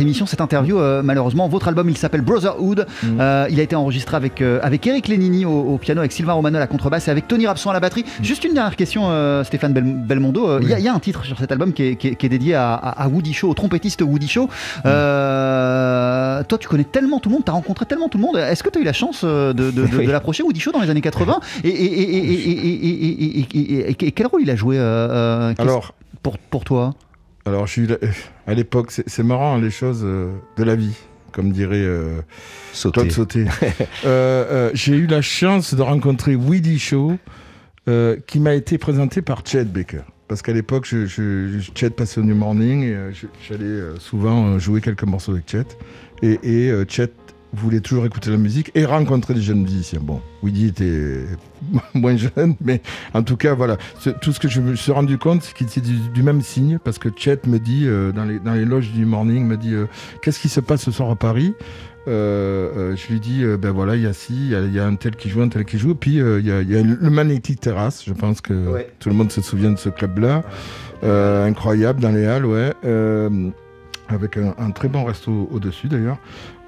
émission, 0.00 0.26
cette 0.26 0.40
interview. 0.40 0.78
Malheureusement, 1.02 1.48
votre 1.48 1.68
album, 1.68 1.90
il 1.90 1.96
s'appelle 1.96 2.22
Brotherhood. 2.22 2.86
Mm. 3.02 3.20
Il 3.50 3.60
a 3.60 3.62
été 3.62 3.76
enregistré 3.76 4.16
avec, 4.16 4.40
avec 4.40 4.86
Eric 4.86 5.08
Lénini 5.08 5.44
au, 5.44 5.78
piano, 5.78 6.00
avec 6.00 6.12
Sylvain 6.12 6.32
Romano 6.32 6.56
à 6.56 6.60
la 6.60 6.66
contrebasse 6.66 7.08
et 7.08 7.10
avec 7.10 7.28
Tony 7.28 7.46
Rapson 7.46 7.70
à 7.70 7.72
la 7.72 7.80
batterie. 7.80 8.04
Juste 8.22 8.44
une 8.44 8.54
dernière 8.54 8.76
question, 8.76 9.10
Stéphane 9.44 9.72
Bel 9.72 9.84
Belmondo. 9.84 10.60
Il 10.60 10.68
y, 10.68 10.88
a 10.88 10.94
un 10.94 10.98
titre 10.98 11.24
sur 11.24 11.38
cet 11.38 11.52
album 11.52 11.72
qui 11.72 11.82
est, 11.82 12.28
dédié 12.28 12.54
à, 12.54 13.08
Woody 13.10 13.32
Shaw, 13.32 13.50
au 13.50 13.54
trompettiste 13.54 14.02
Woody 14.02 14.28
Shaw. 14.28 14.48
Toi, 14.82 16.58
tu 16.58 16.68
connais 16.68 16.84
tellement 16.84 17.20
tout 17.20 17.28
le 17.28 17.34
monde, 17.34 17.44
tu 17.44 17.50
as 17.50 17.54
rencontré 17.54 17.86
tellement 17.86 18.08
tout 18.08 18.18
le 18.18 18.24
monde. 18.24 18.36
Est-ce 18.36 18.62
que 18.62 18.70
tu 18.70 18.78
as 18.78 18.82
eu 18.82 18.84
la 18.84 18.92
chance 18.92 19.24
de, 19.24 20.10
l'approcher, 20.10 20.42
Woody 20.42 20.60
Shaw, 20.60 20.72
dans 20.72 20.80
les 20.80 20.90
années 20.90 21.00
80 21.00 21.40
et, 21.64 23.44
quel 24.14 24.26
rôle 24.26 24.42
il 24.42 24.50
a 24.50 24.56
joué 24.56 24.78
Alors, 24.78 25.94
pour, 26.24 26.38
pour 26.38 26.64
toi 26.64 26.94
alors 27.46 27.66
je 27.66 27.72
suis 27.72 27.86
là- 27.86 27.98
à 28.46 28.54
l'époque, 28.54 28.90
c'est 28.90 29.22
marrant 29.22 29.58
les 29.58 29.70
choses 29.70 30.00
euh, 30.02 30.32
de 30.56 30.64
la 30.64 30.74
vie, 30.76 30.96
comme 31.30 31.52
dirait 31.52 31.76
euh, 31.76 32.22
Sauter. 32.72 33.10
Sauté. 33.10 33.44
Euh, 34.06 34.06
euh, 34.06 34.70
J'ai 34.72 34.96
eu 34.96 35.06
la 35.06 35.20
chance 35.20 35.74
de 35.74 35.82
rencontrer 35.82 36.36
Weedy 36.36 36.78
Shaw, 36.78 37.18
euh, 37.86 38.16
qui 38.26 38.40
m'a 38.40 38.54
été 38.54 38.78
présenté 38.78 39.20
par 39.20 39.42
Chet 39.46 39.66
Baker. 39.66 40.00
Parce 40.26 40.40
qu'à 40.40 40.54
l'époque, 40.54 40.86
je, 40.88 41.04
je, 41.04 41.60
Chet 41.74 41.90
passait 41.90 42.18
au 42.18 42.24
New 42.24 42.34
Morning 42.34 42.82
et 42.84 42.94
euh, 42.94 43.12
j'allais 43.46 43.64
euh, 43.64 43.98
souvent 43.98 44.46
euh, 44.46 44.58
jouer 44.58 44.80
quelques 44.80 45.04
morceaux 45.04 45.32
avec 45.32 45.50
Chet. 45.50 45.66
Et, 46.22 46.38
et 46.42 46.70
euh, 46.70 46.86
Chet 46.88 47.12
voulait 47.54 47.80
toujours 47.80 48.04
écouter 48.06 48.30
la 48.30 48.36
musique 48.36 48.70
et 48.74 48.84
rencontrer 48.84 49.34
des 49.34 49.40
jeunes 49.42 49.62
musiciens. 49.62 50.00
Bon, 50.02 50.20
Weedy 50.42 50.66
était 50.66 51.24
moins 51.94 52.16
jeune, 52.16 52.54
mais 52.60 52.80
en 53.14 53.22
tout 53.22 53.36
cas, 53.36 53.54
voilà. 53.54 53.76
Tout 54.20 54.32
ce 54.32 54.40
que 54.40 54.48
je 54.48 54.60
me 54.60 54.74
suis 54.76 54.92
rendu 54.92 55.18
compte, 55.18 55.42
c'est 55.42 55.54
qu'il 55.54 55.66
était 55.66 55.80
du, 55.80 55.96
du 56.12 56.22
même 56.22 56.42
signe, 56.42 56.78
parce 56.82 56.98
que 56.98 57.08
Chet 57.16 57.40
me 57.46 57.58
dit, 57.58 57.84
euh, 57.86 58.12
dans, 58.12 58.24
les, 58.24 58.38
dans 58.38 58.54
les 58.54 58.64
loges 58.64 58.90
du 58.92 59.04
Morning, 59.06 59.46
me 59.46 59.56
dit, 59.56 59.74
euh, 59.74 59.86
qu'est-ce 60.22 60.38
qui 60.40 60.48
se 60.48 60.60
passe 60.60 60.82
ce 60.82 60.90
soir 60.90 61.10
à 61.10 61.16
Paris? 61.16 61.54
Euh, 62.06 62.70
euh, 62.92 62.96
je 62.96 63.10
lui 63.12 63.18
dis, 63.18 63.42
euh, 63.42 63.56
ben 63.56 63.70
voilà, 63.70 63.96
il 63.96 64.02
y 64.02 64.06
a 64.06 64.12
ci, 64.12 64.34
il 64.34 64.48
y 64.50 64.54
a- 64.54 64.60
il 64.60 64.74
y, 64.74 64.78
a 64.78 64.86
un 64.86 64.94
tel 64.94 65.16
qui 65.16 65.30
joue, 65.30 65.40
un 65.40 65.48
tel 65.48 65.64
qui 65.64 65.78
joue. 65.78 65.94
Puis 65.94 66.16
il 66.16 66.46
y, 66.46 66.50
a, 66.52 66.60
il 66.60 66.70
y 66.70 66.76
a 66.76 66.82
le 66.82 67.08
Magnetic 67.10 67.60
Terrace, 67.60 68.02
je 68.06 68.12
pense 68.12 68.42
que 68.42 68.52
Ouais. 68.68 68.90
tout 69.00 69.08
le 69.08 69.14
monde 69.14 69.32
se 69.32 69.40
souvient 69.40 69.70
de 69.70 69.78
ce 69.78 69.88
club-là. 69.88 70.42
Incroyable 71.02 72.00
dans 72.00 72.10
les 72.10 72.26
halles, 72.26 72.44
ouais. 72.46 72.72
Avec 74.08 74.36
un, 74.36 74.70
très 74.70 74.88
bon 74.88 75.04
resto 75.04 75.48
au-dessus 75.50 75.88
d'ailleurs, 75.88 76.18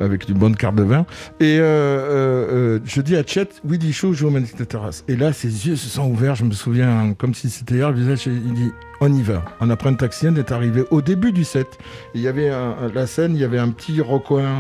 avec 0.01 0.29
une 0.29 0.39
bonne 0.39 0.57
carte 0.57 0.75
de 0.75 0.83
vin. 0.83 1.07
Et 1.39 1.59
euh, 1.59 1.63
euh, 1.63 2.77
euh, 2.77 2.79
je 2.85 3.01
dis 3.03 3.15
à 3.15 3.23
Chet, 3.25 3.49
Willy 3.65 3.93
Shaw 3.93 4.15
joue 4.15 4.29
au 4.29 4.31
Magnetic 4.31 4.67
Terrace. 4.67 5.05
Et 5.07 5.17
là, 5.17 5.33
ses 5.33 5.67
yeux 5.67 5.77
se 5.77 5.89
sont 5.89 6.09
ouverts, 6.09 6.35
je 6.35 6.45
me 6.45 6.53
souviens, 6.53 7.15
comme 7.15 7.35
si 7.35 7.51
c'était 7.51 7.75
hier, 7.77 7.91
le 7.91 7.97
visage, 7.97 8.27
il 8.27 8.55
dit, 8.55 8.73
on 9.01 9.13
y 9.13 9.21
va. 9.21 9.45
On 9.61 9.69
a 9.69 9.77
pris 9.77 9.91
un 9.91 9.95
taxi, 9.95 10.27
on 10.29 10.37
est 10.37 10.51
arrivé 10.51 10.85
au 10.91 11.03
début 11.03 11.33
du 11.33 11.45
set. 11.45 11.79
Il 12.15 12.23
y 12.23 12.29
avait 12.29 12.51
la 12.95 13.07
scène, 13.07 13.35
il 13.35 13.41
y 13.41 13.45
avait 13.45 13.59
un 13.59 13.69
petit 13.69 14.01
recoin 14.01 14.55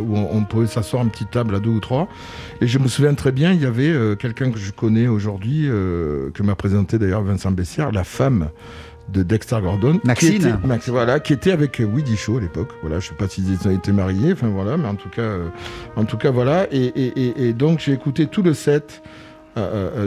où 0.00 0.16
on, 0.16 0.42
pouvait 0.42 0.66
s'asseoir, 0.66 1.04
une 1.04 1.10
petite 1.10 1.30
table 1.30 1.54
à 1.54 1.60
deux 1.60 1.70
ou 1.70 1.78
trois. 1.78 2.08
Et 2.60 2.66
je 2.66 2.80
me 2.80 2.88
souviens 2.88 3.14
très 3.14 3.30
bien, 3.30 3.52
il 3.52 3.62
y 3.62 3.66
avait 3.66 4.16
quelqu'un 4.16 4.50
que 4.50 4.58
je 4.58 4.72
connais 4.72 5.06
aujourd'hui, 5.06 5.68
que 5.68 6.42
m'a 6.42 6.56
présenté 6.56 6.98
d'ailleurs 6.98 7.22
Vincent 7.22 7.52
Bessière, 7.52 7.92
la 7.92 8.02
femme 8.02 8.48
de 9.12 9.22
Dexter 9.22 9.58
Gordon. 9.62 10.00
Maxine. 10.04 10.30
Qui 10.30 10.36
était, 10.36 10.66
Max, 10.66 10.88
voilà, 10.88 11.20
qui 11.20 11.32
était 11.32 11.52
avec 11.52 11.80
Woody 11.80 12.16
Shaw 12.16 12.38
à 12.38 12.40
l'époque. 12.40 12.70
Voilà, 12.82 13.00
je 13.00 13.08
sais 13.08 13.14
pas 13.14 13.28
s'ils 13.28 13.56
ont 13.66 13.70
été 13.70 13.92
mariés, 13.92 14.32
enfin 14.32 14.48
voilà, 14.48 14.76
mais 14.76 14.88
en 14.88 14.94
tout 14.96 15.08
cas, 15.08 15.22
euh, 15.22 15.48
en 15.96 16.04
tout 16.04 16.16
cas 16.18 16.30
voilà. 16.30 16.66
Et, 16.72 16.84
et- 16.84 17.20
et- 17.20 17.48
et 17.48 17.52
donc 17.52 17.78
j'ai 17.80 17.92
écouté 17.92 18.26
tout 18.26 18.42
le 18.42 18.54
set 18.54 19.02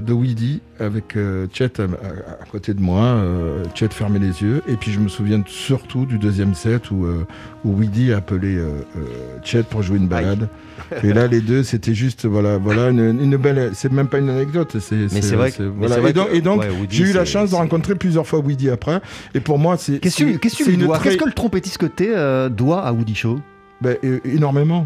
de 0.02 0.14
Weedy 0.14 0.62
avec 0.80 1.16
euh, 1.16 1.47
Chet 1.54 1.80
à, 1.80 1.84
à- 1.84 2.41
à 2.43 2.45
côté 2.52 2.74
de 2.74 2.82
moi. 2.82 3.02
euh, 3.04 3.64
Chet 3.76 3.89
fermait 3.89 4.20
les 4.20 4.41
yeux. 4.41 4.62
Et 4.68 4.76
puis 4.76 4.91
je 4.91 4.99
me 4.99 5.08
souviens 5.10 5.41
surtout 5.47 6.06
du 6.06 6.18
deuxième 6.18 6.54
set 6.56 6.91
où, 6.91 7.06
euh, 7.06 7.26
où 7.66 7.76
Weedy 7.78 8.14
a 8.14 8.18
appelé 8.18 8.56
euh, 8.56 8.70
euh, 8.97 9.02
Chet 9.43 9.64
pour 9.64 9.82
jouer 9.84 9.97
une 9.97 10.08
balade. 10.08 10.47
Et 11.04 11.14
là, 11.14 11.28
les 11.28 11.41
deux, 11.41 11.64
c'était 11.64 11.93
juste, 11.93 12.26
voilà, 12.26 12.58
voilà 12.58 12.89
une, 12.89 13.20
une 13.22 13.38
belle. 13.38 13.72
C'est 13.74 13.91
même 13.91 14.08
pas 14.08 14.18
une 14.18 14.30
anecdote. 14.30 14.78
C'est, 14.80 14.95
Mais 15.14 15.22
c'est 15.22 15.36
vrai 15.36 15.52
que- 15.52 15.64
voilà. 15.64 15.95
c'est 15.95 16.02
vrai 16.02 16.10
Et 16.10 16.14
donc, 16.14 16.28
et 16.34 16.41
donc, 16.41 16.62
ouais, 16.62 16.70
Woody, 16.70 16.97
j'ai 16.97 17.04
eu 17.04 17.14
la 17.14 17.26
c'est- 17.26 17.32
chance 17.32 17.45
de 17.45 17.56
c'est- 17.56 17.62
rencontrer 17.62 17.95
plusieurs 17.95 18.26
fois 18.28 18.39
Weedy 18.39 18.70
après. 18.70 18.99
Et 19.36 19.39
pour 19.39 19.60
moi, 19.60 19.78
c'est. 19.78 19.99
Qu'est-ce 19.99 20.18
tu- 20.18 20.39
qu'est-ce 20.39 20.58
que 20.58 20.64
très- 20.97 21.26
le 21.26 21.32
trompettiste 21.34 21.78
que 21.78 21.86
t'es 21.86 22.10
euh, 22.14 22.49
doit 22.49 22.84
à 22.84 22.91
Woody 22.91 23.16
Shaw 23.16 23.39
ben, 23.80 23.95
énormément. 24.26 24.86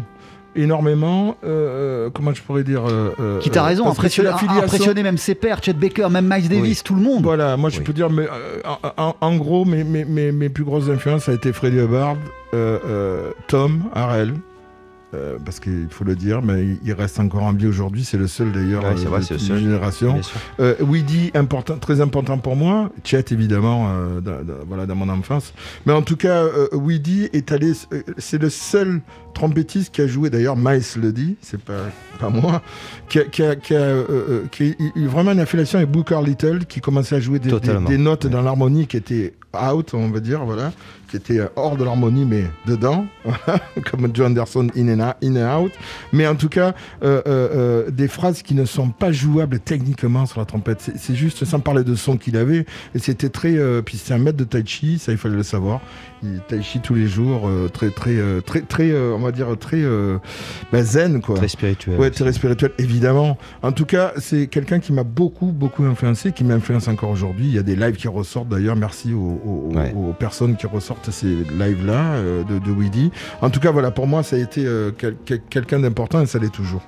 Énormément. 0.56 1.36
euh, 1.44 2.10
comment 2.12 2.32
je 2.34 2.42
pourrais 2.42 2.64
dire 2.64 2.84
euh, 2.86 3.10
euh, 3.20 3.38
Qui 3.40 3.50
t'a 3.50 3.62
raison, 3.62 3.88
impressionné, 3.88 4.30
la 4.30 4.36
filiation- 4.38 4.62
impressionné 4.64 5.02
même 5.02 5.18
ses 5.18 5.34
pairs, 5.34 5.60
Chet 5.62 5.74
Baker, 5.74 6.08
même 6.10 6.28
Miles 6.32 6.48
Davis, 6.48 6.82
tout 6.82 6.94
le 6.94 7.02
monde. 7.02 7.22
Voilà, 7.22 7.56
moi 7.56 7.70
je 7.70 7.78
Oui. 7.78 7.84
peux 7.84 7.92
dire, 7.92 8.10
mais, 8.10 8.24
euh, 8.24 9.10
en, 9.20 9.36
gros, 9.36 9.64
mes, 9.64 9.84
mes, 9.84 10.04
mes, 10.04 10.32
mes 10.32 10.48
plus 10.48 10.64
grosses 10.64 10.88
influences, 10.88 11.24
ça 11.24 11.32
a 11.32 11.34
été 11.34 11.52
Freddie 11.52 11.78
Hubbard, 11.78 12.16
euh, 12.54 12.78
euh, 12.88 13.30
Tom, 13.48 13.82
Harrell, 13.94 14.34
euh, 15.14 15.36
parce 15.44 15.60
qu'il 15.60 15.86
faut 15.90 16.04
le 16.04 16.16
dire, 16.16 16.42
mais 16.42 16.66
il- 16.84 16.92
reste 16.92 17.20
encore 17.20 17.44
en 17.44 17.52
vie 17.52 17.66
aujourd'hui, 17.68 18.04
c'est 18.04 18.16
le 18.18 18.26
seul 18.26 18.50
d'ailleurs 18.52 18.82
Ouais, 18.84 18.94
c'est 18.96 19.06
euh, 19.06 19.08
vrai, 19.10 19.20
de 19.20 19.24
c'est 19.24 19.34
le 19.34 19.38
toute 19.38 19.48
seul. 19.48 19.58
une 19.58 19.64
génération. 19.64 20.12
Bien 20.14 20.22
sûr. 20.22 20.36
Euh, 20.60 20.74
Weedy, 20.80 21.30
important, 21.34 21.76
très 21.78 22.00
important 22.00 22.38
pour 22.38 22.56
moi. 22.56 22.90
Chet, 23.04 23.24
évidemment, 23.30 23.88
euh, 23.88 24.20
dans, 24.20 24.42
dans- 24.44 24.64
voilà, 24.66 24.84
dans 24.86 24.94
mon 24.96 25.08
enfance. 25.08 25.52
Mais 25.86 25.92
en 25.92 26.02
tout 26.02 26.16
cas, 26.16 26.42
euh, 26.42 26.68
Weedy 26.72 27.28
est 27.32 27.52
allé. 27.52 27.72
euh, 27.92 28.02
c'est 28.18 28.40
le 28.40 28.50
seul 28.50 29.00
trompettiste 29.36 29.94
qui 29.94 30.00
a 30.00 30.06
joué, 30.06 30.30
d'ailleurs, 30.30 30.56
Miles 30.56 30.82
le 31.00 31.12
dit, 31.12 31.36
c'est 31.42 31.60
pas, 31.60 31.84
pas 32.18 32.28
moi, 32.30 32.62
qui 33.08 33.18
a, 33.20 33.24
qui 33.24 33.42
a- 33.42 33.54
qui 33.54 33.74
a, 33.74 33.78
euh, 33.80 34.44
qui 34.50 34.74
a 34.78 34.98
eu 34.98 35.06
vraiment 35.06 35.32
une 35.32 35.40
affiliation 35.40 35.78
avec 35.78 35.90
Booker 35.90 36.20
Little, 36.24 36.64
qui 36.66 36.80
commençait 36.80 37.16
à 37.16 37.20
jouer 37.20 37.38
des, 37.38 37.50
des- 37.50 37.60
Totalement. 37.60 37.88
des 37.88 37.98
notes 37.98 38.26
dans 38.26 38.42
l'harmonie 38.42 38.86
qui 38.86 38.96
étaient 38.96 39.34
out, 39.72 39.94
on 39.94 40.08
va 40.10 40.20
dire, 40.20 40.44
voilà, 40.44 40.72
qui 41.10 41.16
étaient 41.16 41.40
hors 41.56 41.76
de 41.76 41.84
l'harmonie, 41.84 42.24
mais 42.24 42.44
dedans, 42.66 43.06
comme 43.90 44.08
Joe 44.14 44.26
Anderson 44.26 44.68
in 44.76 44.88
and, 45.00 45.08
out, 45.08 45.16
in 45.22 45.36
and 45.36 45.62
out. 45.64 45.72
Mais 46.12 46.26
en 46.26 46.34
tout 46.34 46.48
cas, 46.48 46.74
euh, 47.02 47.22
euh, 47.26 47.90
des 47.90 48.08
phrases 48.08 48.42
qui 48.42 48.54
ne 48.54 48.64
sont 48.64 48.88
pas 48.90 49.12
jouables 49.12 49.60
techniquement 49.60 50.26
sur 50.26 50.40
la 50.40 50.46
trompette. 50.46 50.80
C'est- 50.80 50.96
C'est 50.98 51.14
juste, 51.14 51.44
sans 51.44 51.60
parler 51.60 51.84
de 51.84 51.94
son 51.94 52.16
qu'il 52.16 52.36
avait, 52.36 52.66
et 52.94 52.98
c'était 52.98 53.28
très. 53.28 53.56
euh, 53.56 53.82
puis 53.82 53.96
c'est 54.02 54.12
un 54.14 54.18
maître 54.18 54.36
de 54.38 54.44
tai 54.44 54.62
chi, 54.66 54.98
ça 54.98 55.12
il 55.12 55.18
fallait 55.18 55.36
le 55.36 55.42
savoir. 55.42 55.80
Il 56.22 56.40
tai 56.48 56.62
chi 56.62 56.80
tous 56.80 56.94
les 56.94 57.06
jours, 57.06 57.46
euh, 57.46 57.68
très, 57.68 57.90
très, 57.90 58.16
euh, 58.16 58.40
très, 58.40 58.62
très, 58.62 58.90
euh, 58.90 59.12
on 59.14 59.18
va 59.20 59.32
dire 59.32 59.48
très 59.60 59.82
euh, 59.82 60.16
bah, 60.72 60.82
zen 60.82 61.20
quoi. 61.20 61.36
Très 61.36 61.48
spirituel. 61.48 61.98
Ouais, 61.98 62.10
très 62.10 62.32
spirituel, 62.32 62.72
évidemment. 62.78 63.36
En 63.62 63.70
tout 63.72 63.84
cas, 63.84 64.12
c'est 64.16 64.46
quelqu'un 64.46 64.78
qui 64.80 64.92
m'a 64.94 65.02
beaucoup, 65.04 65.46
beaucoup 65.52 65.84
influencé, 65.84 66.32
qui 66.32 66.42
m'influence 66.42 66.88
encore 66.88 67.10
aujourd'hui. 67.10 67.46
Il 67.46 67.54
y 67.54 67.58
a 67.58 67.62
des 67.62 67.76
lives 67.76 67.96
qui 67.96 68.08
ressortent 68.08 68.48
d'ailleurs. 68.48 68.76
Merci 68.76 69.12
aux, 69.12 69.18
aux- 69.44 69.72
Ouais. 69.76 69.92
aux 69.94 70.12
personnes 70.14 70.56
qui 70.56 70.66
ressortent 70.66 71.10
ces 71.10 71.26
lives-là 71.58 72.14
euh, 72.14 72.42
de, 72.44 72.58
de 72.58 72.70
Weedy. 72.72 73.10
En 73.42 73.50
tout 73.50 73.60
cas, 73.60 73.70
voilà, 73.70 73.90
pour 73.90 74.06
moi, 74.06 74.22
ça 74.22 74.36
a 74.36 74.38
été 74.38 74.64
euh, 74.64 74.90
quel- 74.96 75.16
quel- 75.24 75.42
quelqu'un 75.50 75.80
d'important 75.80 76.22
et 76.22 76.26
ça 76.26 76.38
l'est 76.38 76.52
toujours. 76.52 76.82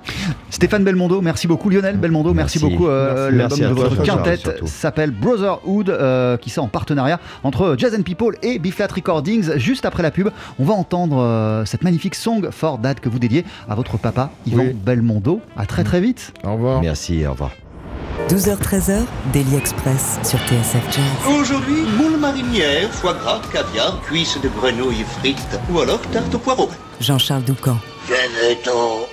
Stéphane 0.49 0.83
Belmondo, 0.83 1.21
merci 1.21 1.47
beaucoup. 1.47 1.69
Lionel 1.69 1.97
Belmondo, 1.97 2.33
merci, 2.33 2.57
Merci. 2.59 2.75
beaucoup. 2.75 2.89
Euh. 2.89 3.29
L'album 3.29 3.59
de 3.59 3.65
votre 3.73 4.01
quintette 4.01 4.65
s'appelle 4.67 5.11
Brotherhood, 5.11 5.89
euh, 5.89 6.37
qui 6.37 6.49
sort 6.49 6.63
en 6.63 6.67
partenariat 6.67 7.19
entre 7.43 7.75
Jazz 7.77 7.93
and 7.97 8.01
People 8.01 8.35
et 8.41 8.57
Biflat 8.57 8.87
Recordings. 9.19 9.57
Juste 9.57 9.85
après 9.85 10.03
la 10.03 10.11
pub, 10.11 10.29
on 10.59 10.63
va 10.65 10.73
entendre 10.73 11.17
euh, 11.19 11.65
cette 11.65 11.83
magnifique 11.83 12.15
song 12.15 12.49
for 12.51 12.77
Dad 12.77 12.99
que 12.99 13.09
vous 13.09 13.19
dédiez 13.19 13.43
à 13.69 13.75
votre 13.75 13.97
papa, 13.97 14.31
Yvan 14.47 14.63
Oui. 14.63 14.73
Belmondo. 14.73 15.41
À 15.57 15.65
très 15.65 15.83
très 15.83 15.99
vite. 15.99 16.33
Au 16.45 16.53
revoir. 16.53 16.81
Merci, 16.81 17.25
au 17.27 17.31
revoir. 17.31 17.51
12h-13h, 18.29 19.01
Daily 19.33 19.55
Express 19.55 20.19
sur 20.23 20.39
TSF 20.39 20.83
Jazz. 20.91 21.35
Aujourd'hui, 21.39 21.83
moule 21.97 22.17
marinière, 22.19 22.89
foie 22.91 23.13
gras, 23.13 23.41
caviar, 23.51 23.99
cuisses 24.01 24.37
de 24.41 24.49
grenouille 24.49 25.03
frites 25.19 25.59
ou 25.73 25.79
alors 25.79 25.99
tarte 26.11 26.33
au 26.35 26.39
poireau. 26.39 26.69
Jean-Charles 27.01 27.43
Doucan. 27.43 27.77
Venez-t'en. 28.07 29.07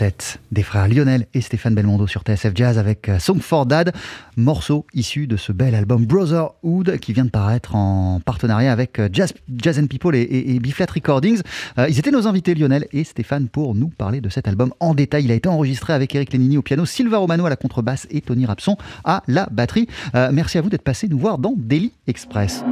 Le 0.00 0.10
quintet 0.10 0.38
des 0.52 0.62
frères 0.62 0.88
Lionel 0.88 1.26
et 1.34 1.40
Stéphane 1.40 1.74
Belmondo 1.74 2.06
sur 2.06 2.22
TSF 2.22 2.52
Jazz 2.54 2.78
avec 2.78 3.08
euh, 3.08 3.18
Song 3.18 3.40
for 3.40 3.66
Dad, 3.66 3.92
morceau 4.36 4.86
issu 4.94 5.26
de 5.26 5.36
ce 5.36 5.52
bel 5.52 5.74
album 5.74 6.06
Brotherhood 6.06 6.98
qui 6.98 7.12
vient 7.12 7.24
de 7.24 7.30
paraître 7.30 7.74
en 7.74 8.20
partenariat 8.24 8.72
avec 8.72 8.98
euh, 8.98 9.08
Jazz, 9.12 9.78
and 9.78 9.86
People 9.86 10.14
et, 10.14 10.22
et, 10.22 10.58
Biflat 10.60 10.86
Recordings. 10.92 11.42
Euh, 11.78 11.86
ils 11.88 11.98
étaient 11.98 12.10
nos 12.10 12.26
invités 12.26 12.54
Lionel 12.54 12.86
et 12.92 13.04
Stéphane 13.04 13.48
pour 13.48 13.74
nous 13.74 13.88
parler 13.88 14.20
de 14.20 14.28
cet 14.28 14.48
album 14.48 14.72
en 14.80 14.94
détail. 14.94 15.24
Il 15.24 15.32
a 15.32 15.34
été 15.34 15.48
enregistré 15.48 15.92
avec 15.92 16.14
Eric 16.14 16.32
Lenini 16.32 16.58
au 16.58 16.62
piano, 16.62 16.84
Silva 16.84 17.18
Romano 17.18 17.46
à 17.46 17.50
la 17.50 17.56
contrebasse 17.56 18.06
et 18.10 18.20
Tony 18.20 18.46
Rapson 18.46 18.76
à 19.04 19.22
la 19.26 19.48
batterie. 19.50 19.88
merci 20.32 20.58
à 20.58 20.60
vous 20.60 20.70
d'être 20.70 20.82
passé 20.82 21.08
nous 21.08 21.18
voir 21.18 21.38
dans 21.38 21.54
Daily 21.56 21.92
Express. 22.06 22.62